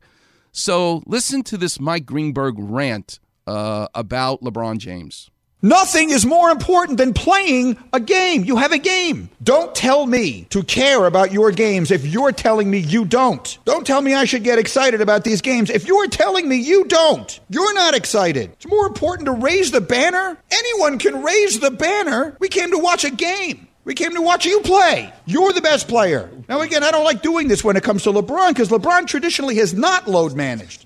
So 0.52 1.04
listen 1.06 1.44
to 1.44 1.58
this 1.58 1.80
Mike 1.80 2.06
Greenberg 2.06 2.56
rant 2.58 3.20
uh, 3.46 3.88
about 3.94 4.42
LeBron 4.42 4.78
James. 4.78 5.30
Nothing 5.62 6.10
is 6.12 6.26
more 6.26 6.52
important 6.52 6.98
than 6.98 7.14
playing 7.14 7.78
a 7.92 8.00
game. 8.00 8.46
You 8.46 8.56
have 8.56 8.72
a 8.72 8.78
game. 8.78 9.30
Don't 9.44 9.76
tell 9.76 10.06
me 10.06 10.44
to 10.52 10.64
care 10.64 11.06
about 11.06 11.34
your 11.34 11.52
games 11.52 11.92
if 11.92 12.06
you're 12.06 12.32
telling 12.32 12.72
me 12.72 12.78
you 12.78 13.04
don't. 13.04 13.58
Don't 13.66 13.86
tell 13.86 14.02
me 14.02 14.14
I 14.14 14.24
should 14.24 14.46
get 14.46 14.58
excited 14.58 15.02
about 15.02 15.26
these 15.26 15.42
games 15.42 15.70
if 15.70 15.86
you're 15.86 16.08
telling 16.08 16.48
me 16.48 16.56
you 16.56 16.86
don't. 16.86 17.38
You're 17.50 17.74
not 17.74 17.94
excited. 17.94 18.52
It's 18.54 18.68
more 18.68 18.88
important 18.88 19.26
to 19.26 19.34
raise 19.34 19.72
the 19.72 19.82
banner. 19.82 20.38
Anyone 20.50 20.98
can 20.98 21.24
raise 21.24 21.60
the 21.60 21.72
banner. 21.72 22.38
We 22.40 22.48
came 22.48 22.72
to 22.72 22.78
watch 22.78 23.04
a 23.04 23.12
game. 23.12 23.68
We 23.84 23.96
came 23.96 24.14
to 24.14 24.22
watch 24.22 24.46
you 24.46 24.62
play. 24.62 25.12
You're 25.26 25.52
the 25.52 25.62
best 25.62 25.90
player. 25.90 26.30
Now, 26.48 26.62
again, 26.62 26.86
I 26.86 26.92
don't 26.92 27.04
like 27.04 27.22
doing 27.22 27.50
this 27.50 27.66
when 27.66 27.76
it 27.76 27.84
comes 27.84 28.04
to 28.04 28.14
LeBron 28.14 28.50
because 28.50 28.70
LeBron 28.70 29.08
traditionally 29.08 29.56
has 29.56 29.74
not 29.74 30.08
load 30.08 30.36
managed. 30.36 30.86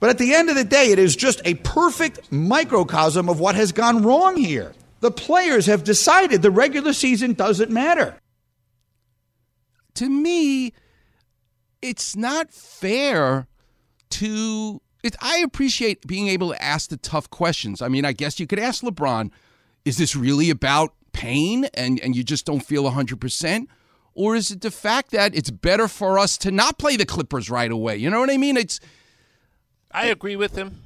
But 0.00 0.10
at 0.10 0.18
the 0.18 0.34
end 0.34 0.50
of 0.50 0.56
the 0.56 0.64
day, 0.64 0.90
it 0.90 0.98
is 0.98 1.16
just 1.16 1.40
a 1.44 1.54
perfect 1.54 2.30
microcosm 2.30 3.28
of 3.28 3.40
what 3.40 3.54
has 3.54 3.72
gone 3.72 4.02
wrong 4.02 4.36
here. 4.36 4.74
The 5.00 5.10
players 5.10 5.66
have 5.66 5.84
decided 5.84 6.42
the 6.42 6.50
regular 6.50 6.92
season 6.92 7.34
doesn't 7.34 7.70
matter. 7.70 8.16
to 9.94 10.08
me, 10.08 10.72
it's 11.82 12.16
not 12.16 12.50
fair 12.50 13.46
to. 14.10 14.80
It, 15.02 15.14
I 15.20 15.38
appreciate 15.38 16.06
being 16.06 16.28
able 16.28 16.50
to 16.52 16.62
ask 16.62 16.88
the 16.88 16.96
tough 16.96 17.28
questions. 17.28 17.82
I 17.82 17.88
mean, 17.88 18.06
I 18.06 18.12
guess 18.12 18.40
you 18.40 18.46
could 18.46 18.58
ask 18.58 18.82
LeBron, 18.82 19.30
is 19.84 19.98
this 19.98 20.16
really 20.16 20.48
about 20.48 20.94
pain 21.12 21.66
and, 21.74 22.00
and 22.00 22.16
you 22.16 22.24
just 22.24 22.46
don't 22.46 22.64
feel 22.64 22.84
100%? 22.84 23.66
Or 24.14 24.34
is 24.34 24.50
it 24.50 24.62
the 24.62 24.70
fact 24.70 25.10
that 25.10 25.34
it's 25.34 25.50
better 25.50 25.88
for 25.88 26.18
us 26.18 26.38
to 26.38 26.50
not 26.50 26.78
play 26.78 26.96
the 26.96 27.04
Clippers 27.04 27.50
right 27.50 27.70
away? 27.70 27.96
You 27.96 28.08
know 28.08 28.20
what 28.20 28.30
I 28.30 28.38
mean? 28.38 28.56
It's 28.56 28.80
I 29.94 30.06
agree 30.06 30.36
with 30.36 30.56
him, 30.56 30.82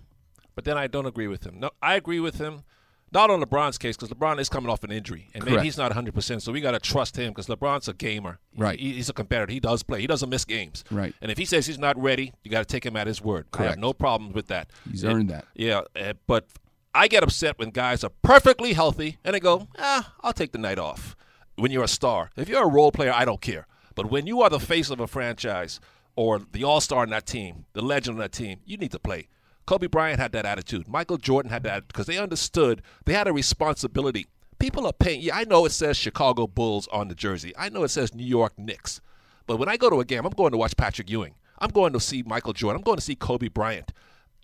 but 0.55 0.65
then 0.65 0.77
I 0.79 0.87
don't 0.87 1.07
agree 1.07 1.27
with 1.27 1.45
him. 1.45 1.59
No, 1.61 1.71
I 1.83 1.95
agree 1.97 2.21
with 2.21 2.39
him. 2.39 2.63
Not 3.11 3.31
on 3.31 3.41
LeBron's 3.43 3.79
case 3.79 3.97
because 3.97 4.11
LeBron 4.11 4.39
is 4.39 4.51
coming 4.51 4.69
off 4.71 4.85
an 4.85 4.93
injury 4.93 5.29
and 5.33 5.43
maybe 5.43 5.63
he's 5.63 5.79
not 5.79 5.91
100%. 5.93 6.43
So 6.43 6.53
we 6.53 6.61
got 6.61 6.73
to 6.73 6.79
trust 6.79 7.17
him 7.17 7.31
because 7.31 7.47
LeBron's 7.47 7.89
a 7.89 7.95
gamer. 7.95 8.39
Right. 8.55 8.79
He- 8.79 8.93
he's 8.93 9.09
a 9.09 9.15
competitor. 9.15 9.51
He 9.51 9.61
does 9.61 9.83
play. 9.83 10.03
He 10.03 10.07
doesn't 10.07 10.29
miss 10.29 10.45
games. 10.45 10.85
Right. 10.91 11.15
And 11.23 11.31
if 11.31 11.39
he 11.39 11.47
says 11.47 11.65
he's 11.67 11.79
not 11.79 11.99
ready, 11.99 12.35
you 12.45 12.51
got 12.51 12.59
to 12.59 12.67
take 12.67 12.85
him 12.85 12.97
at 12.99 13.07
his 13.07 13.23
word. 13.23 13.47
I 13.55 13.57
have 13.57 13.67
Correct. 13.69 13.79
no 13.81 13.95
problems 13.95 14.35
with 14.35 14.49
that. 14.49 14.69
He's 14.91 15.07
Uh, 15.07 15.09
earned 15.09 15.31
that. 15.31 15.47
Yeah. 15.55 15.85
uh, 15.99 16.13
but 16.27 16.49
I 16.95 17.09
get 17.09 17.23
upset 17.23 17.59
when 17.59 17.71
guys 17.71 18.05
are 18.05 18.11
perfectly 18.21 18.75
healthy 18.75 19.17
and 19.25 19.33
they 19.35 19.41
go, 19.41 19.69
ah, 19.79 20.13
I'll 20.21 20.35
take 20.35 20.53
the 20.53 20.59
night 20.59 20.79
off. 20.79 21.17
When 21.57 21.71
you're 21.71 21.85
a 21.85 21.89
star, 21.89 22.31
if 22.37 22.47
you're 22.47 22.63
a 22.63 22.69
role 22.69 22.93
player, 22.93 23.13
I 23.15 23.25
don't 23.25 23.41
care. 23.41 23.67
But 23.95 24.11
when 24.11 24.27
you 24.27 24.43
are 24.43 24.51
the 24.51 24.61
face 24.61 24.91
of 24.91 25.01
a 25.01 25.07
franchise 25.07 25.81
or 26.19 26.41
the 26.51 26.65
all 26.65 26.81
star 26.81 27.05
in 27.05 27.11
that 27.11 27.27
team, 27.27 27.65
the 27.75 27.81
legend 27.81 28.17
on 28.17 28.19
that 28.19 28.33
team, 28.33 28.59
you 28.65 28.77
need 28.77 28.91
to 28.91 28.99
play. 28.99 29.29
Kobe 29.67 29.87
Bryant 29.87 30.19
had 30.19 30.33
that 30.33 30.45
attitude. 30.45 30.89
Michael 30.89 31.17
Jordan 31.17 31.53
had 31.53 31.63
that 31.63 31.87
because 31.87 32.07
they 32.07 32.19
understood 32.19 32.83
they 33.05 33.13
had 33.13 33.29
a 33.29 33.33
responsibility. 33.33 34.27
People 34.59 34.85
are 34.85 34.93
paying. 34.93 35.21
Yeah, 35.21 35.37
I 35.37 35.45
know 35.45 35.65
it 35.65 35.71
says 35.71 35.97
Chicago 35.97 36.49
Bulls 36.49 36.89
on 36.89 37.07
the 37.07 37.15
jersey. 37.15 37.53
I 37.57 37.69
know 37.69 37.85
it 37.85 37.91
says 37.91 38.17
New 38.17 38.27
York 38.27 38.55
Knicks. 38.59 39.01
But 39.47 39.59
when 39.59 39.69
I 39.69 39.77
go 39.77 39.89
to 39.91 40.01
a 40.01 40.05
game, 40.05 40.27
I'm 40.27 40.33
going 40.33 40.51
to 40.51 40.59
watch 40.59 40.77
Patrick 40.77 41.09
Ewing. 41.09 41.37
I'm 41.61 41.71
going 41.71 41.93
to 41.93 42.01
see 42.01 42.25
Michael 42.27 42.53
Jordan. 42.53 42.79
I'm 42.79 42.85
going 42.85 42.99
to 42.99 43.05
see 43.05 43.15
Kobe 43.15 43.47
Bryant. 43.47 43.93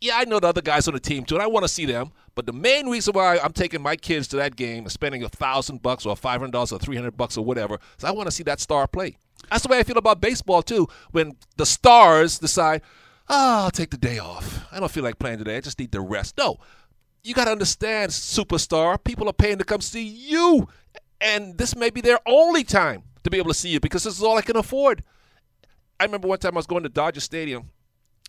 Yeah, 0.01 0.17
I 0.17 0.25
know 0.25 0.41
the 0.41 0.49
other 0.49 0.61
guys 0.61 0.87
on 0.87 0.95
the 0.95 1.01
team 1.01 1.25
too, 1.25 1.37
and 1.37 1.43
I 1.43 1.47
want 1.47 1.65
to 1.65 1.69
see 1.69 1.87
them. 1.87 2.13
But 2.35 2.47
the 2.47 2.53
main 2.53 2.89
reason 2.89 3.15
why 3.15 3.39
I'm 3.39 3.53
taking 3.53 3.81
my 3.81 3.97
kids 3.97 4.29
to 4.29 4.37
that 4.37 4.57
game, 4.57 4.89
spending 4.89 5.23
a 5.23 5.29
thousand 5.29 5.83
bucks 5.83 6.05
or 6.05 6.17
five 6.17 6.41
hundred 6.41 6.53
dollars 6.53 6.73
or 6.73 6.79
three 6.79 6.97
hundred 6.97 7.17
bucks 7.17 7.37
or 7.37 7.45
whatever, 7.45 7.79
is 7.97 8.05
I 8.05 8.11
want 8.11 8.27
to 8.27 8.33
see 8.33 8.43
that 8.45 8.61
star 8.61 8.87
play. 8.87 9.17
That's 9.51 9.63
the 9.63 9.69
way 9.69 9.79
I 9.79 9.83
feel 9.83 9.99
about 9.99 10.21
baseball 10.21 10.63
too. 10.63 10.89
When 11.13 11.37
the 11.57 11.67
stars 11.67 12.39
decide, 12.39 12.83
oh, 13.29 13.65
I'll 13.65 13.71
take 13.71 13.91
the 13.91 13.97
day 13.97 14.19
off. 14.19 14.67
I 14.73 14.81
don't 14.81 14.91
feel 14.91 15.05
like 15.05 15.19
playing 15.19 15.39
today. 15.39 15.57
I 15.57 15.61
just 15.61 15.79
need 15.79 15.93
to 15.93 16.01
rest. 16.01 16.37
No, 16.39 16.59
you 17.23 17.35
got 17.35 17.45
to 17.45 17.53
understand, 17.53 18.11
superstar. 18.11 19.03
People 19.03 19.29
are 19.29 19.33
paying 19.33 19.59
to 19.59 19.65
come 19.65 19.81
see 19.81 20.07
you, 20.07 20.69
and 21.21 21.57
this 21.57 21.77
may 21.77 21.91
be 21.91 22.01
their 22.01 22.19
only 22.27 22.65
time 22.65 23.05
to 23.23 23.31
be 23.31 23.39
able 23.39 23.49
to 23.49 23.55
see 23.55 23.71
you 23.71 23.81
because 23.81 24.05
this 24.05 24.17
is 24.17 24.23
all 24.23 24.37
I 24.37 24.43
can 24.43 24.57
afford. 24.57 25.03
I 26.01 26.05
remember 26.05 26.29
one 26.29 26.39
time 26.39 26.55
I 26.55 26.57
was 26.57 26.67
going 26.67 26.83
to 26.83 26.89
Dodger 26.89 27.21
Stadium 27.21 27.71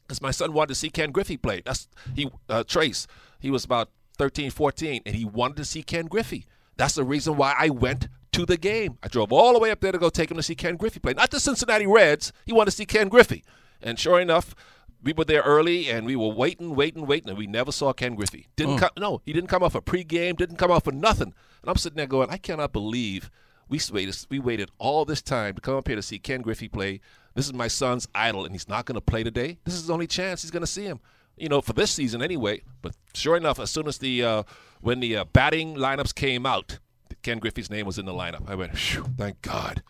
because 0.08 0.22
my 0.22 0.32
son 0.32 0.54
wanted 0.54 0.70
to 0.70 0.76
see 0.76 0.90
Ken 0.90 1.12
Griffey 1.12 1.38
play. 1.38 1.62
That's 1.66 1.88
he 2.16 2.30
uh, 2.50 2.64
Trace. 2.64 3.08
He 3.40 3.50
was 3.52 3.66
about 3.66 3.90
13, 4.18 4.52
14, 4.52 5.02
and 5.06 5.16
he 5.16 5.26
wanted 5.26 5.58
to 5.58 5.66
see 5.66 5.84
Ken 5.84 6.06
Griffey. 6.06 6.46
That's 6.78 6.96
the 6.96 7.04
reason 7.04 7.38
why 7.38 7.56
I 7.58 7.70
went 7.70 8.08
to 8.34 8.46
the 8.46 8.58
game. 8.58 8.98
I 9.04 9.08
drove 9.08 9.32
all 9.32 9.54
the 9.54 9.60
way 9.60 9.72
up 9.72 9.80
there 9.82 9.92
to 9.92 9.98
go 9.98 10.10
take 10.10 10.30
him 10.32 10.38
to 10.38 10.44
see 10.44 10.56
Ken 10.56 10.76
Griffey 10.76 11.00
play. 11.00 11.14
Not 11.14 11.32
the 11.32 11.40
Cincinnati 11.40 11.88
Reds. 11.88 12.34
He 12.46 12.54
wanted 12.54 12.72
to 12.72 12.78
see 12.78 12.86
Ken 12.86 13.08
Griffey. 13.08 13.44
And 13.82 13.98
sure 14.00 14.20
enough, 14.20 14.54
we 15.02 15.14
were 15.14 15.26
there 15.26 15.42
early 15.44 15.90
and 15.90 16.06
we 16.06 16.16
were 16.16 16.30
waiting, 16.34 16.76
waiting, 16.76 17.06
waiting, 17.06 17.30
and 17.30 17.38
we 17.38 17.48
never 17.48 17.72
saw 17.72 17.94
Ken 17.94 18.16
Griffey. 18.16 18.48
Didn't 18.56 18.76
Oh. 18.76 18.80
come, 18.80 18.90
no, 18.98 19.22
he 19.26 19.34
didn't 19.34 19.50
come 19.50 19.64
off 19.64 19.76
a 19.76 19.82
pregame, 19.82 20.36
didn't 20.38 20.58
come 20.58 20.72
off 20.72 20.84
for 20.86 20.92
nothing. 20.92 21.34
And 21.62 21.70
I'm 21.70 21.76
sitting 21.78 21.98
there 21.98 22.08
going, 22.08 22.30
I 22.30 22.38
cannot 22.38 22.74
believe 22.74 23.30
we 23.70 23.80
waited, 23.92 24.18
we 24.30 24.40
waited 24.40 24.70
all 24.80 25.06
this 25.06 25.22
time 25.22 25.56
to 25.56 25.62
come 25.62 25.76
up 25.76 25.88
here 25.88 25.96
to 25.96 26.02
see 26.02 26.20
Ken 26.20 26.42
Griffey 26.42 26.68
play. 26.68 27.02
This 27.36 27.46
is 27.46 27.54
my 27.54 27.68
son's 27.68 28.08
idol, 28.16 28.46
and 28.46 28.54
he's 28.54 28.68
not 28.70 28.86
going 28.86 28.96
to 28.96 29.02
play 29.02 29.24
today. 29.24 29.60
This 29.66 29.74
is 29.76 29.82
his 29.82 29.90
only 29.90 30.08
chance 30.08 30.42
he's 30.42 30.52
going 30.52 30.62
to 30.62 30.68
see 30.68 30.86
him. 30.86 31.00
You 31.38 31.50
know, 31.50 31.62
for 31.62 31.74
this 31.74 31.92
season 31.92 32.22
anyway. 32.22 32.62
But 32.82 32.96
sure 33.14 33.36
enough, 33.36 33.60
as 33.60 33.70
soon 33.70 33.88
as 33.88 33.98
the 33.98 34.24
uh, 34.24 34.44
when 34.82 35.02
the 35.02 35.18
uh, 35.18 35.26
batting 35.26 35.76
lineups 35.76 36.16
came 36.16 36.46
out, 36.46 36.80
Ken 37.24 37.40
Griffey's 37.40 37.70
name 37.70 37.86
was 37.86 38.00
in 38.00 38.06
the 38.06 38.14
lineup. 38.14 38.50
I 38.50 38.56
went, 38.56 38.78
Phew, 38.78 39.06
thank 39.18 39.42
God. 39.42 39.84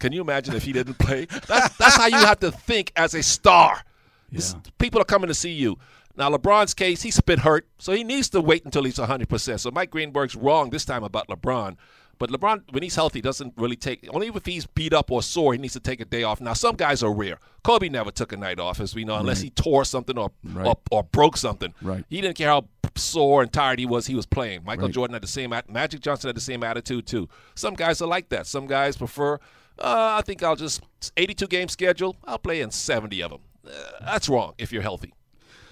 Can 0.00 0.12
you 0.12 0.20
imagine 0.20 0.54
if 0.54 0.64
he 0.64 0.72
didn't 0.72 0.98
play? 0.98 1.24
That's, 1.46 1.76
that's 1.76 1.96
how 1.96 2.06
you 2.06 2.16
have 2.18 2.38
to 2.40 2.52
think 2.52 2.92
as 2.94 3.14
a 3.14 3.22
star. 3.22 3.82
This- 4.30 4.54
people 4.78 5.00
are 5.00 5.04
coming 5.04 5.28
to 5.28 5.34
see 5.34 5.50
you. 5.50 5.76
Now, 6.16 6.30
LeBron's 6.30 6.74
case, 6.74 7.02
he's 7.02 7.18
a 7.18 7.22
bit 7.22 7.40
hurt, 7.40 7.68
so 7.78 7.92
he 7.92 8.02
needs 8.02 8.28
to 8.30 8.40
wait 8.40 8.64
until 8.64 8.82
he's 8.82 8.96
100%. 8.96 9.60
So 9.60 9.70
Mike 9.70 9.90
Greenberg's 9.90 10.34
wrong 10.34 10.70
this 10.70 10.84
time 10.84 11.04
about 11.04 11.28
LeBron. 11.28 11.76
But 12.18 12.30
LeBron, 12.30 12.72
when 12.72 12.82
he's 12.82 12.96
healthy, 12.96 13.20
doesn't 13.20 13.54
really 13.56 13.76
take, 13.76 14.06
only 14.12 14.26
if 14.28 14.44
he's 14.44 14.66
beat 14.66 14.92
up 14.92 15.10
or 15.10 15.22
sore, 15.22 15.52
he 15.52 15.58
needs 15.58 15.74
to 15.74 15.80
take 15.80 16.00
a 16.00 16.04
day 16.04 16.22
off. 16.24 16.40
Now, 16.40 16.52
some 16.52 16.74
guys 16.76 17.02
are 17.02 17.12
rare. 17.12 17.38
Kobe 17.62 17.88
never 17.88 18.10
took 18.10 18.32
a 18.32 18.36
night 18.36 18.58
off, 18.58 18.80
as 18.80 18.94
we 18.94 19.04
know, 19.04 19.16
unless 19.16 19.38
Right. 19.38 19.44
he 19.44 19.50
tore 19.50 19.84
something 19.84 20.18
or, 20.18 20.30
Right. 20.44 20.66
or, 20.66 20.76
or 20.90 21.02
broke 21.04 21.36
something. 21.36 21.74
Right. 21.80 22.04
He 22.08 22.20
didn't 22.20 22.36
care 22.36 22.48
how 22.48 22.66
sore 22.96 23.42
and 23.42 23.52
tired 23.52 23.78
he 23.78 23.86
was, 23.86 24.06
he 24.08 24.14
was 24.16 24.26
playing. 24.26 24.64
Michael 24.64 24.86
Right. 24.86 24.94
Jordan 24.94 25.14
had 25.14 25.22
the 25.22 25.28
same, 25.28 25.52
Magic 25.68 26.00
Johnson 26.00 26.28
had 26.28 26.36
the 26.36 26.40
same 26.40 26.64
attitude, 26.64 27.06
too. 27.06 27.28
Some 27.54 27.74
guys 27.74 28.02
are 28.02 28.08
like 28.08 28.28
that. 28.30 28.46
Some 28.48 28.66
guys 28.66 28.96
prefer, 28.96 29.34
uh, 29.78 30.16
I 30.18 30.22
think 30.22 30.42
I'll 30.42 30.56
just, 30.56 30.82
82 31.16 31.46
game 31.46 31.68
schedule, 31.68 32.16
I'll 32.24 32.38
play 32.38 32.60
in 32.60 32.70
70 32.72 33.22
of 33.22 33.30
them. 33.30 33.40
Uh, 33.66 33.70
that's 34.04 34.28
wrong 34.28 34.54
if 34.58 34.72
you're 34.72 34.82
healthy. 34.82 35.12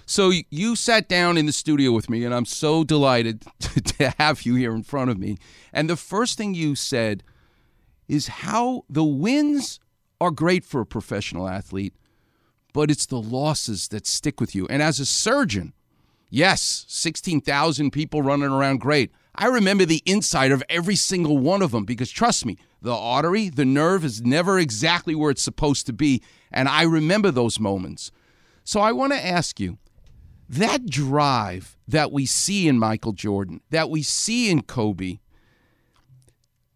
So 0.09 0.33
you 0.51 0.77
sat 0.77 1.09
down 1.09 1.37
in 1.37 1.47
the 1.47 1.53
studio 1.53 1.91
with 1.91 2.09
me, 2.09 2.25
and 2.25 2.33
I'm 2.33 2.45
so 2.45 2.85
delighted 2.85 3.43
to, 3.59 4.15
have 4.19 4.43
you 4.43 4.55
here 4.55 4.73
in 4.73 4.85
front 4.85 5.11
of 5.11 5.19
me. 5.19 5.37
And 5.73 5.91
the 5.91 5.97
first 5.97 6.39
thing 6.39 6.55
you 6.55 6.77
said 6.77 7.25
is 8.07 8.29
how 8.29 8.85
the 8.89 9.03
wins 9.03 9.81
are 10.21 10.31
great 10.31 10.65
for 10.65 10.81
a 10.81 10.87
professional 10.87 11.49
athlete, 11.49 11.93
but 12.73 12.89
it's 12.89 13.07
the 13.07 13.21
losses 13.21 13.89
that 13.89 14.07
stick 14.07 14.41
with 14.41 14.55
you. 14.55 14.69
And 14.69 14.81
as 14.81 15.01
a 15.01 15.07
surgeon, 15.07 15.73
yes, 16.31 16.85
16,000 16.87 17.91
people 17.91 18.23
running 18.23 18.51
around, 18.51 18.79
great. 18.79 19.11
I 19.35 19.49
remember 19.49 19.85
the 19.85 20.03
inside 20.07 20.53
of 20.53 20.63
every 20.69 20.97
single 20.97 21.37
one 21.37 21.63
of 21.63 21.73
them 21.73 21.85
because 21.85 22.13
trust 22.13 22.47
me, 22.47 22.59
the 22.81 22.95
artery, 22.95 23.49
the 23.49 23.65
nerve 23.65 24.05
is 24.05 24.23
never 24.23 24.59
exactly 24.59 25.17
where 25.17 25.33
it's 25.33 25.43
supposed 25.43 25.85
to 25.87 25.93
be. 25.93 26.23
And 26.53 26.69
I 26.69 26.83
remember 26.83 27.33
those 27.33 27.59
moments. 27.59 28.13
So 28.63 28.81
I 28.81 28.93
want 28.93 29.13
to 29.13 29.27
ask 29.27 29.59
you 29.59 29.79
that 30.49 30.87
drive 30.87 31.77
that 31.89 32.13
we 32.13 32.27
see 32.27 32.69
in 32.69 32.79
Michael 32.79 33.13
Jordan, 33.13 33.61
that 33.71 33.91
we 33.91 34.03
see 34.03 34.51
in 34.51 34.63
Kobe, 34.63 35.19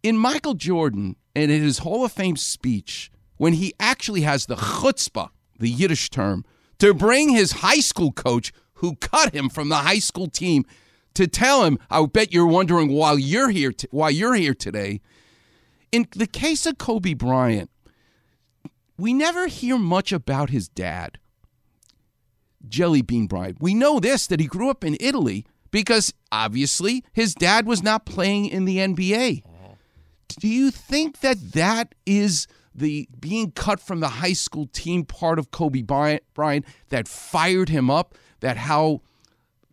in 0.03 0.17
Michael 0.17 0.55
Jordan 0.55 1.15
and 1.35 1.51
in 1.51 1.61
his 1.61 1.79
Hall 1.79 2.03
of 2.03 2.11
Fame 2.11 2.35
speech, 2.35 3.11
when 3.37 3.53
he 3.53 3.73
actually 3.79 4.21
has 4.21 4.45
the 4.45 4.55
chutzpah, 4.55 5.29
the 5.59 5.69
Yiddish 5.69 6.09
term, 6.09 6.45
to 6.79 6.93
bring 6.93 7.29
his 7.29 7.51
high 7.53 7.79
school 7.79 8.11
coach 8.11 8.51
who 8.75 8.95
cut 8.95 9.33
him 9.33 9.49
from 9.49 9.69
the 9.69 9.77
high 9.77 9.99
school 9.99 10.27
team 10.27 10.65
to 11.13 11.27
tell 11.27 11.63
him, 11.63 11.77
I 11.89 12.05
bet 12.05 12.33
you're 12.33 12.47
wondering 12.47 12.89
why 12.89 13.13
you're 13.13 13.49
here, 13.49 13.71
t- 13.71 13.87
why 13.91 14.09
you're 14.09 14.33
here 14.33 14.53
today. 14.53 15.01
In 15.91 16.07
the 16.15 16.27
case 16.27 16.65
of 16.65 16.77
Kobe 16.77 17.13
Bryant, 17.13 17.69
we 18.97 19.13
never 19.13 19.47
hear 19.47 19.77
much 19.77 20.11
about 20.11 20.49
his 20.49 20.67
dad. 20.67 21.17
Jelly 22.67 23.01
Bean 23.01 23.27
Bryant. 23.27 23.57
We 23.61 23.73
know 23.73 23.99
this 23.99 24.27
that 24.27 24.39
he 24.39 24.47
grew 24.47 24.69
up 24.69 24.83
in 24.83 24.97
Italy 24.99 25.45
because 25.71 26.13
obviously 26.31 27.03
his 27.13 27.33
dad 27.33 27.65
was 27.65 27.81
not 27.81 28.05
playing 28.05 28.47
in 28.47 28.65
the 28.65 28.77
NBA. 28.77 29.43
Do 30.39 30.47
you 30.47 30.71
think 30.71 31.19
that 31.19 31.53
that 31.53 31.93
is 32.05 32.47
the 32.73 33.07
being 33.19 33.51
cut 33.51 33.79
from 33.79 33.99
the 33.99 34.07
high 34.07 34.33
school 34.33 34.67
team 34.67 35.03
part 35.03 35.39
of 35.39 35.51
Kobe 35.51 35.81
Bryant, 35.81 36.23
Bryant 36.33 36.65
that 36.89 37.07
fired 37.07 37.69
him 37.69 37.89
up? 37.89 38.15
That 38.39 38.57
how 38.57 39.01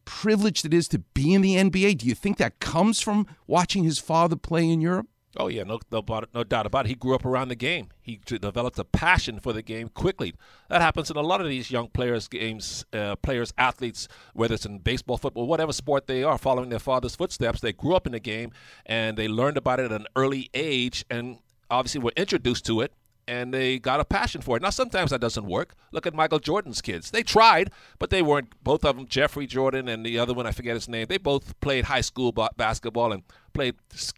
privileged 0.04 0.64
it 0.64 0.74
is 0.74 0.88
to 0.88 0.98
be 0.98 1.32
in 1.32 1.42
the 1.42 1.56
NBA? 1.56 1.98
Do 1.98 2.06
you 2.06 2.14
think 2.14 2.38
that 2.38 2.60
comes 2.60 3.00
from 3.00 3.26
watching 3.46 3.84
his 3.84 3.98
father 3.98 4.36
play 4.36 4.68
in 4.68 4.80
Europe? 4.80 5.06
Oh 5.36 5.48
yeah, 5.48 5.62
no, 5.62 5.78
no, 5.92 6.02
no 6.34 6.44
doubt 6.44 6.66
about 6.66 6.86
it. 6.86 6.88
He 6.88 6.94
grew 6.94 7.14
up 7.14 7.24
around 7.24 7.48
the 7.48 7.54
game. 7.54 7.88
He 8.00 8.18
developed 8.24 8.78
a 8.78 8.84
passion 8.84 9.40
for 9.40 9.52
the 9.52 9.62
game 9.62 9.88
quickly. 9.88 10.34
That 10.68 10.80
happens 10.80 11.10
in 11.10 11.16
a 11.16 11.22
lot 11.22 11.40
of 11.40 11.48
these 11.48 11.70
young 11.70 11.88
players' 11.88 12.28
games, 12.28 12.86
uh, 12.92 13.16
players, 13.16 13.52
athletes, 13.58 14.08
whether 14.32 14.54
it's 14.54 14.64
in 14.64 14.78
baseball, 14.78 15.18
football, 15.18 15.46
whatever 15.46 15.72
sport 15.72 16.06
they 16.06 16.22
are, 16.22 16.38
following 16.38 16.70
their 16.70 16.78
father's 16.78 17.14
footsteps. 17.14 17.60
They 17.60 17.74
grew 17.74 17.94
up 17.94 18.06
in 18.06 18.12
the 18.12 18.20
game 18.20 18.52
and 18.86 19.18
they 19.18 19.28
learned 19.28 19.58
about 19.58 19.80
it 19.80 19.92
at 19.92 20.00
an 20.00 20.06
early 20.16 20.48
age, 20.54 21.04
and 21.10 21.38
obviously 21.70 22.00
were 22.00 22.12
introduced 22.16 22.64
to 22.66 22.80
it. 22.80 22.92
And 23.28 23.52
they 23.52 23.78
got 23.78 24.00
a 24.00 24.04
passion 24.06 24.40
for 24.40 24.56
it. 24.56 24.62
Now, 24.62 24.70
sometimes 24.70 25.10
that 25.10 25.20
doesn't 25.20 25.44
work. 25.44 25.74
Look 25.92 26.06
at 26.06 26.14
Michael 26.14 26.38
Jordan's 26.38 26.80
kids. 26.80 27.10
They 27.10 27.22
tried, 27.22 27.70
but 27.98 28.08
they 28.08 28.22
weren't. 28.22 28.48
Both 28.64 28.86
of 28.86 28.96
them, 28.96 29.06
Jeffrey 29.06 29.46
Jordan 29.46 29.86
and 29.86 30.04
the 30.04 30.18
other 30.18 30.32
one, 30.32 30.46
I 30.46 30.50
forget 30.50 30.74
his 30.74 30.88
name. 30.88 31.06
They 31.08 31.18
both 31.18 31.60
played 31.60 31.84
high 31.84 32.00
school 32.00 32.32
ba- 32.32 32.50
basketball 32.56 33.12
and 33.12 33.22
played 33.52 33.74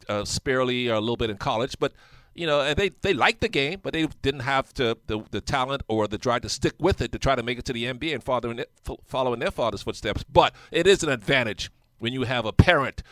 uh, 0.08 0.24
sparely 0.24 0.88
or 0.88 0.94
a 0.94 1.00
little 1.00 1.16
bit 1.16 1.28
in 1.28 1.38
college. 1.38 1.74
But 1.80 1.92
you 2.34 2.46
know, 2.46 2.60
and 2.60 2.76
they 2.76 2.90
they 3.02 3.12
liked 3.12 3.40
the 3.40 3.48
game, 3.48 3.80
but 3.82 3.92
they 3.92 4.06
didn't 4.22 4.40
have 4.40 4.72
to, 4.74 4.96
the 5.08 5.24
the 5.30 5.40
talent 5.40 5.82
or 5.88 6.06
the 6.06 6.18
drive 6.18 6.42
to 6.42 6.48
stick 6.48 6.74
with 6.78 7.00
it 7.00 7.10
to 7.12 7.18
try 7.18 7.34
to 7.34 7.42
make 7.42 7.58
it 7.58 7.64
to 7.64 7.72
the 7.72 7.84
NBA 7.84 8.14
and 8.14 8.22
following 8.22 8.62
following 9.04 9.40
their 9.40 9.50
father's 9.50 9.82
footsteps. 9.82 10.22
But 10.22 10.54
it 10.70 10.86
is 10.86 11.02
an 11.02 11.08
advantage 11.10 11.70
when 11.98 12.12
you 12.12 12.22
have 12.22 12.46
a 12.46 12.52
parent. 12.52 13.02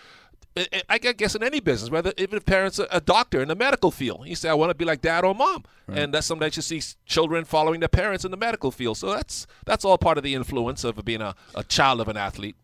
I- 0.89 0.99
guess 0.99 1.35
in 1.35 1.43
any 1.43 1.61
business, 1.61 1.91
whether 1.91 2.13
even 2.19 2.37
if 2.37 2.45
parents 2.45 2.81
are 2.81 2.89
a 2.91 3.01
doctor 3.01 3.41
in 3.41 3.49
the 3.49 3.55
medical 3.55 3.91
field, 3.91 4.27
you 4.27 4.35
say 4.35 4.49
I 4.49 4.55
want 4.55 4.71
to 4.71 4.75
be 4.75 4.85
like 4.85 5.01
dad 5.01 5.25
or 5.25 5.35
mom, 5.35 5.65
and 5.87 6.13
that's 6.13 6.27
sometimes 6.27 6.57
you 6.57 6.63
see 6.63 6.83
children 7.07 7.45
following 7.45 7.81
their 7.81 7.89
parents 7.89 8.25
in 8.25 8.31
the 8.31 8.37
medical 8.37 8.71
field. 8.71 8.97
So 8.99 9.11
that's 9.11 9.47
that's 9.67 9.85
all 9.85 9.99
part 9.99 10.19
of 10.19 10.25
the 10.25 10.35
influence 10.35 10.85
of 10.85 11.05
being 11.05 11.23
a, 11.23 11.35
a 11.55 11.63
child 11.65 12.01
of 12.01 12.09
an 12.09 12.17
athlete. 12.17 12.57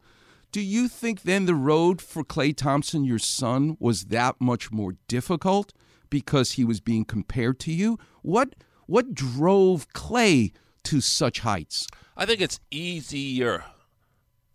Do 0.50 0.60
you 0.60 0.88
think 0.88 1.22
then 1.22 1.46
the 1.46 1.54
road 1.54 2.00
for 2.00 2.22
Klay 2.24 2.56
Thompson, 2.56 3.04
your 3.04 3.18
son, 3.18 3.76
was 3.80 4.06
that 4.06 4.40
much 4.40 4.70
more 4.70 4.94
difficult 5.08 5.72
because 6.10 6.52
he 6.52 6.64
was 6.64 6.80
being 6.80 7.04
compared 7.04 7.58
to 7.60 7.72
you? 7.72 7.98
What 8.22 8.54
what 8.86 9.14
drove 9.14 9.88
Klay 9.92 10.52
to 10.84 11.00
such 11.00 11.40
heights? 11.40 11.86
I 12.16 12.26
think 12.26 12.40
it's 12.40 12.60
easier. 12.70 13.64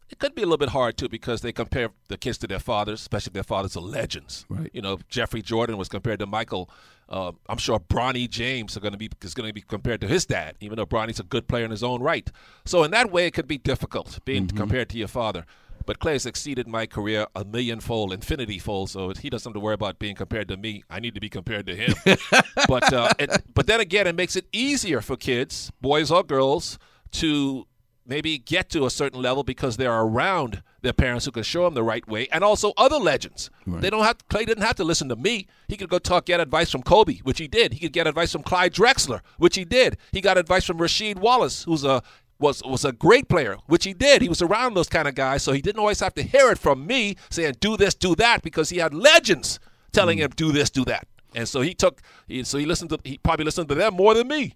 It 0.09 0.17
could 0.17 0.33
be 0.33 0.41
a 0.41 0.45
little 0.45 0.57
bit 0.57 0.69
hard 0.69 0.97
too 0.97 1.07
because 1.07 1.41
they 1.41 1.51
compare 1.51 1.89
the 2.07 2.17
kids 2.17 2.37
to 2.39 2.47
their 2.47 2.59
fathers, 2.59 3.01
especially 3.01 3.29
if 3.29 3.33
their 3.33 3.43
fathers 3.43 3.77
are 3.77 3.81
legends. 3.81 4.45
Right. 4.49 4.69
You 4.73 4.81
know, 4.81 4.99
Jeffrey 5.07 5.41
Jordan 5.41 5.77
was 5.77 5.87
compared 5.87 6.19
to 6.19 6.25
Michael. 6.25 6.69
Uh, 7.07 7.31
I'm 7.47 7.57
sure 7.57 7.79
Bronny 7.79 8.29
James 8.29 8.75
are 8.75 8.79
going 8.79 8.91
to 8.91 8.97
be 8.97 9.09
is 9.21 9.33
going 9.33 9.49
to 9.49 9.53
be 9.53 9.61
compared 9.61 10.01
to 10.01 10.07
his 10.07 10.25
dad, 10.25 10.55
even 10.59 10.77
though 10.77 10.85
Bronny's 10.85 11.19
a 11.19 11.23
good 11.23 11.47
player 11.47 11.65
in 11.65 11.71
his 11.71 11.83
own 11.83 12.01
right. 12.01 12.29
So 12.65 12.83
in 12.83 12.91
that 12.91 13.11
way, 13.11 13.27
it 13.27 13.31
could 13.31 13.47
be 13.47 13.57
difficult 13.57 14.19
being 14.25 14.47
compared 14.47 14.89
to 14.89 14.97
your 14.97 15.07
father. 15.07 15.45
But 15.85 15.97
Klay 15.99 16.13
has 16.13 16.27
exceeded 16.27 16.67
my 16.67 16.85
career 16.85 17.25
a 17.35 17.43
millionfold, 17.43 18.13
infinity 18.13 18.59
fold. 18.59 18.91
So 18.91 19.11
he 19.11 19.29
doesn't 19.29 19.49
have 19.49 19.55
to 19.55 19.59
worry 19.59 19.73
about 19.73 19.97
being 19.97 20.15
compared 20.15 20.47
to 20.49 20.57
me. 20.57 20.83
I 20.87 20.99
need 20.99 21.15
to 21.15 21.19
be 21.19 21.29
compared 21.29 21.65
to 21.65 21.75
him. 21.75 21.95
but 22.67 22.93
uh, 22.93 23.09
it, 23.17 23.43
but 23.55 23.65
then 23.65 23.79
again, 23.79 24.05
it 24.05 24.15
makes 24.15 24.35
it 24.35 24.45
easier 24.53 25.01
for 25.01 25.15
kids, 25.15 25.71
boys 25.81 26.11
or 26.11 26.23
girls, 26.23 26.77
to 27.13 27.65
maybe 28.09 28.37
get 28.37 28.69
to 28.71 28.85
a 28.85 28.89
certain 28.89 29.21
level 29.21 29.43
because 29.43 29.77
they're 29.77 30.01
around 30.01 30.63
their 30.81 30.93
parents 30.93 31.25
who 31.25 31.31
can 31.31 31.43
show 31.43 31.65
them 31.65 31.73
the 31.73 31.83
right 31.83 32.07
way, 32.07 32.27
and 32.31 32.43
also 32.43 32.73
other 32.77 32.97
legends. 32.97 33.49
They 33.67 33.89
don't 33.89 34.03
have 34.03 34.17
Klay 34.29 34.45
didn't 34.45 34.63
have 34.63 34.75
to 34.77 34.83
listen 34.83 35.09
to 35.09 35.15
me. 35.15 35.47
He 35.67 35.77
could 35.77 35.89
go 35.89 35.99
talk, 35.99 36.25
get 36.25 36.39
advice 36.39 36.71
from 36.71 36.83
Kobe, 36.83 37.17
which 37.17 37.37
he 37.37 37.47
did. 37.47 37.73
He 37.73 37.79
could 37.79 37.93
get 37.93 38.07
advice 38.07 38.31
from 38.31 38.43
Clyde 38.43 38.73
Drexler, 38.73 39.21
which 39.37 39.55
he 39.55 39.65
did. 39.65 39.97
He 40.11 40.21
got 40.21 40.37
advice 40.37 40.65
from 40.65 40.79
Rasheed 40.79 41.17
Wallace, 41.17 41.63
who's 41.63 41.83
a 41.83 42.01
was 42.39 42.63
was 42.63 42.85
a 42.85 42.91
great 42.91 43.27
player, 43.27 43.57
which 43.67 43.83
he 43.83 43.93
did. 43.93 44.21
He 44.21 44.29
was 44.29 44.41
around 44.41 44.73
those 44.73 44.89
kind 44.89 45.07
of 45.07 45.15
guys, 45.15 45.43
so 45.43 45.51
he 45.51 45.61
didn't 45.61 45.79
always 45.79 45.99
have 45.99 46.13
to 46.15 46.23
hear 46.23 46.49
it 46.51 46.57
from 46.57 46.87
me 46.87 47.15
saying 47.29 47.55
do 47.59 47.77
this, 47.77 47.93
do 47.93 48.15
that, 48.15 48.41
because 48.41 48.69
he 48.69 48.77
had 48.77 48.93
legends 48.93 49.59
telling 49.91 50.17
hmm. 50.17 50.23
him 50.23 50.31
do 50.35 50.51
this, 50.51 50.69
do 50.69 50.85
that. 50.85 51.07
And 51.35 51.47
so 51.47 51.61
he 51.61 51.75
took, 51.75 52.01
he, 52.27 52.43
so 52.43 52.57
he 52.57 52.65
listened 52.65 52.89
to, 52.89 52.99
he 53.03 53.19
probably 53.19 53.45
listened 53.45 53.69
to 53.69 53.75
them 53.75 53.93
more 53.93 54.13
than 54.13 54.27
me. 54.27 54.55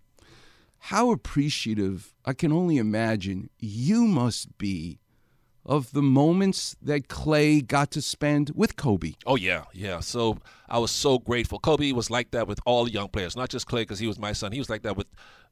How 0.88 1.12
appreciative, 1.12 2.14
I 2.26 2.34
can 2.34 2.52
only 2.52 2.78
imagine, 2.78 3.50
you 3.58 4.02
must 4.02 4.58
be 4.58 5.00
of 5.66 5.94
the 5.94 6.02
moments 6.02 6.76
that 6.82 7.08
Klay 7.08 7.66
got 7.66 7.90
to 7.92 8.02
spend 8.02 8.52
with 8.54 8.76
Kobe. 8.76 9.14
Oh 9.26 9.38
yeah, 9.38 9.64
yeah. 9.72 10.02
So 10.02 10.40
I 10.68 10.80
was 10.80 10.92
so 10.92 11.20
grateful. 11.20 11.58
Kobe 11.60 11.94
was 11.94 12.10
like 12.10 12.32
that 12.32 12.50
with 12.50 12.60
all 12.66 12.84
the 12.84 12.92
young 12.92 13.08
players, 13.08 13.38
not 13.38 13.48
just 13.48 13.66
Klay 13.66 13.84
because 13.84 14.00
he 14.00 14.08
was 14.08 14.20
my 14.20 14.34
son. 14.34 14.52
He 14.52 14.60
was 14.60 14.70
like 14.70 14.82
that 14.82 14.98
with 14.98 15.08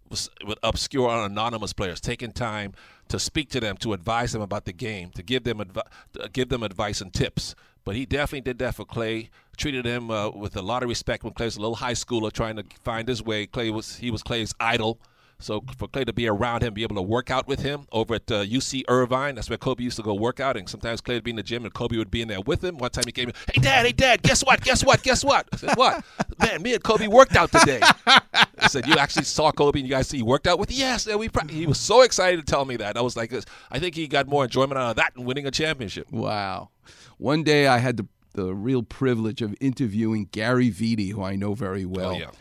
with 0.10 0.60
obscure 0.64 1.10
anonymous 1.10 1.72
players, 1.72 2.02
taking 2.02 2.34
time 2.34 2.74
to 3.08 3.18
speak 3.18 3.50
to 3.52 3.62
them, 3.62 3.78
to 3.78 3.94
advise 3.94 4.34
them 4.34 4.42
about 4.42 4.66
the 4.66 4.74
game, 4.74 5.12
to 5.12 5.24
give 5.24 5.46
them 5.46 5.60
advi- 5.60 6.34
give 6.34 6.50
them 6.50 6.62
advice 6.62 7.00
and 7.00 7.14
tips. 7.14 7.56
But 7.86 7.96
he 7.96 8.06
definitely 8.06 8.42
did 8.42 8.60
that 8.60 8.76
for 8.76 8.84
Klay. 8.84 9.30
Treated 9.56 9.86
him 9.86 10.12
uh, 10.12 10.30
with 10.32 10.58
a 10.58 10.62
lot 10.62 10.84
of 10.84 10.90
respect 10.90 11.24
when 11.24 11.32
Klay 11.34 11.46
was 11.46 11.56
a 11.56 11.62
little 11.62 11.76
high 11.76 11.94
schooler 11.94 12.34
trying 12.34 12.58
to 12.58 12.66
find 12.84 13.08
his 13.08 13.24
way. 13.24 13.48
Klay 13.48 13.72
was 13.72 13.96
he 13.96 14.12
was 14.12 14.24
Klay's 14.24 14.54
idol. 14.60 15.00
So 15.42 15.64
for 15.78 15.88
Klay 15.88 16.06
to 16.06 16.14
be 16.14 16.28
around 16.28 16.64
him, 16.64 16.74
be 16.74 16.84
able 16.84 16.96
to 16.96 17.02
work 17.02 17.30
out 17.30 17.48
with 17.48 17.60
him 17.60 17.88
over 17.92 18.16
at 18.16 18.32
uh, 18.32 18.44
UC 18.44 18.84
Irvine, 18.88 19.36
that's 19.36 19.50
where 19.50 19.58
Kobe 19.58 19.84
used 19.84 19.98
to 19.98 20.04
go 20.04 20.14
work 20.14 20.40
out. 20.40 20.58
And 20.58 20.70
sometimes 20.70 21.02
Klay 21.02 21.16
would 21.16 21.24
be 21.24 21.32
in 21.32 21.38
the 21.38 21.44
gym 21.44 21.66
and 21.66 21.74
Kobe 21.74 21.98
would 21.98 22.12
be 22.12 22.22
in 22.22 22.28
there 22.28 22.42
with 22.42 22.64
him. 22.64 22.78
One 22.78 22.90
time 22.92 23.04
he 23.06 23.12
came 23.12 23.30
in, 23.30 23.36
hey, 23.54 23.62
Dad, 23.62 23.86
hey, 23.86 23.92
Dad, 23.92 24.22
guess 24.24 24.44
what? 24.44 24.62
Guess 24.62 24.86
what? 24.86 25.04
Guess 25.04 25.24
what? 25.24 25.48
I 25.52 25.58
said, 25.58 25.76
what? 25.76 26.04
Man, 26.40 26.62
me 26.62 26.74
and 26.74 26.84
Kobe 26.84 27.08
worked 27.08 27.36
out 27.36 27.52
today. 27.52 27.82
I 28.06 28.68
said, 28.68 28.88
you 28.88 28.96
actually 28.96 29.26
saw 29.26 29.52
Kobe 29.52 29.80
and 29.80 29.88
you 29.88 29.94
guys 29.94 30.08
see 30.08 30.18
he 30.18 30.24
worked 30.24 30.48
out 30.48 30.60
with? 30.60 30.72
Yes. 30.72 31.08
And 31.08 31.20
we 31.20 31.30
he 31.50 31.66
was 31.66 31.80
so 31.80 32.02
excited 32.02 32.38
to 32.38 32.46
tell 32.46 32.66
me 32.66 32.78
that. 32.78 32.98
I 32.98 33.02
was 33.02 33.18
like, 33.18 33.34
I 33.72 33.80
think 33.80 33.96
he 33.96 34.08
got 34.08 34.28
more 34.28 34.44
enjoyment 34.44 34.78
out 34.78 34.92
of 34.92 34.96
that 34.98 35.16
than 35.16 35.26
winning 35.26 35.48
a 35.48 35.52
championship. 35.52 36.12
Wow. 36.12 36.70
One 37.18 37.44
day 37.44 37.68
I 37.68 37.80
had 37.80 37.98
the, 37.98 38.08
the 38.34 38.54
real 38.54 38.84
privilege 38.84 39.42
of 39.42 39.56
interviewing 39.60 40.30
Gary 40.32 40.72
Vitti, 40.72 41.12
who 41.12 41.24
I 41.24 41.36
know 41.36 41.54
very 41.54 41.86
well. 41.86 42.12
Oh, 42.12 42.18
yeah 42.18 42.32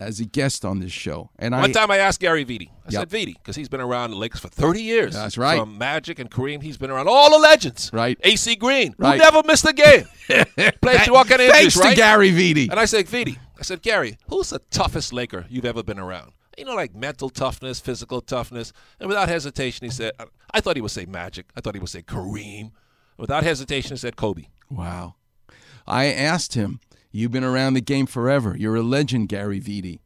as 0.00 0.18
a 0.18 0.24
guest 0.24 0.64
on 0.64 0.80
this 0.80 0.90
show. 0.92 1.30
And 1.38 1.54
one 1.54 1.70
I, 1.70 1.72
time 1.72 1.90
I 1.90 1.98
asked 1.98 2.20
Gary 2.20 2.44
Vitti. 2.44 2.68
I 2.70 2.90
Yep. 2.90 2.92
said 2.92 3.10
Vitti 3.10 3.34
because 3.34 3.54
he's 3.54 3.68
been 3.68 3.80
around 3.82 4.10
the 4.10 4.16
Lakers 4.16 4.40
for 4.40 4.48
30 4.48 4.82
years. 4.82 5.14
That's 5.14 5.36
right. 5.38 5.58
From 5.60 5.76
Magic 5.78 6.18
and 6.18 6.30
Kareem, 6.30 6.62
he's 6.62 6.76
been 6.78 6.90
around 6.90 7.06
all 7.08 7.30
the 7.30 7.38
legends. 7.38 7.90
Right. 7.92 8.18
AC 8.24 8.56
Green, 8.56 8.94
Right. 8.98 9.12
who 9.12 9.18
never 9.18 9.42
missed 9.46 9.64
a 9.68 9.72
game, 9.72 10.04
played 10.82 11.02
through 11.02 11.14
all 11.14 11.24
kind 11.24 11.40
of 11.42 11.48
injuries. 11.48 11.52
Thanks 11.52 11.74
to 11.74 11.80
right? 11.80 11.96
Gary 11.96 12.30
Vitti. 12.32 12.70
And 12.70 12.80
I 12.80 12.86
said, 12.86 13.06
Vitti, 13.06 13.36
I 13.58 13.62
said, 13.62 13.82
Gary, 13.82 14.18
who's 14.28 14.50
the 14.50 14.58
toughest 14.70 15.12
Laker 15.12 15.46
you've 15.48 15.64
ever 15.66 15.82
been 15.82 15.98
around? 15.98 16.32
You 16.58 16.64
know, 16.64 16.74
like 16.74 16.94
mental 16.94 17.30
toughness, 17.30 17.78
physical 17.80 18.20
toughness. 18.20 18.72
And 18.98 19.08
without 19.08 19.28
hesitation, 19.28 19.86
he 19.86 19.90
said, 19.90 20.12
I 20.52 20.60
thought 20.60 20.76
he 20.76 20.82
would 20.82 20.90
say 20.90 21.06
Magic. 21.06 21.46
I 21.56 21.60
thought 21.60 21.74
he 21.74 21.80
would 21.80 21.88
say 21.90 22.02
Kareem. 22.02 22.72
Without 23.16 23.44
hesitation, 23.44 23.92
he 23.92 23.96
said 23.98 24.16
Kobe. 24.16 24.46
Wow. 24.70 25.14
I 25.86 26.06
asked 26.06 26.54
him, 26.54 26.80
You've 27.12 27.32
been 27.32 27.44
around 27.44 27.74
the 27.74 27.80
game 27.80 28.06
forever. 28.06 28.56
You're 28.56 28.76
a 28.76 28.82
legend, 28.82 29.28
Gary 29.28 29.60
Vitti. 29.60 30.00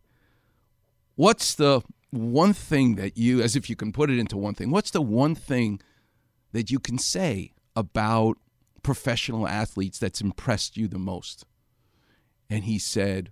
What's 1.16 1.54
the 1.54 1.82
one 2.10 2.52
thing 2.52 2.94
that 2.94 3.16
you, 3.16 3.42
as 3.42 3.56
if 3.56 3.68
you 3.68 3.76
can 3.76 3.92
put 3.92 4.10
it 4.10 4.18
into 4.18 4.36
one 4.36 4.54
thing, 4.54 4.70
what's 4.70 4.90
the 4.90 5.02
one 5.02 5.34
thing 5.34 5.80
that 6.52 6.70
you 6.70 6.78
can 6.78 6.98
say 6.98 7.52
about 7.76 8.38
professional 8.82 9.46
athletes 9.46 9.98
that's 9.98 10.20
impressed 10.20 10.76
you 10.76 10.88
the 10.88 10.98
most? 10.98 11.44
And 12.48 12.64
he 12.64 12.78
said, 12.78 13.30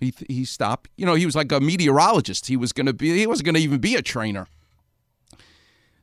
he, 0.00 0.12
he 0.28 0.44
stopped. 0.44 0.90
You 0.96 1.06
know, 1.06 1.14
he 1.14 1.26
was 1.26 1.36
like 1.36 1.52
a 1.52 1.60
meteorologist. 1.60 2.46
He 2.46 2.56
was 2.56 2.72
going 2.72 2.86
to 2.86 2.92
be, 2.92 3.16
he 3.16 3.26
wasn't 3.26 3.46
going 3.46 3.54
to 3.54 3.60
even 3.60 3.78
be 3.78 3.94
a 3.94 4.02
trainer. 4.02 4.46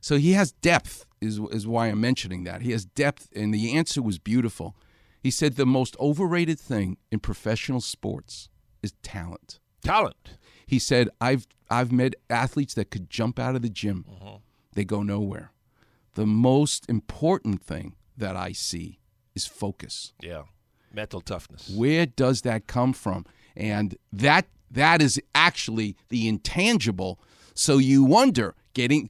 So 0.00 0.16
he 0.16 0.32
has 0.32 0.52
depth, 0.52 1.06
is, 1.20 1.38
is 1.50 1.66
why 1.66 1.86
I'm 1.86 2.00
mentioning 2.00 2.44
that. 2.44 2.62
He 2.62 2.72
has 2.72 2.84
depth, 2.84 3.28
and 3.36 3.54
the 3.54 3.76
answer 3.76 4.02
was 4.02 4.18
beautiful. 4.18 4.74
He 5.22 5.30
said 5.30 5.54
the 5.54 5.66
most 5.66 5.96
overrated 6.00 6.58
thing 6.58 6.96
in 7.10 7.20
professional 7.20 7.80
sports 7.80 8.48
is 8.82 8.92
talent. 9.02 9.60
Talent. 9.84 10.36
He 10.66 10.78
said, 10.78 11.08
I've, 11.20 11.46
I've 11.70 11.92
met 11.92 12.14
athletes 12.28 12.74
that 12.74 12.90
could 12.90 13.08
jump 13.08 13.38
out 13.38 13.54
of 13.54 13.62
the 13.62 13.68
gym, 13.68 14.04
Mm-hmm. 14.10 14.36
they 14.74 14.84
go 14.84 15.02
nowhere. 15.02 15.52
The 16.14 16.26
most 16.26 16.88
important 16.88 17.62
thing 17.62 17.94
that 18.16 18.36
I 18.36 18.52
see 18.52 18.98
is 19.34 19.46
focus. 19.46 20.12
Yeah. 20.20 20.42
Mental 20.92 21.20
toughness. 21.20 21.70
Where 21.74 22.04
does 22.06 22.42
that 22.42 22.66
come 22.66 22.92
from? 22.92 23.24
And 23.56 23.96
that 24.12 24.46
that 24.70 25.00
is 25.02 25.20
actually 25.34 25.96
the 26.08 26.26
intangible. 26.28 27.20
So 27.54 27.78
you 27.78 28.02
wonder, 28.04 28.54
getting 28.74 29.08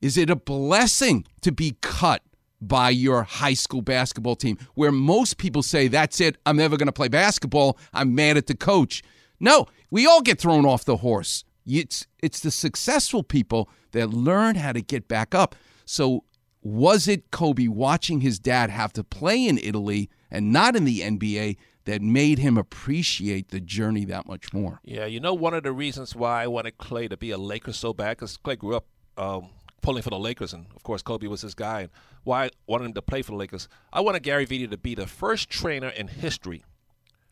is 0.00 0.16
it 0.16 0.28
a 0.30 0.36
blessing 0.36 1.24
to 1.42 1.50
be 1.52 1.76
cut 1.80 2.22
by 2.68 2.90
your 2.90 3.22
high 3.22 3.54
school 3.54 3.82
basketball 3.82 4.36
team 4.36 4.58
where 4.74 4.92
most 4.92 5.38
people 5.38 5.62
say 5.62 5.88
that's 5.88 6.20
it, 6.20 6.36
I'm 6.46 6.56
never 6.56 6.76
going 6.76 6.86
to 6.86 6.92
play 6.92 7.08
basketball, 7.08 7.78
I'm 7.92 8.14
mad 8.14 8.36
at 8.36 8.46
the 8.46 8.56
coach. 8.56 9.02
No, 9.40 9.66
we 9.90 10.06
all 10.06 10.22
get 10.22 10.38
thrown 10.38 10.64
off 10.64 10.84
the 10.84 10.98
horse. 10.98 11.44
It's 11.66 12.06
it's 12.20 12.40
the 12.40 12.50
successful 12.50 13.22
people 13.22 13.70
that 13.92 14.10
learn 14.10 14.56
how 14.56 14.72
to 14.72 14.82
get 14.82 15.08
back 15.08 15.34
up. 15.34 15.54
So 15.84 16.24
was 16.62 17.08
it 17.08 17.30
Kobe 17.30 17.68
watching 17.68 18.20
his 18.20 18.38
dad 18.38 18.70
have 18.70 18.92
to 18.94 19.04
play 19.04 19.46
in 19.46 19.58
Italy 19.58 20.08
and 20.30 20.52
not 20.52 20.76
in 20.76 20.84
the 20.84 21.00
NBA 21.00 21.56
that 21.84 22.00
made 22.00 22.38
him 22.38 22.56
appreciate 22.56 23.50
the 23.50 23.60
journey 23.60 24.04
that 24.06 24.26
much 24.26 24.52
more? 24.52 24.80
Yeah, 24.82 25.04
you 25.04 25.20
know, 25.20 25.34
one 25.34 25.54
of 25.54 25.62
the 25.62 25.72
reasons 25.72 26.16
why 26.16 26.42
I 26.42 26.46
wanted 26.46 26.78
Klay 26.78 27.10
to 27.10 27.16
be 27.16 27.30
a 27.30 27.38
Laker 27.38 27.72
so 27.72 27.92
bad, 27.92 28.16
because 28.16 28.38
Klay 28.38 28.58
grew 28.58 28.76
up 28.76 28.86
um, 29.18 29.50
pulling 29.84 30.02
for 30.02 30.10
the 30.10 30.18
Lakers, 30.18 30.54
and 30.54 30.66
of 30.74 30.82
course, 30.82 31.02
Kobe 31.02 31.26
was 31.26 31.42
his 31.42 31.54
guy. 31.54 31.82
And 31.82 31.90
why 32.24 32.46
I 32.46 32.50
wanted 32.66 32.86
him 32.86 32.94
to 32.94 33.02
play 33.02 33.20
for 33.20 33.32
the 33.32 33.36
Lakers, 33.36 33.68
I 33.92 34.00
wanted 34.00 34.22
Gary 34.22 34.46
Vitti 34.46 34.68
to 34.70 34.78
be 34.78 34.94
the 34.94 35.06
first 35.06 35.50
trainer 35.50 35.88
in 35.88 36.08
history 36.08 36.64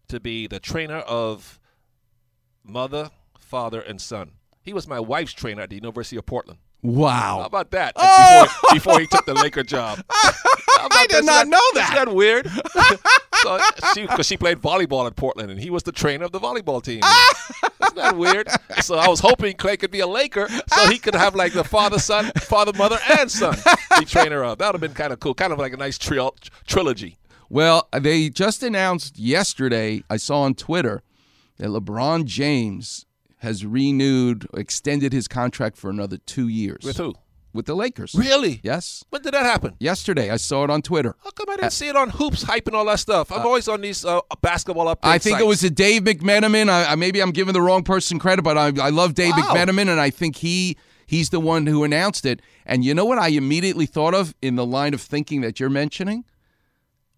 to 0.09 0.21
be 0.21 0.47
the 0.47 0.61
trainer 0.61 0.99
of 0.99 1.59
mother, 2.63 3.11
father, 3.39 3.81
and 3.81 4.01
son. 4.01 4.33
He 4.61 4.75
was 4.75 4.87
my 4.87 5.01
wife's 5.01 5.33
trainer 5.33 5.63
at 5.63 5.71
the 5.71 5.77
University 5.77 6.17
of 6.17 6.27
Portland. 6.27 6.61
Wow. 6.83 7.39
How 7.41 7.47
about 7.47 7.71
that? 7.71 7.95
Oh! 7.97 8.43
Before, 8.45 8.75
before 8.75 9.01
he 9.01 9.07
took 9.07 9.25
the 9.25 9.35
Laker 9.35 9.63
job. 9.63 10.05
I 10.11 11.07
did 11.09 11.25
not 11.25 11.49
know 11.49 11.61
that. 11.75 11.93
Isn't 11.93 12.05
that 12.05 12.15
weird? 12.15 12.51
so 13.43 13.61
she, 13.95 14.03
because 14.03 14.27
she 14.27 14.37
played 14.37 14.59
volleyball 14.59 15.07
at 15.07 15.17
Portland, 15.17 15.51
and 15.51 15.59
he 15.59 15.71
was 15.71 15.85
the 15.85 15.93
trainer 15.93 16.25
of 16.25 16.33
the 16.33 16.41
volleyball 16.41 16.83
team. 16.83 17.01
Isn't 17.93 18.03
that 18.03 18.17
weird? 18.17 18.49
So 18.81 18.97
I 18.97 19.07
was 19.09 19.21
hoping 19.21 19.55
Klay 19.57 19.79
could 19.79 19.91
be 19.91 20.01
a 20.01 20.07
Laker, 20.07 20.49
so 20.49 20.89
he 20.89 20.99
could 20.99 21.15
have 21.15 21.35
like 21.35 21.53
the 21.53 21.63
father, 21.63 21.99
son, 21.99 22.33
father, 22.37 22.73
mother, 22.73 22.99
and 23.19 23.31
son 23.31 23.59
be 23.99 24.07
trainer 24.07 24.43
of. 24.43 24.59
That 24.59 24.69
would 24.69 24.75
have 24.77 24.81
been 24.81 24.95
kind 24.95 25.13
of 25.13 25.21
cool, 25.21 25.35
kind 25.35 25.53
of 25.53 25.59
like 25.59 25.75
a 25.75 25.77
nice 25.77 25.99
tri- 25.99 26.31
trilogy. 26.67 27.19
Well, 27.51 27.89
they 27.93 28.31
just 28.31 28.63
announced 28.63 29.19
yesterday, 29.19 30.03
I 30.09 30.17
saw 30.17 30.41
on 30.43 30.55
Twitter, 30.55 31.03
that 31.59 31.69
LeBron 31.69 32.25
James 32.25 33.05
has 33.39 33.67
renewed, 33.67 34.47
extended 34.55 35.13
his 35.13 35.29
contract 35.29 35.77
for 35.77 35.91
another 35.91 36.17
two 36.17 36.49
years. 36.49 36.83
With 36.83 36.97
who? 36.97 37.15
With 37.55 37.67
the 37.67 37.75
Lakers. 37.75 38.15
Really? 38.15 38.61
Yes. 38.63 39.05
When 39.11 39.21
did 39.23 39.35
that 39.35 39.45
happen? 39.45 39.75
Yesterday. 39.79 40.31
I 40.31 40.37
saw 40.37 40.65
it 40.65 40.71
on 40.71 40.81
Twitter. 40.81 41.15
How 41.23 41.31
come 41.31 41.51
I 41.51 41.57
didn't 41.57 41.73
see 41.73 41.89
it 41.89 41.97
on 41.97 42.09
hoops, 42.11 42.43
hype, 42.45 42.67
and 42.67 42.75
all 42.75 42.87
that 42.87 42.99
stuff? 43.01 43.31
I'm 43.31 43.45
always 43.47 43.69
on 43.69 43.83
these 43.83 44.05
uh, 44.05 44.21
basketball 44.41 44.87
updates. 44.87 44.99
I 45.03 45.19
think 45.19 45.39
it 45.39 45.47
was 45.47 45.63
a 45.63 45.69
Dave 45.71 46.03
McMenamin. 46.03 46.71
I, 46.71 46.93
I, 46.93 46.95
maybe 46.95 47.21
I'm 47.21 47.31
giving 47.31 47.53
the 47.53 47.61
wrong 47.61 47.83
person 47.83 48.19
credit, 48.19 48.43
but 48.43 48.57
I, 48.57 48.69
I 48.81 48.89
love 48.89 49.15
Dave 49.15 49.33
Wow. 49.37 49.43
McMenamin, 49.55 49.89
and 49.89 50.01
I 50.01 50.09
think 50.11 50.37
he 50.37 50.77
he's 51.07 51.29
the 51.29 51.41
one 51.41 51.67
who 51.67 51.85
announced 51.85 52.25
it. 52.25 52.41
And 52.65 52.85
you 52.87 52.95
know 52.95 53.05
what 53.05 53.19
I 53.19 53.29
immediately 53.29 53.85
thought 53.87 54.15
of 54.15 54.35
in 54.41 54.57
the 54.57 54.65
line 54.65 54.95
of 54.95 55.03
thinking 55.03 55.43
that 55.43 55.61
you're 55.61 55.69
mentioning? 55.69 56.25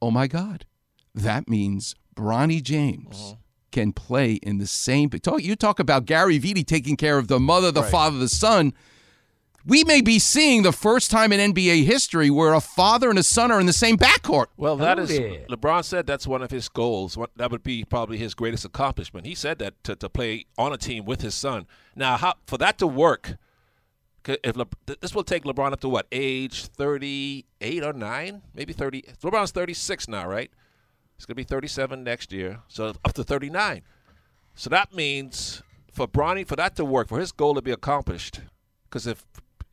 Oh 0.03 0.11
my 0.11 0.27
God, 0.27 0.67
that 1.15 1.49
means 1.49 1.95
Bronny 2.17 2.61
James 2.61 3.17
Uh-huh. 3.17 3.35
can 3.71 3.93
play 3.93 4.35
in 4.35 4.59
the 4.59 4.67
same. 4.67 5.11
Talk, 5.11 5.43
you 5.43 5.55
talk 5.55 5.79
about 5.79 6.07
Gary 6.07 6.41
Vitti 6.41 6.67
taking 6.67 6.97
care 6.97 7.19
of 7.19 7.29
the 7.29 7.39
mother, 7.39 7.71
the 7.71 7.83
Right. 7.83 7.91
father, 7.93 8.19
the 8.19 8.29
son. 8.29 8.73
We 9.67 9.83
may 9.85 10.03
be 10.03 10.19
seeing 10.19 10.63
the 10.63 10.73
first 10.73 11.11
time 11.11 11.33
in 11.33 11.55
NBA 11.55 11.85
history 11.85 12.29
where 12.29 12.53
a 12.53 12.61
father 12.61 13.09
and 13.09 13.19
a 13.19 13.23
son 13.23 13.51
are 13.51 13.59
in 13.59 13.65
the 13.65 13.73
same 13.73 13.97
backcourt. 13.97 14.47
Well, 14.59 14.77
that 14.77 14.99
is 14.99 15.11
LeBron 15.11 15.85
said 15.85 16.07
that's 16.07 16.27
one 16.27 16.43
of 16.43 16.51
his 16.51 16.69
goals. 16.69 17.17
That 17.37 17.51
would 17.51 17.63
be 17.63 17.83
probably 17.85 18.19
his 18.19 18.35
greatest 18.35 18.67
accomplishment. 18.67 19.27
He 19.27 19.35
said 19.35 19.59
that 19.61 19.83
to, 19.85 19.97
to 19.97 20.11
play 20.11 20.45
on 20.59 20.75
a 20.75 20.77
team 20.77 21.07
with 21.07 21.23
his 21.23 21.35
son. 21.35 21.67
Now, 21.97 22.19
how, 22.19 22.35
for 22.47 22.59
that 22.59 22.77
to 22.79 22.87
work, 22.87 23.37
if 24.27 24.55
Le, 24.55 24.67
this 25.01 25.15
will 25.15 25.25
take 25.25 25.45
LeBron 25.45 25.73
up 25.73 25.81
to 25.81 25.89
what 25.89 26.07
age 26.13 26.67
thirty 26.67 27.47
eight 27.63 27.83
or 27.83 27.95
nine, 27.95 28.43
maybe 28.55 28.75
thirty. 28.75 29.03
LeBron's 29.23 29.51
thirty 29.51 29.75
six 29.75 30.09
now, 30.09 30.29
right? 30.29 30.51
He's 31.17 31.25
gonna 31.25 31.37
be 31.37 31.45
thirty 31.45 31.69
seven 31.69 32.05
next 32.05 32.33
year, 32.33 32.61
so 32.69 32.95
up 33.05 33.15
to 33.15 33.25
thirty 33.25 33.49
nine. 33.49 33.83
So 34.55 34.69
that 34.71 34.95
means 34.95 35.63
for 35.91 36.07
Bronny, 36.07 36.47
for 36.47 36.57
that 36.57 36.77
to 36.77 36.85
work, 36.85 37.09
for 37.09 37.19
his 37.19 37.33
goal 37.33 37.55
to 37.55 37.63
be 37.63 37.71
accomplished, 37.71 38.41
because 38.85 39.07
if 39.07 39.25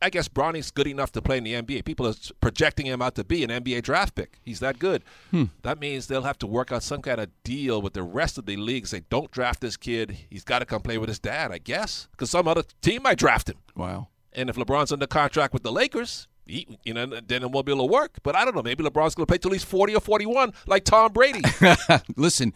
I 0.01 0.09
guess 0.09 0.27
Bronny's 0.27 0.71
good 0.71 0.87
enough 0.87 1.11
to 1.11 1.21
play 1.21 1.37
in 1.37 1.43
the 1.43 1.53
NBA, 1.53 1.85
people 1.85 2.07
are 2.07 2.13
projecting 2.39 2.87
him 2.87 3.01
out 3.01 3.15
to 3.15 3.23
be 3.23 3.43
an 3.43 3.49
NBA 3.49 3.83
draft 3.83 4.15
pick. 4.15 4.39
He's 4.41 4.59
that 4.59 4.79
good. 4.79 5.03
Hmm. 5.29 5.45
That 5.61 5.79
means 5.79 6.07
they'll 6.07 6.23
have 6.23 6.39
to 6.39 6.47
work 6.47 6.71
out 6.71 6.81
some 6.81 7.01
kind 7.01 7.21
of 7.21 7.29
deal 7.43 7.81
with 7.81 7.93
the 7.93 8.03
rest 8.03 8.37
of 8.37 8.45
the 8.45 8.57
league. 8.57 8.87
Say, 8.87 9.03
don't 9.09 9.29
draft 9.29 9.61
this 9.61 9.77
kid. 9.77 10.17
He's 10.29 10.43
got 10.43 10.59
to 10.59 10.65
come 10.65 10.81
play 10.81 10.97
with 10.97 11.09
his 11.09 11.19
dad, 11.19 11.51
I 11.51 11.59
guess, 11.59 12.07
because 12.11 12.31
some 12.31 12.47
other 12.47 12.63
team 12.81 13.03
might 13.03 13.19
draft 13.19 13.49
him. 13.49 13.57
Wow. 13.75 14.07
And 14.33 14.49
if 14.49 14.55
LeBron's 14.55 14.91
under 14.91 15.07
contract 15.07 15.53
with 15.53 15.63
the 15.63 15.71
Lakers, 15.71 16.27
he, 16.45 16.79
you 16.83 16.93
know, 16.93 17.05
then 17.05 17.43
it 17.43 17.51
won't 17.51 17.65
be 17.65 17.71
able 17.71 17.87
to 17.87 17.93
work. 17.93 18.17
But 18.23 18.35
I 18.35 18.43
don't 18.43 18.55
know. 18.55 18.63
Maybe 18.63 18.83
LeBron's 18.83 19.13
going 19.13 19.25
to 19.25 19.27
play 19.27 19.37
till 19.37 19.51
he's 19.51 19.63
forty 19.63 19.95
or 19.95 19.99
forty-one, 19.99 20.53
like 20.65 20.83
Tom 20.83 21.13
Brady. 21.13 21.41
Listen, 22.15 22.53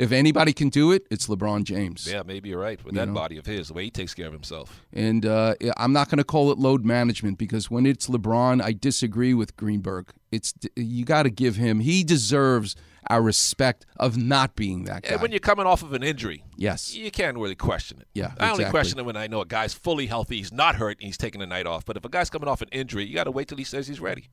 if 0.00 0.12
anybody 0.12 0.52
can 0.52 0.68
do 0.70 0.92
it, 0.92 1.06
it's 1.10 1.26
LeBron 1.26 1.64
James. 1.64 2.08
Yeah, 2.10 2.22
maybe 2.24 2.48
you're 2.48 2.58
right 2.58 2.82
with 2.84 2.94
You 2.94 3.00
that 3.00 3.08
know. 3.08 3.14
body 3.14 3.36
of 3.36 3.46
his, 3.46 3.68
the 3.68 3.74
way 3.74 3.84
he 3.84 3.90
takes 3.90 4.14
care 4.14 4.26
of 4.26 4.32
himself. 4.32 4.82
And 4.92 5.26
uh, 5.26 5.54
I'm 5.76 5.92
not 5.92 6.08
going 6.08 6.18
to 6.18 6.24
call 6.24 6.50
it 6.50 6.58
load 6.58 6.84
management 6.84 7.38
because 7.38 7.70
when 7.70 7.84
it's 7.86 8.06
LeBron, 8.08 8.62
I 8.62 8.72
disagree 8.72 9.34
with 9.34 9.56
Greenberg. 9.56 10.10
It's 10.32 10.54
you 10.74 11.04
got 11.04 11.24
to 11.24 11.30
give 11.30 11.56
him. 11.56 11.80
He 11.80 12.02
deserves 12.02 12.76
our 13.08 13.20
respect 13.22 13.86
of 13.96 14.16
not 14.16 14.54
being 14.56 14.84
that 14.84 15.02
guy. 15.02 15.10
And 15.14 15.20
when 15.22 15.32
you're 15.32 15.40
coming 15.40 15.66
off 15.66 15.82
of 15.82 15.92
an 15.92 16.02
injury, 16.02 16.44
Yes. 16.56 16.94
you 16.94 17.10
can't 17.10 17.36
really 17.36 17.54
question 17.54 17.98
it. 18.00 18.06
Yeah, 18.14 18.32
I 18.38 18.50
only 18.50 18.64
question 18.66 18.98
it 18.98 19.04
when 19.04 19.16
I 19.16 19.26
know 19.26 19.40
a 19.40 19.46
guy's 19.46 19.74
fully 19.74 20.06
healthy, 20.06 20.36
he's 20.38 20.52
not 20.52 20.76
hurt, 20.76 20.98
and 20.98 21.06
he's 21.06 21.16
taking 21.18 21.42
a 21.42 21.46
night 21.46 21.66
off. 21.66 21.84
But 21.84 21.96
if 21.96 22.04
a 22.04 22.08
guy's 22.08 22.30
coming 22.30 22.48
off 22.48 22.62
an 22.62 22.68
injury, 22.72 23.04
you 23.04 23.14
got 23.14 23.24
to 23.24 23.30
wait 23.30 23.48
till 23.48 23.58
he 23.58 23.64
says 23.64 23.86
he's 23.88 24.00
ready. 24.00 24.28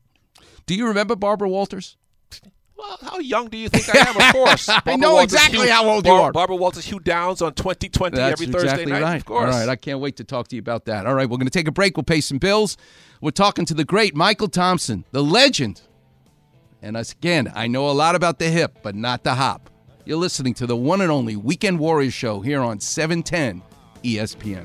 Do 0.66 0.74
you 0.74 0.86
remember 0.86 1.16
Barbara 1.16 1.48
Walters? 1.48 1.96
Well, 2.78 2.96
how 3.02 3.18
young 3.18 3.48
do 3.48 3.58
you 3.58 3.68
think 3.68 3.92
I 3.94 4.08
am? 4.08 4.16
Of 4.16 4.22
course. 4.32 4.68
I 4.68 4.74
Barbara 4.80 4.96
know 4.98 5.14
Walters, 5.14 5.32
exactly 5.34 5.66
Hugh- 5.66 5.72
how 5.72 5.88
old 5.88 6.06
you 6.06 6.12
Bar- 6.12 6.20
are. 6.22 6.32
Barbara 6.32 6.56
Walters, 6.56 6.84
Hugh 6.84 7.00
Downs 7.00 7.42
on 7.42 7.52
2020 7.54 8.16
That's 8.16 8.32
every 8.40 8.46
Thursday 8.52 8.68
exactly 8.68 8.92
night. 8.92 9.02
right. 9.02 9.16
Of 9.16 9.24
course. 9.24 9.52
All 9.52 9.60
right, 9.60 9.68
I 9.68 9.74
can't 9.76 9.98
wait 10.00 10.16
to 10.18 10.24
talk 10.24 10.46
to 10.48 10.56
you 10.56 10.60
about 10.60 10.84
that. 10.84 11.04
All 11.06 11.14
right, 11.14 11.28
we're 11.28 11.38
going 11.38 11.48
to 11.48 11.50
take 11.58 11.66
a 11.68 11.72
break. 11.72 11.96
We'll 11.96 12.04
pay 12.04 12.20
some 12.20 12.38
bills. 12.38 12.76
We're 13.20 13.32
talking 13.32 13.64
to 13.64 13.74
the 13.74 13.84
great 13.84 14.14
Mychal 14.14 14.50
Thompson, 14.52 15.04
the 15.10 15.22
legend. 15.24 15.82
And 16.80 16.96
us 16.96 17.10
again, 17.12 17.50
I 17.54 17.66
know 17.66 17.90
a 17.90 17.92
lot 17.92 18.14
about 18.14 18.38
the 18.38 18.48
hip, 18.48 18.78
but 18.84 18.94
not 18.94 19.24
the 19.24 19.34
hop. 19.34 19.68
You're 20.04 20.16
listening 20.18 20.54
to 20.54 20.66
the 20.66 20.76
one 20.76 21.00
and 21.00 21.10
only 21.10 21.34
Weekend 21.34 21.80
Warriors 21.80 22.14
show 22.14 22.40
here 22.40 22.60
on 22.62 22.76
E 22.76 22.80
710 22.80 23.62
ESPN. 24.04 24.64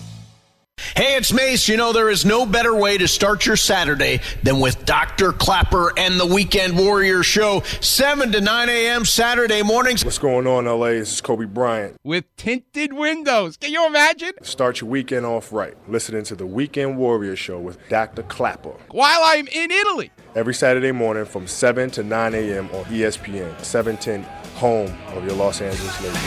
Hey, 0.95 1.15
it's 1.15 1.31
Mace. 1.31 1.67
You 1.67 1.77
know, 1.77 1.93
there 1.93 2.09
is 2.09 2.25
no 2.25 2.45
better 2.45 2.75
way 2.75 2.97
to 2.97 3.07
start 3.07 3.45
your 3.45 3.55
Saturday 3.55 4.19
than 4.43 4.59
with 4.59 4.85
Dr. 4.85 5.31
Clapper 5.31 5.93
and 5.97 6.19
the 6.19 6.25
Weekend 6.25 6.77
Warrior 6.77 7.23
Show, 7.23 7.61
7 7.79 8.31
to 8.31 8.41
9 8.41 8.69
a.m. 8.69 9.05
Saturday 9.05 9.63
mornings. 9.63 10.03
What's 10.03 10.17
going 10.17 10.47
on, 10.47 10.65
LA? 10.65 10.87
This 10.87 11.13
is 11.13 11.21
Kobe 11.21 11.45
Bryant. 11.45 11.97
With 12.03 12.25
tinted 12.35 12.93
windows. 12.93 13.57
Can 13.57 13.71
you 13.71 13.85
imagine? 13.85 14.33
Start 14.41 14.81
your 14.81 14.89
weekend 14.89 15.25
off 15.25 15.53
right, 15.53 15.77
listening 15.89 16.23
to 16.23 16.35
the 16.35 16.45
Weekend 16.45 16.97
Warrior 16.97 17.35
Show 17.35 17.59
with 17.59 17.77
Dr. 17.89 18.23
Clapper. 18.23 18.73
While 18.89 19.21
I'm 19.23 19.47
in 19.47 19.71
Italy. 19.71 20.11
Every 20.35 20.53
Saturday 20.53 20.91
morning 20.91 21.25
from 21.25 21.47
7 21.47 21.91
to 21.91 22.03
9 22.03 22.33
a.m. 22.33 22.65
on 22.73 22.85
ESPN, 22.85 23.59
710, 23.63 24.23
home 24.55 24.95
of 25.15 25.25
your 25.25 25.35
Los 25.35 25.61
Angeles 25.61 26.01
Lakers. 26.01 26.21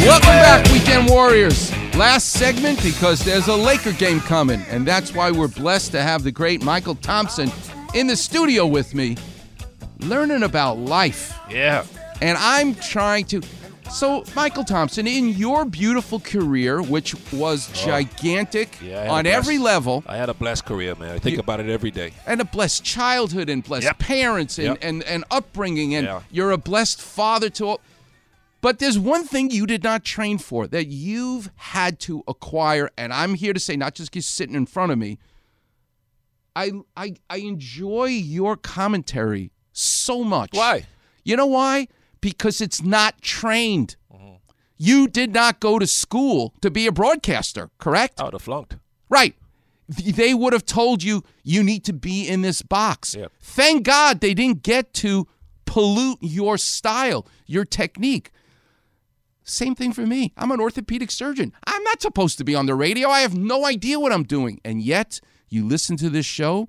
Welcome 0.00 0.28
back, 0.28 0.66
Weekend 0.72 1.08
Warriors. 1.10 1.70
Last 1.94 2.30
segment 2.30 2.82
because 2.82 3.22
there's 3.24 3.48
a 3.48 3.54
Laker 3.54 3.92
game 3.92 4.20
coming, 4.20 4.62
and 4.70 4.86
that's 4.86 5.14
why 5.14 5.30
we're 5.30 5.48
blessed 5.48 5.92
to 5.92 6.02
have 6.02 6.22
the 6.24 6.32
great 6.32 6.62
Mychal 6.62 6.98
Thompson 7.00 7.50
in 7.94 8.06
the 8.06 8.16
studio 8.16 8.66
with 8.66 8.94
me, 8.94 9.16
learning 10.00 10.42
about 10.42 10.78
life. 10.78 11.38
Yeah. 11.50 11.84
And 12.22 12.38
I'm 12.38 12.74
trying 12.76 13.26
to. 13.26 13.42
So, 13.90 14.22
Mychal 14.22 14.64
Thompson, 14.66 15.06
in 15.06 15.30
your 15.30 15.64
beautiful 15.64 16.18
career, 16.20 16.80
which 16.80 17.14
was 17.32 17.68
oh. 17.70 17.74
gigantic 17.86 18.78
Oh. 18.80 18.84
Yeah, 18.86 19.10
on 19.12 19.24
blessed- 19.24 19.36
every 19.36 19.58
level, 19.58 20.02
I 20.06 20.16
had 20.16 20.28
a 20.28 20.34
blessed 20.34 20.64
career, 20.64 20.94
man. 20.94 21.10
I 21.10 21.18
think 21.18 21.34
You- 21.36 21.40
about 21.40 21.58
it 21.60 21.68
every 21.68 21.90
day. 21.90 22.12
and 22.26 22.40
a 22.40 22.44
blessed 22.44 22.84
childhood 22.84 23.48
and 23.50 23.62
blessed 23.64 23.84
Yep. 23.86 23.98
parents 23.98 24.58
and, 24.58 24.66
Yep. 24.68 24.78
and, 24.82 25.02
and 25.04 25.24
upbringing 25.30 25.94
and 25.96 26.06
Yeah. 26.06 26.20
you're 26.30 26.52
a 26.52 26.56
blessed 26.58 27.00
father 27.02 27.50
to 27.50 27.64
all 27.66 27.80
but 28.60 28.78
there's 28.78 28.98
one 28.98 29.24
thing 29.24 29.50
you 29.50 29.66
did 29.66 29.82
not 29.82 30.04
train 30.04 30.38
for 30.38 30.66
that 30.66 30.86
you've 30.86 31.50
had 31.56 31.98
to 32.00 32.22
acquire 32.28 32.90
and 32.96 33.12
i'm 33.12 33.34
here 33.34 33.52
to 33.52 33.60
say 33.60 33.76
not 33.76 33.94
just 33.94 34.10
because 34.10 34.26
sitting 34.26 34.54
in 34.54 34.66
front 34.66 34.92
of 34.92 34.98
me 34.98 35.18
I, 36.56 36.72
I 36.96 37.14
i 37.28 37.36
enjoy 37.38 38.06
your 38.06 38.56
commentary 38.56 39.52
so 39.72 40.24
much 40.24 40.50
Why? 40.52 40.86
you 41.24 41.36
know 41.36 41.46
why 41.46 41.88
because 42.20 42.60
it's 42.60 42.82
not 42.82 43.22
trained 43.22 43.96
mm-hmm. 44.12 44.34
you 44.76 45.08
did 45.08 45.32
not 45.32 45.60
go 45.60 45.78
to 45.78 45.86
school 45.86 46.54
to 46.60 46.70
be 46.70 46.86
a 46.86 46.92
broadcaster 46.92 47.70
correct 47.78 48.20
I 48.20 48.24
would 48.24 48.34
have 48.34 48.42
flunked. 48.42 48.76
Right. 49.10 49.34
They 49.88 50.32
would 50.32 50.52
have 50.52 50.64
told 50.64 51.02
you 51.02 51.24
you 51.42 51.64
need 51.64 51.84
to 51.84 51.92
be 51.92 52.28
in 52.28 52.42
this 52.42 52.62
box. 52.62 53.16
Thank 53.42 53.82
God 53.82 54.20
they 54.20 54.34
didn't 54.34 54.62
get 54.62 54.94
to 54.94 55.26
pollute 55.66 56.18
your 56.20 56.56
style, 56.56 57.26
your 57.46 57.64
technique. 57.64 58.30
Same 59.50 59.74
thing 59.74 59.92
for 59.92 60.06
me. 60.06 60.32
I'm 60.36 60.50
an 60.50 60.60
orthopedic 60.60 61.10
surgeon. 61.10 61.52
I'm 61.66 61.82
not 61.84 62.00
supposed 62.02 62.38
to 62.38 62.44
be 62.44 62.54
on 62.54 62.66
the 62.66 62.74
radio. 62.74 63.08
I 63.08 63.20
have 63.20 63.36
no 63.36 63.64
idea 63.66 63.98
what 64.00 64.12
I'm 64.12 64.22
doing. 64.24 64.60
And 64.64 64.80
yet, 64.82 65.20
you 65.48 65.66
listen 65.66 65.96
to 65.98 66.08
this 66.08 66.26
show, 66.26 66.68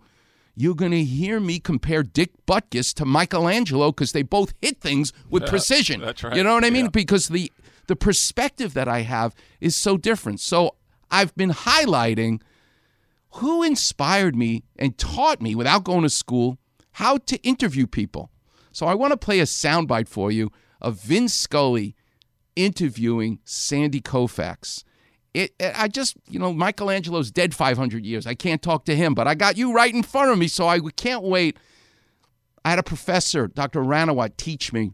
you're 0.56 0.76
going 0.76 0.92
to 0.92 1.04
hear 1.04 1.40
me 1.40 1.60
compare 1.60 2.04
Dick 2.04 2.32
Butkus 2.46 2.94
to 2.96 3.06
Michelangelo 3.06 3.92
because 3.92 4.12
they 4.12 4.24
both 4.24 4.54
hit 4.62 4.82
things 4.82 5.14
with 5.30 5.44
Yeah, 5.44 5.50
precision. 5.50 6.02
that's 6.02 6.24
right. 6.24 6.36
You 6.36 6.44
know 6.44 6.54
what 6.56 6.66
I 6.66 6.70
mean? 6.70 6.86
Yeah. 6.86 6.92
Because 6.92 7.28
the 7.30 7.52
the 7.88 7.96
perspective 7.96 8.74
that 8.74 8.88
I 8.88 9.02
have 9.02 9.34
is 9.60 9.76
so 9.76 9.98
different. 9.98 10.40
So 10.40 10.76
I've 11.10 11.36
been 11.36 11.50
highlighting 11.52 12.42
who 13.36 13.64
inspired 13.64 14.36
me 14.36 14.64
and 14.78 14.98
taught 14.98 15.42
me 15.42 15.56
without 15.56 15.84
going 15.84 16.04
to 16.04 16.10
school 16.10 16.58
how 16.94 17.18
to 17.18 17.38
interview 17.44 17.88
people. 17.88 18.30
So 18.72 18.86
I 18.86 18.94
want 18.96 19.12
to 19.12 19.18
play 19.18 19.40
a 19.40 19.44
soundbite 19.46 20.08
for 20.08 20.32
you 20.32 20.52
of 20.82 21.02
Vince 21.02 21.34
Scully 21.34 21.96
interviewing 22.56 23.40
Sandy 23.44 24.02
Koufax. 24.02 24.84
It, 25.34 25.54
I 25.60 25.88
just, 25.88 26.18
you 26.28 26.40
know, 26.40 26.52
Michelangelo's 26.52 27.32
dead 27.32 27.56
500 27.56 28.06
years. 28.06 28.28
I 28.28 28.34
can't 28.34 28.62
talk 28.62 28.86
to 28.86 28.96
him, 28.96 29.14
but 29.14 29.28
I 29.28 29.36
got 29.36 29.58
you 29.58 29.74
right 29.74 29.94
in 29.94 30.04
front 30.04 30.32
of 30.32 30.38
me, 30.38 30.48
so 30.48 30.68
I 30.68 30.80
can't 30.98 31.24
wait. 31.24 31.58
I 32.66 32.72
had 32.72 32.80
a 32.80 32.84
professor, 32.84 33.48
Dr. 33.48 33.82
Ranawat, 33.82 34.36
teach 34.38 34.74
me 34.74 34.92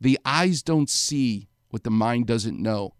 the 0.00 0.18
eyes 0.24 0.62
don't 0.62 0.88
see 0.88 1.48
what 1.68 1.84
the 1.84 1.90
mind 1.90 2.26
doesn't 2.26 2.58
know. 2.58 2.94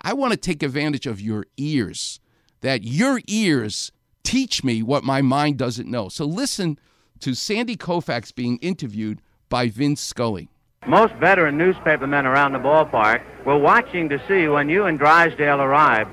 I 0.00 0.14
want 0.14 0.32
to 0.32 0.36
take 0.36 0.62
advantage 0.62 1.06
of 1.06 1.20
your 1.20 1.46
ears, 1.56 2.20
that 2.60 2.82
your 2.82 3.20
ears 3.28 3.92
teach 4.24 4.64
me 4.64 4.82
what 4.82 5.04
my 5.04 5.22
mind 5.22 5.58
doesn't 5.58 5.88
know. 5.88 6.08
So 6.08 6.24
listen 6.24 6.78
to 7.20 7.34
Sandy 7.34 7.76
Koufax 7.76 8.34
being 8.34 8.58
interviewed 8.58 9.22
by 9.48 9.68
Vince 9.68 10.00
Scully. 10.00 10.50
Most 10.86 11.12
veteran 11.16 11.58
newspapermen 11.58 12.24
around 12.24 12.52
the 12.52 12.58
ballpark 12.58 13.20
were 13.44 13.58
watching 13.58 14.08
to 14.08 14.18
see 14.26 14.48
when 14.48 14.70
you 14.70 14.86
and 14.86 14.98
Drysdale 14.98 15.60
arrived 15.60 16.08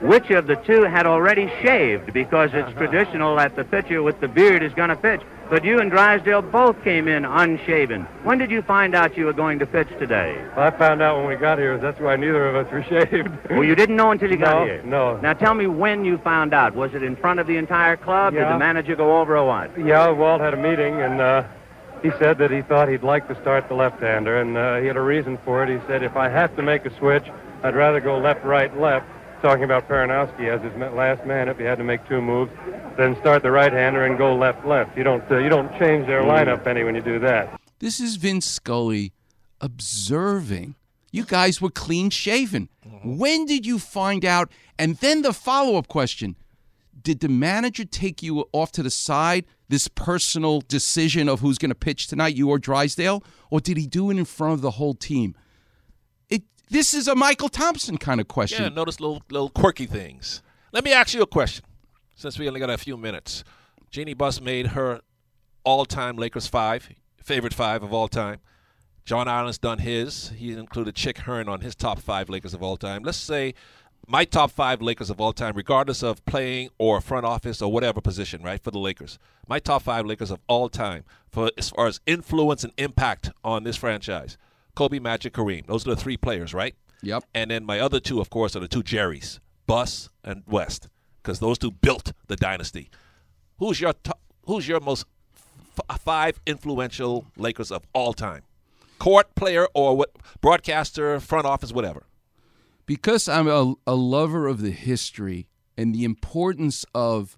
which 0.00 0.30
of 0.30 0.46
the 0.46 0.54
two 0.54 0.82
had 0.84 1.04
already 1.06 1.48
shaved 1.60 2.12
because 2.12 2.50
it's 2.54 2.70
traditional 2.78 3.34
that 3.34 3.56
the 3.56 3.64
pitcher 3.64 4.00
with 4.00 4.20
the 4.20 4.28
beard 4.28 4.62
is 4.62 4.72
going 4.74 4.90
to 4.90 4.94
pitch. 4.94 5.20
But 5.50 5.64
you 5.64 5.80
and 5.80 5.90
Drysdale 5.90 6.42
both 6.42 6.80
came 6.84 7.08
in 7.08 7.24
unshaven. 7.24 8.02
When 8.22 8.38
did 8.38 8.52
you 8.52 8.62
find 8.62 8.94
out 8.94 9.16
you 9.16 9.24
were 9.24 9.32
going 9.32 9.58
to 9.58 9.66
pitch 9.66 9.88
today? 9.98 10.40
I 10.56 10.70
found 10.70 11.02
out 11.02 11.16
when 11.18 11.26
we 11.26 11.34
got 11.34 11.58
here. 11.58 11.76
That's 11.78 11.98
why 11.98 12.14
neither 12.14 12.48
of 12.48 12.54
us 12.66 12.72
were 12.72 12.84
shaved. 12.84 13.28
Well, 13.50 13.64
you 13.64 13.74
didn't 13.74 13.96
know 13.96 14.12
until 14.12 14.30
you 14.30 14.36
got 14.36 14.60
No, 14.60 14.64
here. 14.64 14.82
no. 14.84 15.16
Now 15.16 15.32
tell 15.32 15.54
me 15.54 15.66
when 15.66 16.04
you 16.04 16.18
found 16.18 16.54
out. 16.54 16.76
Was 16.76 16.94
it 16.94 17.02
in 17.02 17.16
front 17.16 17.40
of 17.40 17.48
the 17.48 17.56
entire 17.56 17.96
club? 17.96 18.34
Did 18.34 18.46
the 18.46 18.58
manager 18.58 18.94
go 18.94 19.18
over 19.20 19.36
or 19.36 19.44
what? 19.46 19.76
Yeah, 19.84 20.08
Walt 20.10 20.40
had 20.40 20.54
a 20.54 20.56
meeting, 20.56 21.00
and 21.00 21.20
uh, 21.20 21.42
he 22.02 22.10
said 22.18 22.38
that 22.38 22.50
he 22.50 22.62
thought 22.62 22.88
he'd 22.88 23.02
like 23.02 23.28
to 23.28 23.40
start 23.40 23.68
the 23.68 23.74
left-hander, 23.74 24.40
and 24.40 24.56
uh, 24.56 24.76
he 24.76 24.86
had 24.86 24.96
a 24.96 25.02
reason 25.02 25.38
for 25.44 25.62
it. 25.62 25.68
He 25.68 25.84
said, 25.86 26.02
if 26.02 26.16
I 26.16 26.28
have 26.28 26.54
to 26.56 26.62
make 26.62 26.84
a 26.86 26.96
switch, 26.98 27.24
I'd 27.62 27.74
rather 27.74 28.00
go 28.00 28.18
left, 28.18 28.44
right, 28.44 28.74
left, 28.78 29.06
talking 29.42 29.64
about 29.64 29.88
Perranoski 29.88 30.48
as 30.48 30.60
his 30.62 30.74
last 30.94 31.24
man 31.26 31.48
if 31.48 31.58
he 31.58 31.64
had 31.64 31.78
to 31.78 31.84
make 31.84 32.06
two 32.08 32.20
moves, 32.20 32.52
then 32.96 33.16
start 33.20 33.42
the 33.42 33.50
right-hander 33.50 34.04
and 34.04 34.18
go 34.18 34.34
left, 34.34 34.66
left. 34.66 34.96
You 34.96 35.04
don't, 35.04 35.28
uh, 35.30 35.38
you 35.38 35.48
don't 35.48 35.70
change 35.78 36.06
their 36.06 36.22
lineup 36.22 36.66
any 36.66 36.84
when 36.84 36.94
you 36.94 37.02
do 37.02 37.18
that. 37.20 37.60
This 37.78 38.00
is 38.00 38.16
Vince 38.16 38.46
Scully 38.46 39.12
observing. 39.60 40.74
You 41.10 41.24
guys 41.24 41.60
were 41.60 41.70
clean 41.70 42.10
shaven. 42.10 42.68
When 43.04 43.46
did 43.46 43.64
you 43.64 43.78
find 43.78 44.24
out? 44.24 44.50
And 44.78 44.96
then 44.96 45.22
the 45.22 45.32
follow 45.32 45.76
up 45.76 45.88
question 45.88 46.36
Did 47.00 47.20
the 47.20 47.28
manager 47.28 47.84
take 47.84 48.22
you 48.22 48.48
off 48.52 48.72
to 48.72 48.82
the 48.82 48.90
side, 48.90 49.46
this 49.68 49.88
personal 49.88 50.60
decision 50.62 51.28
of 51.28 51.40
who's 51.40 51.58
going 51.58 51.70
to 51.70 51.74
pitch 51.74 52.06
tonight, 52.06 52.34
you 52.34 52.48
or 52.48 52.58
Drysdale? 52.58 53.22
Or 53.50 53.60
did 53.60 53.76
he 53.76 53.86
do 53.86 54.10
it 54.10 54.16
in 54.16 54.24
front 54.24 54.54
of 54.54 54.60
the 54.60 54.72
whole 54.72 54.94
team? 54.94 55.34
It, 56.28 56.42
this 56.70 56.94
is 56.94 57.08
a 57.08 57.14
Mychal 57.14 57.50
Thompson 57.50 57.98
kind 57.98 58.20
of 58.20 58.28
question. 58.28 58.62
Yeah, 58.62 58.68
notice 58.70 59.00
little 59.00 59.22
little 59.30 59.50
quirky 59.50 59.86
things. 59.86 60.42
Let 60.72 60.84
me 60.84 60.92
ask 60.92 61.14
you 61.14 61.22
a 61.22 61.26
question, 61.26 61.64
since 62.14 62.38
we 62.38 62.48
only 62.48 62.60
got 62.60 62.70
a 62.70 62.78
few 62.78 62.96
minutes. 62.96 63.44
Jeanie 63.90 64.14
Buss 64.14 64.40
made 64.40 64.68
her 64.68 65.00
all-time 65.64 66.16
Lakers 66.16 66.46
five. 66.46 66.88
favorite 67.28 67.54
five 67.54 67.82
of 67.82 67.92
all 67.92 68.08
time. 68.08 68.38
John 69.04 69.28
Ireland's 69.28 69.58
done 69.58 69.78
his. 69.78 70.30
He 70.30 70.52
included 70.52 70.94
Chick 70.94 71.18
Hearn 71.18 71.48
on 71.48 71.60
his 71.60 71.74
top 71.74 71.98
five 71.98 72.28
Lakers 72.28 72.54
of 72.54 72.62
all 72.62 72.76
time. 72.76 73.02
Let's 73.02 73.18
say 73.18 73.54
my 74.10 74.24
top 74.24 74.50
five 74.50 74.80
Lakers 74.80 75.10
of 75.10 75.20
all 75.20 75.34
time, 75.34 75.54
regardless 75.54 76.02
of 76.02 76.24
playing 76.24 76.70
or 76.78 77.00
front 77.00 77.26
office 77.26 77.60
or 77.60 77.70
whatever 77.70 78.00
position, 78.00 78.42
right, 78.42 78.62
for 78.62 78.70
the 78.70 78.78
Lakers. 78.78 79.18
My 79.46 79.58
top 79.58 79.82
five 79.82 80.06
Lakers 80.06 80.30
of 80.30 80.40
all 80.48 80.70
time 80.70 81.04
for 81.30 81.50
as 81.58 81.68
far 81.68 81.86
as 81.86 82.00
influence 82.06 82.64
and 82.64 82.72
impact 82.78 83.30
on 83.44 83.64
this 83.64 83.76
franchise. 83.76 84.38
Kobe, 84.74 84.98
Magic, 84.98 85.34
Kareem. 85.34 85.66
Those 85.66 85.86
are 85.86 85.90
the 85.90 86.00
three 86.00 86.16
players, 86.16 86.54
right? 86.54 86.74
Yep. 87.02 87.24
And 87.34 87.50
then 87.50 87.64
my 87.64 87.80
other 87.80 88.00
two, 88.00 88.20
of 88.20 88.30
course, 88.30 88.56
are 88.56 88.60
the 88.60 88.68
two 88.68 88.82
Jerrys, 88.82 89.40
Buss 89.66 90.08
and 90.24 90.42
West, 90.46 90.88
because 91.22 91.38
those 91.40 91.58
two 91.58 91.70
built 91.70 92.12
the 92.28 92.36
dynasty. 92.36 92.90
Who's 93.58 93.80
your 93.80 93.92
top, 93.92 94.20
who's 94.46 94.66
your 94.66 94.80
most 94.80 95.04
f- 95.90 96.00
five 96.00 96.40
influential 96.46 97.26
Lakers 97.36 97.70
of 97.70 97.82
all 97.92 98.14
time? 98.14 98.42
Court 98.98 99.34
player 99.34 99.68
or 99.74 99.96
what? 99.96 100.10
Broadcaster, 100.40 101.20
front 101.20 101.46
office, 101.46 101.72
whatever. 101.72 102.04
Because 102.88 103.28
I'm 103.28 103.46
a, 103.48 103.74
a 103.86 103.94
lover 103.94 104.48
of 104.48 104.62
the 104.62 104.70
history 104.70 105.46
and 105.76 105.94
the 105.94 106.04
importance 106.04 106.86
of, 106.94 107.36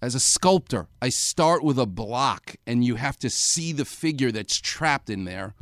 as 0.00 0.14
a 0.14 0.20
sculptor, 0.20 0.86
I 1.02 1.08
start 1.08 1.64
with 1.64 1.80
a 1.80 1.84
block 1.84 2.54
and 2.64 2.84
you 2.84 2.94
have 2.94 3.18
to 3.18 3.28
see 3.28 3.72
the 3.72 3.84
figure 3.84 4.30
that's 4.30 4.56
trapped 4.56 5.10
in 5.10 5.24
there. 5.24 5.54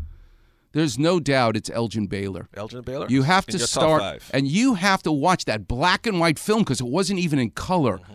There's 0.72 0.98
no 0.98 1.18
doubt 1.18 1.56
it's 1.56 1.70
Elgin 1.70 2.08
Baylor. 2.08 2.48
Elgin 2.54 2.82
Baylor? 2.82 3.06
You 3.08 3.22
have 3.22 3.46
to 3.46 3.58
start, 3.58 4.22
and 4.34 4.46
you 4.46 4.74
have 4.74 5.02
to 5.04 5.12
watch 5.12 5.46
that 5.46 5.66
black 5.66 6.06
and 6.06 6.20
white 6.20 6.38
film 6.38 6.60
because 6.60 6.82
it 6.82 6.86
wasn't 6.86 7.18
even 7.18 7.38
in 7.38 7.50
color. 7.50 7.98
Mm-hmm. 7.98 8.14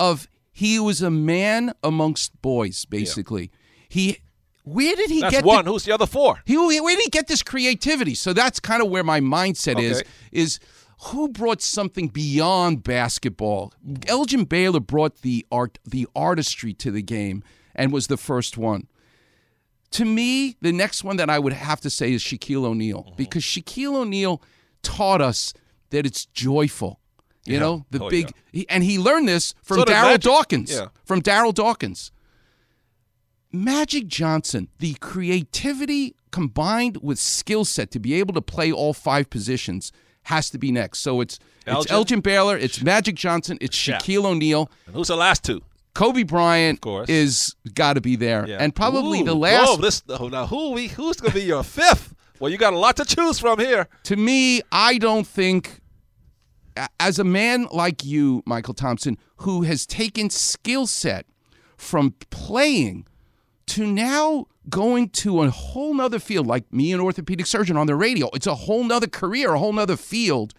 Of 0.00 0.28
he 0.52 0.78
was 0.78 1.00
a 1.00 1.10
man 1.10 1.72
amongst 1.82 2.40
boys, 2.42 2.84
basically. 2.84 3.50
He, 3.88 4.18
where 4.72 4.94
did 4.96 5.10
he 5.10 5.20
That's 5.20 5.34
get 5.34 5.44
one. 5.44 5.64
The, 5.64 5.72
Who's 5.72 5.84
the 5.84 5.92
other 5.92 6.06
four? 6.06 6.40
he, 6.44 6.56
where 6.56 6.96
did 6.96 7.02
he 7.04 7.10
get 7.10 7.26
this 7.28 7.42
creativity? 7.42 8.14
So 8.14 8.32
that's 8.32 8.60
kind 8.60 8.82
of 8.82 8.88
where 8.90 9.04
my 9.04 9.20
mindset 9.20 9.80
is. 9.80 9.98
Okay. 10.00 10.08
Is 10.32 10.60
who 11.02 11.28
brought 11.28 11.62
something 11.62 12.08
beyond 12.08 12.82
basketball? 12.82 13.72
Elgin 14.06 14.44
Baylor 14.44 14.80
brought 14.80 15.18
the 15.22 15.46
art, 15.52 15.78
the 15.84 16.06
artistry 16.16 16.74
to 16.74 16.90
the 16.90 17.02
game, 17.02 17.42
and 17.74 17.92
was 17.92 18.08
the 18.08 18.16
first 18.16 18.58
one. 18.58 18.88
To 19.92 20.04
me, 20.04 20.56
the 20.60 20.72
next 20.72 21.02
one 21.04 21.16
that 21.16 21.30
I 21.30 21.38
would 21.38 21.52
have 21.54 21.80
to 21.82 21.90
say 21.90 22.12
is 22.12 22.22
Shaquille 22.22 22.64
O'Neal 22.64 23.04
Mm-hmm. 23.04 23.16
because 23.16 23.42
Shaquille 23.42 23.94
O'Neal 23.96 24.42
taught 24.82 25.20
us 25.22 25.54
that 25.90 26.04
it's 26.04 26.26
joyful. 26.26 27.00
You 27.46 27.54
Yeah. 27.54 27.60
know, 27.60 27.86
the 27.90 28.02
Oh, 28.04 28.10
big, 28.10 28.32
he, 28.52 28.68
and 28.68 28.84
he 28.84 28.98
learned 28.98 29.26
this 29.28 29.54
from 29.62 29.78
Darryl 29.82 30.20
Dawkins. 30.20 30.70
Yeah. 30.70 30.88
From 31.04 31.22
Darryl 31.22 31.54
Dawkins. 31.54 32.10
Magic 33.52 34.06
Johnson, 34.06 34.68
the 34.78 34.94
creativity 34.94 36.14
combined 36.30 36.98
with 37.02 37.18
skill 37.18 37.64
set 37.64 37.90
to 37.92 37.98
be 37.98 38.14
able 38.14 38.34
to 38.34 38.42
play 38.42 38.70
all 38.70 38.92
five 38.92 39.30
positions 39.30 39.92
has 40.24 40.50
to 40.50 40.58
be 40.58 40.70
next. 40.70 40.98
So 40.98 41.20
it's 41.20 41.38
it's 41.66 41.74
Elgin? 41.74 41.92
Elgin 41.92 42.20
Baylor, 42.20 42.56
it's 42.58 42.82
Magic 42.82 43.14
Johnson, 43.14 43.56
it's 43.60 43.76
Shaq. 43.76 44.00
Shaquille 44.02 44.24
O'Neal. 44.26 44.70
And 44.86 44.94
who's 44.94 45.08
the 45.08 45.16
last 45.16 45.44
two? 45.44 45.62
Kobe 45.94 46.22
Bryant 46.22 46.76
of 46.76 46.80
course. 46.82 47.08
is 47.08 47.54
got 47.74 47.94
to 47.94 48.00
be 48.00 48.14
there, 48.16 48.46
Yeah. 48.46 48.58
and 48.60 48.74
probably 48.74 49.20
Ooh, 49.20 49.24
the 49.24 49.34
last. 49.34 49.68
Oh, 49.68 49.76
this, 49.76 50.02
oh, 50.08 50.28
now 50.28 50.46
who 50.46 50.72
we 50.72 50.88
who's 50.88 51.16
going 51.16 51.32
to 51.32 51.38
be 51.38 51.44
your 51.44 51.62
fifth? 51.64 52.14
Well, 52.38 52.52
you 52.52 52.58
got 52.58 52.72
a 52.72 52.78
lot 52.78 52.96
to 52.98 53.04
choose 53.04 53.38
from 53.40 53.58
here. 53.58 53.88
To 54.04 54.16
me, 54.16 54.60
I 54.70 54.98
don't 54.98 55.26
think, 55.26 55.80
as 57.00 57.18
a 57.18 57.24
man 57.24 57.66
like 57.72 58.04
you, 58.04 58.42
Mychal 58.46 58.76
Thompson, 58.76 59.16
who 59.38 59.62
has 59.62 59.86
taken 59.86 60.30
skill 60.30 60.86
set 60.86 61.26
from 61.76 62.14
playing 62.30 63.06
to 63.68 63.86
now 63.86 64.46
going 64.68 65.08
to 65.10 65.42
a 65.42 65.50
whole 65.50 65.94
nother 65.94 66.18
field, 66.18 66.46
like 66.46 66.72
me, 66.72 66.92
an 66.92 67.00
orthopedic 67.00 67.46
surgeon 67.46 67.76
on 67.76 67.86
the 67.86 67.94
radio, 67.96 68.28
it's 68.34 68.46
a 68.46 68.54
whole 68.54 68.84
nother 68.84 69.06
career, 69.06 69.54
a 69.54 69.58
whole 69.58 69.72
nother 69.72 69.96
field. 69.96 70.54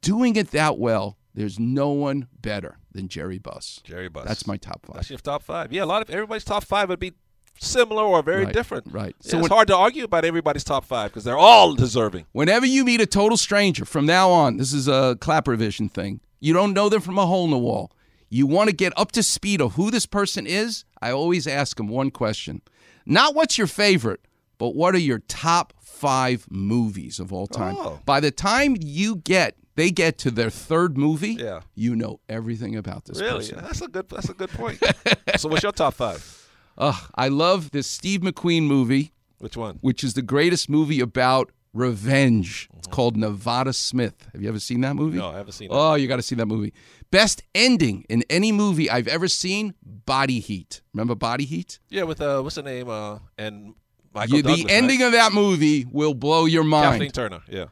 Doing 0.00 0.36
it 0.36 0.50
that 0.52 0.78
well, 0.78 1.18
there's 1.34 1.58
no 1.58 1.90
one 1.90 2.28
better 2.40 2.78
than 2.92 3.08
Jerry 3.08 3.38
Buss. 3.38 3.80
Jerry 3.84 4.08
Buss. 4.08 4.26
That's 4.26 4.46
my 4.46 4.56
top 4.56 4.86
five. 4.86 4.96
That's 4.96 5.10
your 5.10 5.18
top 5.18 5.42
five. 5.42 5.72
Yeah, 5.72 5.84
a 5.84 5.86
lot 5.86 6.02
of 6.02 6.10
everybody's 6.10 6.44
top 6.44 6.64
five 6.64 6.88
would 6.88 7.00
be 7.00 7.12
similar 7.60 8.04
or 8.04 8.22
very 8.22 8.44
Right, 8.44 8.54
different. 8.54 8.86
right. 8.92 9.16
So 9.20 9.30
So 9.30 9.38
it's 9.38 9.42
when- 9.44 9.50
hard 9.56 9.68
to 9.68 9.76
argue 9.76 10.04
about 10.04 10.24
everybody's 10.24 10.62
top 10.64 10.84
five 10.84 11.10
because 11.10 11.24
they're 11.24 11.36
all 11.36 11.74
deserving. 11.74 12.26
Whenever 12.32 12.64
you 12.66 12.84
meet 12.84 13.00
a 13.00 13.06
total 13.06 13.36
stranger 13.36 13.84
from 13.84 14.06
now 14.06 14.30
on, 14.30 14.56
this 14.58 14.72
is 14.72 14.86
a 14.86 15.16
clapper 15.20 15.56
vision 15.56 15.88
thing. 15.88 16.20
You 16.38 16.52
don't 16.54 16.72
know 16.72 16.88
them 16.88 17.00
from 17.00 17.18
a 17.18 17.26
hole 17.26 17.44
in 17.44 17.50
the 17.50 17.58
wall. 17.58 17.90
You 18.30 18.46
want 18.46 18.68
to 18.70 18.76
get 18.76 18.92
up 18.98 19.12
to 19.12 19.22
speed 19.22 19.60
of 19.60 19.74
who 19.74 19.90
this 19.90 20.06
person 20.06 20.46
is. 20.46 20.84
I 21.00 21.10
always 21.12 21.46
ask 21.46 21.76
them 21.76 21.88
one 21.88 22.10
question. 22.10 22.62
Not 23.06 23.34
what's 23.34 23.56
your 23.56 23.66
favorite, 23.66 24.20
but 24.58 24.74
what 24.74 24.94
are 24.94 24.98
your 24.98 25.20
top 25.28 25.72
five 25.80 26.46
movies 26.50 27.18
of 27.20 27.32
all 27.32 27.46
time? 27.46 27.76
Oh. 27.78 28.00
By 28.04 28.20
the 28.20 28.30
time 28.30 28.76
you 28.80 29.16
get 29.16 29.54
they 29.76 29.90
get 29.92 30.18
to 30.18 30.32
their 30.32 30.50
third 30.50 30.98
movie, 30.98 31.34
Yeah. 31.34 31.60
you 31.76 31.94
know 31.94 32.18
everything 32.28 32.74
about 32.76 33.04
this 33.04 33.20
Really, 33.20 33.38
person. 33.38 33.58
that's 33.62 33.80
a 33.80 33.86
good. 33.86 34.08
That's 34.08 34.28
a 34.28 34.34
good 34.34 34.50
point. 34.50 34.82
so, 35.36 35.48
what's 35.48 35.62
your 35.62 35.70
top 35.70 35.94
five? 35.94 36.48
Ugh, 36.76 37.10
I 37.14 37.28
love 37.28 37.70
this 37.70 37.86
Steve 37.86 38.20
McQueen 38.22 38.64
movie. 38.64 39.12
Which 39.38 39.56
one? 39.56 39.78
Which 39.80 40.02
is 40.02 40.14
the 40.14 40.22
greatest 40.22 40.68
movie 40.68 40.98
about 41.00 41.52
revenge. 41.72 42.68
Called 42.90 43.16
Nevada 43.16 43.72
Smith. 43.72 44.28
Have 44.32 44.42
you 44.42 44.48
ever 44.48 44.58
seen 44.58 44.80
that 44.82 44.94
movie? 44.96 45.18
No, 45.18 45.28
I 45.30 45.36
haven't 45.36 45.52
seen 45.52 45.68
that. 45.68 45.74
Oh, 45.74 45.94
you 45.94 46.08
got 46.08 46.16
to 46.16 46.22
see 46.22 46.34
that 46.36 46.46
movie. 46.46 46.72
Best 47.10 47.42
ending 47.54 48.04
in 48.08 48.24
any 48.28 48.52
movie 48.52 48.90
I've 48.90 49.08
ever 49.08 49.28
seen 49.28 49.74
Body 49.82 50.40
Heat. 50.40 50.82
Remember 50.92 51.14
Body 51.14 51.44
Heat? 51.44 51.78
Yeah, 51.88 52.02
with 52.04 52.20
uh, 52.20 52.40
what's 52.42 52.56
the 52.56 52.62
name? 52.62 52.88
Uh, 52.88 53.18
and 53.38 53.74
Michael 54.14 54.36
You- 54.36 54.42
Douglas, 54.42 54.64
the 54.64 54.70
ending 54.72 55.00
right? 55.00 55.06
of 55.06 55.12
that 55.12 55.32
movie 55.32 55.86
will 55.90 56.14
blow 56.14 56.44
your 56.44 56.64
mind. 56.64 56.92
Kathleen 57.02 57.10
Turner. 57.10 57.40
Yeah. 57.48 57.66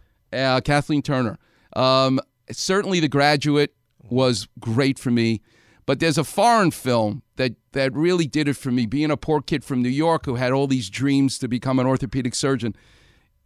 Uh, 0.56 0.60
Kathleen 0.60 1.02
Turner. 1.02 1.38
Um, 1.74 2.20
certainly, 2.50 3.00
The 3.00 3.08
Graduate 3.08 3.74
was 4.08 4.48
great 4.60 4.98
for 4.98 5.10
me. 5.10 5.40
But 5.86 6.00
there's 6.00 6.18
a 6.18 6.24
foreign 6.24 6.72
film 6.72 7.22
that, 7.36 7.52
that 7.70 7.92
really 7.92 8.26
did 8.26 8.48
it 8.48 8.54
for 8.56 8.72
me. 8.72 8.86
Being 8.86 9.12
a 9.12 9.16
poor 9.16 9.40
kid 9.40 9.62
from 9.62 9.82
New 9.82 9.88
York 9.88 10.26
who 10.26 10.34
had 10.34 10.50
all 10.52 10.66
these 10.66 10.90
dreams 10.90 11.38
to 11.38 11.46
become 11.46 11.78
an 11.78 11.86
orthopedic 11.86 12.34
surgeon, 12.34 12.74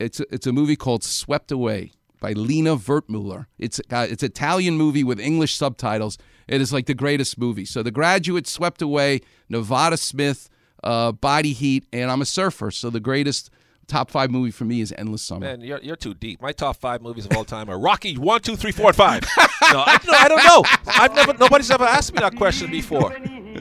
it's 0.00 0.20
a, 0.20 0.34
it's 0.34 0.46
a 0.46 0.52
movie 0.52 0.76
called 0.76 1.04
Swept 1.04 1.52
Away 1.52 1.92
by 2.20 2.32
Lina 2.32 2.76
Wertmuller. 2.76 3.46
It's 3.58 3.80
uh, 3.90 4.06
it's 4.08 4.22
Italian 4.22 4.76
movie 4.76 5.04
with 5.04 5.20
English 5.20 5.54
subtitles. 5.54 6.18
It 6.48 6.60
is 6.60 6.72
like 6.72 6.86
the 6.86 6.94
greatest 6.94 7.38
movie. 7.38 7.64
So 7.64 7.82
The 7.82 7.90
Graduate, 7.90 8.46
Swept 8.46 8.82
Away, 8.82 9.20
Nevada 9.48 9.96
Smith, 9.96 10.50
uh, 10.82 11.12
Body 11.12 11.52
Heat, 11.52 11.86
and 11.92 12.10
I'm 12.10 12.20
a 12.20 12.26
surfer. 12.26 12.70
So 12.70 12.90
the 12.90 13.00
greatest 13.00 13.50
top 13.86 14.10
five 14.10 14.30
movie 14.30 14.50
for 14.50 14.64
me 14.64 14.80
is 14.80 14.92
Endless 14.96 15.22
Summer. 15.22 15.40
Man, 15.46 15.60
you're, 15.60 15.80
you're 15.80 15.96
too 15.96 16.14
deep. 16.14 16.40
My 16.40 16.52
top 16.52 16.76
five 16.76 17.02
movies 17.02 17.26
of 17.26 17.36
all 17.36 17.44
time 17.44 17.68
are 17.68 17.78
Rocky 17.78 18.16
one, 18.16 18.40
two, 18.40 18.56
three, 18.56 18.72
four, 18.72 18.88
and 18.88 18.96
five. 18.96 19.22
no, 19.72 19.82
I, 19.86 19.98
no, 20.06 20.12
I 20.12 20.28
don't 20.28 20.44
know. 20.44 20.64
I've 20.86 21.14
never. 21.14 21.34
Nobody's 21.34 21.70
ever 21.70 21.84
asked 21.84 22.12
me 22.14 22.20
that 22.20 22.36
question 22.36 22.70
before, 22.70 23.12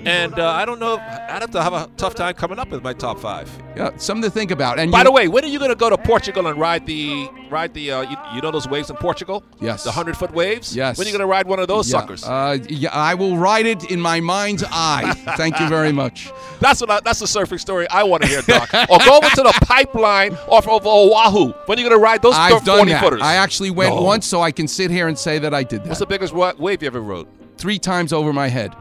and 0.05 0.37
uh, 0.39 0.49
I 0.51 0.65
don't 0.65 0.79
know. 0.79 0.97
I'd 0.97 1.41
have 1.41 1.51
to 1.51 1.61
have 1.61 1.73
a 1.73 1.89
tough 1.97 2.15
time 2.15 2.33
coming 2.35 2.59
up 2.59 2.69
with 2.69 2.83
my 2.83 2.93
top 2.93 3.19
five. 3.19 3.49
Yeah, 3.75 3.95
something 3.97 4.23
to 4.23 4.29
think 4.29 4.51
about. 4.51 4.79
And 4.79 4.91
By 4.91 4.99
you- 4.99 5.03
the 5.05 5.11
way, 5.11 5.27
when 5.27 5.43
are 5.43 5.47
you 5.47 5.59
going 5.59 5.69
to 5.71 5.75
go 5.75 5.89
to 5.89 5.97
Portugal 5.97 6.47
and 6.47 6.59
ride 6.59 6.85
the 6.85 7.29
ride 7.49 7.73
the 7.73 7.91
uh, 7.91 8.01
you, 8.01 8.15
you 8.35 8.41
know 8.41 8.51
those 8.51 8.67
waves 8.67 8.89
in 8.89 8.95
Portugal? 8.97 9.43
Yes. 9.59 9.83
The 9.83 9.91
hundred 9.91 10.17
foot 10.17 10.31
waves. 10.31 10.75
Yes. 10.75 10.97
When 10.97 11.05
are 11.05 11.09
you 11.09 11.17
going 11.17 11.27
to 11.27 11.31
ride 11.31 11.47
one 11.47 11.59
of 11.59 11.67
those 11.67 11.91
Yeah, 11.91 11.99
suckers? 11.99 12.23
Uh, 12.23 12.57
yeah, 12.69 12.89
I 12.93 13.13
will 13.15 13.37
write 13.37 13.65
it 13.65 13.89
in 13.91 13.99
my 13.99 14.19
mind's 14.19 14.63
eye. 14.69 15.13
Thank 15.37 15.59
you 15.59 15.67
very 15.67 15.91
much. 15.91 16.31
That's 16.59 16.81
what 16.81 16.89
I, 16.89 16.99
that's 17.01 17.19
the 17.19 17.25
surfing 17.25 17.59
story 17.59 17.87
I 17.89 18.03
want 18.03 18.23
to 18.23 18.29
hear, 18.29 18.41
Doc. 18.41 18.69
or 18.89 18.99
go 18.99 19.17
over 19.17 19.29
to 19.29 19.41
the 19.43 19.57
pipeline 19.63 20.33
off 20.49 20.67
of 20.67 20.85
Oahu. 20.85 21.53
When 21.65 21.77
are 21.77 21.81
you 21.81 21.87
going 21.89 21.99
to 21.99 22.03
ride 22.03 22.21
those 22.21 22.35
I've 22.35 22.63
done 22.63 22.79
40 22.79 22.91
that. 22.91 23.03
footers? 23.03 23.21
I 23.21 23.35
actually 23.35 23.71
went 23.71 23.95
No. 23.95 24.01
once, 24.01 24.25
so 24.25 24.41
I 24.41 24.51
can 24.51 24.67
sit 24.67 24.91
here 24.91 25.07
and 25.07 25.17
say 25.17 25.39
that 25.39 25.53
I 25.53 25.63
did 25.63 25.83
that. 25.83 25.87
What's 25.89 25.99
the 25.99 26.05
biggest 26.05 26.33
wave 26.33 26.81
you 26.81 26.87
ever 26.87 27.01
rode? 27.01 27.27
Three 27.57 27.79
times 27.79 28.13
over 28.13 28.31
my 28.33 28.47
head. 28.47 28.73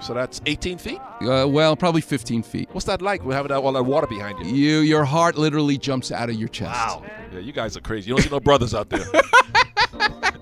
So 0.00 0.12
that's 0.12 0.40
18 0.46 0.78
feet. 0.78 0.98
Uh, 1.22 1.46
well, 1.48 1.76
probably 1.76 2.00
15 2.02 2.42
feet. 2.42 2.68
What's 2.72 2.86
that 2.86 3.00
like? 3.00 3.24
We're 3.24 3.34
having 3.34 3.52
all 3.52 3.72
that 3.72 3.82
water 3.84 4.06
behind 4.06 4.44
you. 4.44 4.52
You, 4.54 4.78
your 4.80 5.04
heart 5.04 5.36
literally 5.38 5.78
jumps 5.78 6.12
out 6.12 6.28
of 6.28 6.34
your 6.36 6.48
chest. 6.48 6.72
Wow. 6.72 7.02
Yeah, 7.32 7.38
you 7.38 7.52
guys 7.52 7.76
are 7.76 7.80
crazy. 7.80 8.08
You 8.10 8.16
don't 8.16 8.22
see 8.24 8.30
no 8.30 8.40
brothers 8.40 8.74
out 8.74 8.90
there. 8.90 9.06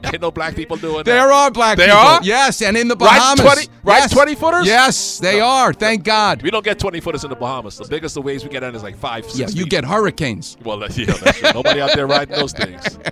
Ain't 0.04 0.20
no 0.20 0.30
black 0.30 0.54
people 0.56 0.76
doing 0.76 0.96
that. 0.98 1.04
There 1.04 1.32
are 1.32 1.50
black 1.50 1.78
They 1.78 1.84
people. 1.86 1.98
are? 1.98 2.20
Yes, 2.22 2.60
and 2.60 2.76
in 2.76 2.88
the 2.88 2.96
Bahamas. 2.96 3.38
Right 3.38 3.46
Bahamas. 3.46 3.66
20 3.66 3.78
right 3.84 3.98
yes. 4.00 4.12
20 4.12 4.34
footers? 4.34 4.66
Yes, 4.66 5.18
they 5.18 5.40
are. 5.40 5.72
Thank 5.72 6.04
God. 6.04 6.42
We 6.42 6.50
don't 6.50 6.64
get 6.64 6.78
20 6.78 7.00
footers 7.00 7.24
in 7.24 7.30
the 7.30 7.36
Bahamas. 7.36 7.78
The 7.78 7.86
biggest 7.88 8.14
the 8.16 8.20
waves 8.22 8.42
we 8.44 8.50
get 8.50 8.62
on 8.64 8.74
is 8.74 8.82
like 8.82 8.96
five, 8.96 9.24
six 9.24 9.38
Yeah, 9.38 9.48
you 9.56 9.62
feet. 9.62 9.70
get 9.70 9.84
hurricanes. 9.84 10.58
Well, 10.64 10.78
that's, 10.80 10.98
yeah, 10.98 11.12
that's 11.12 11.38
true. 11.38 11.50
Nobody 11.54 11.80
out 11.80 11.94
there 11.94 12.06
riding 12.06 12.34
those 12.36 12.52
things. 12.52 12.98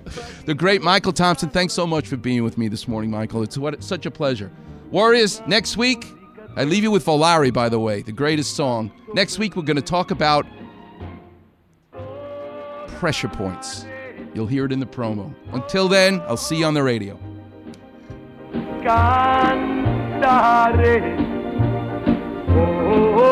The 0.47 0.55
great 0.55 0.81
Mychal 0.83 1.15
Thompson. 1.15 1.49
Thanks 1.51 1.73
so 1.75 1.87
much 1.87 2.09
for 2.09 2.17
being 2.17 2.43
with 2.43 2.59
me 2.59 2.67
this 2.67 2.89
morning, 2.89 3.11
Mychal. 3.13 3.45
It's 3.45 3.57
what 3.57 3.81
such 3.85 4.07
a 4.07 4.11
pleasure. 4.11 4.51
Warriors, 4.91 5.41
next 5.47 5.77
week, 5.77 6.05
I 6.57 6.65
leave 6.65 6.83
you 6.83 6.91
with 6.91 7.05
Volare, 7.05 7.53
by 7.53 7.69
the 7.69 7.79
way, 7.79 8.03
the 8.03 8.13
greatest 8.13 8.57
song. 8.57 8.91
Next 9.15 9.39
week, 9.39 9.57
we're 9.57 9.63
going 9.63 9.77
to 9.77 9.83
talk 9.83 10.11
about 10.11 10.47
pressure 12.99 13.29
points. 13.29 13.87
You'll 14.35 14.47
hear 14.47 14.65
it 14.67 14.73
in 14.73 14.81
the 14.81 14.87
promo. 14.87 15.35
Until 15.53 15.89
then, 15.89 16.21
I'll 16.23 16.37
see 16.37 16.57
you 16.59 16.67
on 16.67 16.75
the 16.75 16.83
radio. 16.83 17.19
Cantaré. 18.83 19.41
Oh, 22.49 22.55
oh, 22.59 23.25
oh. 23.25 23.30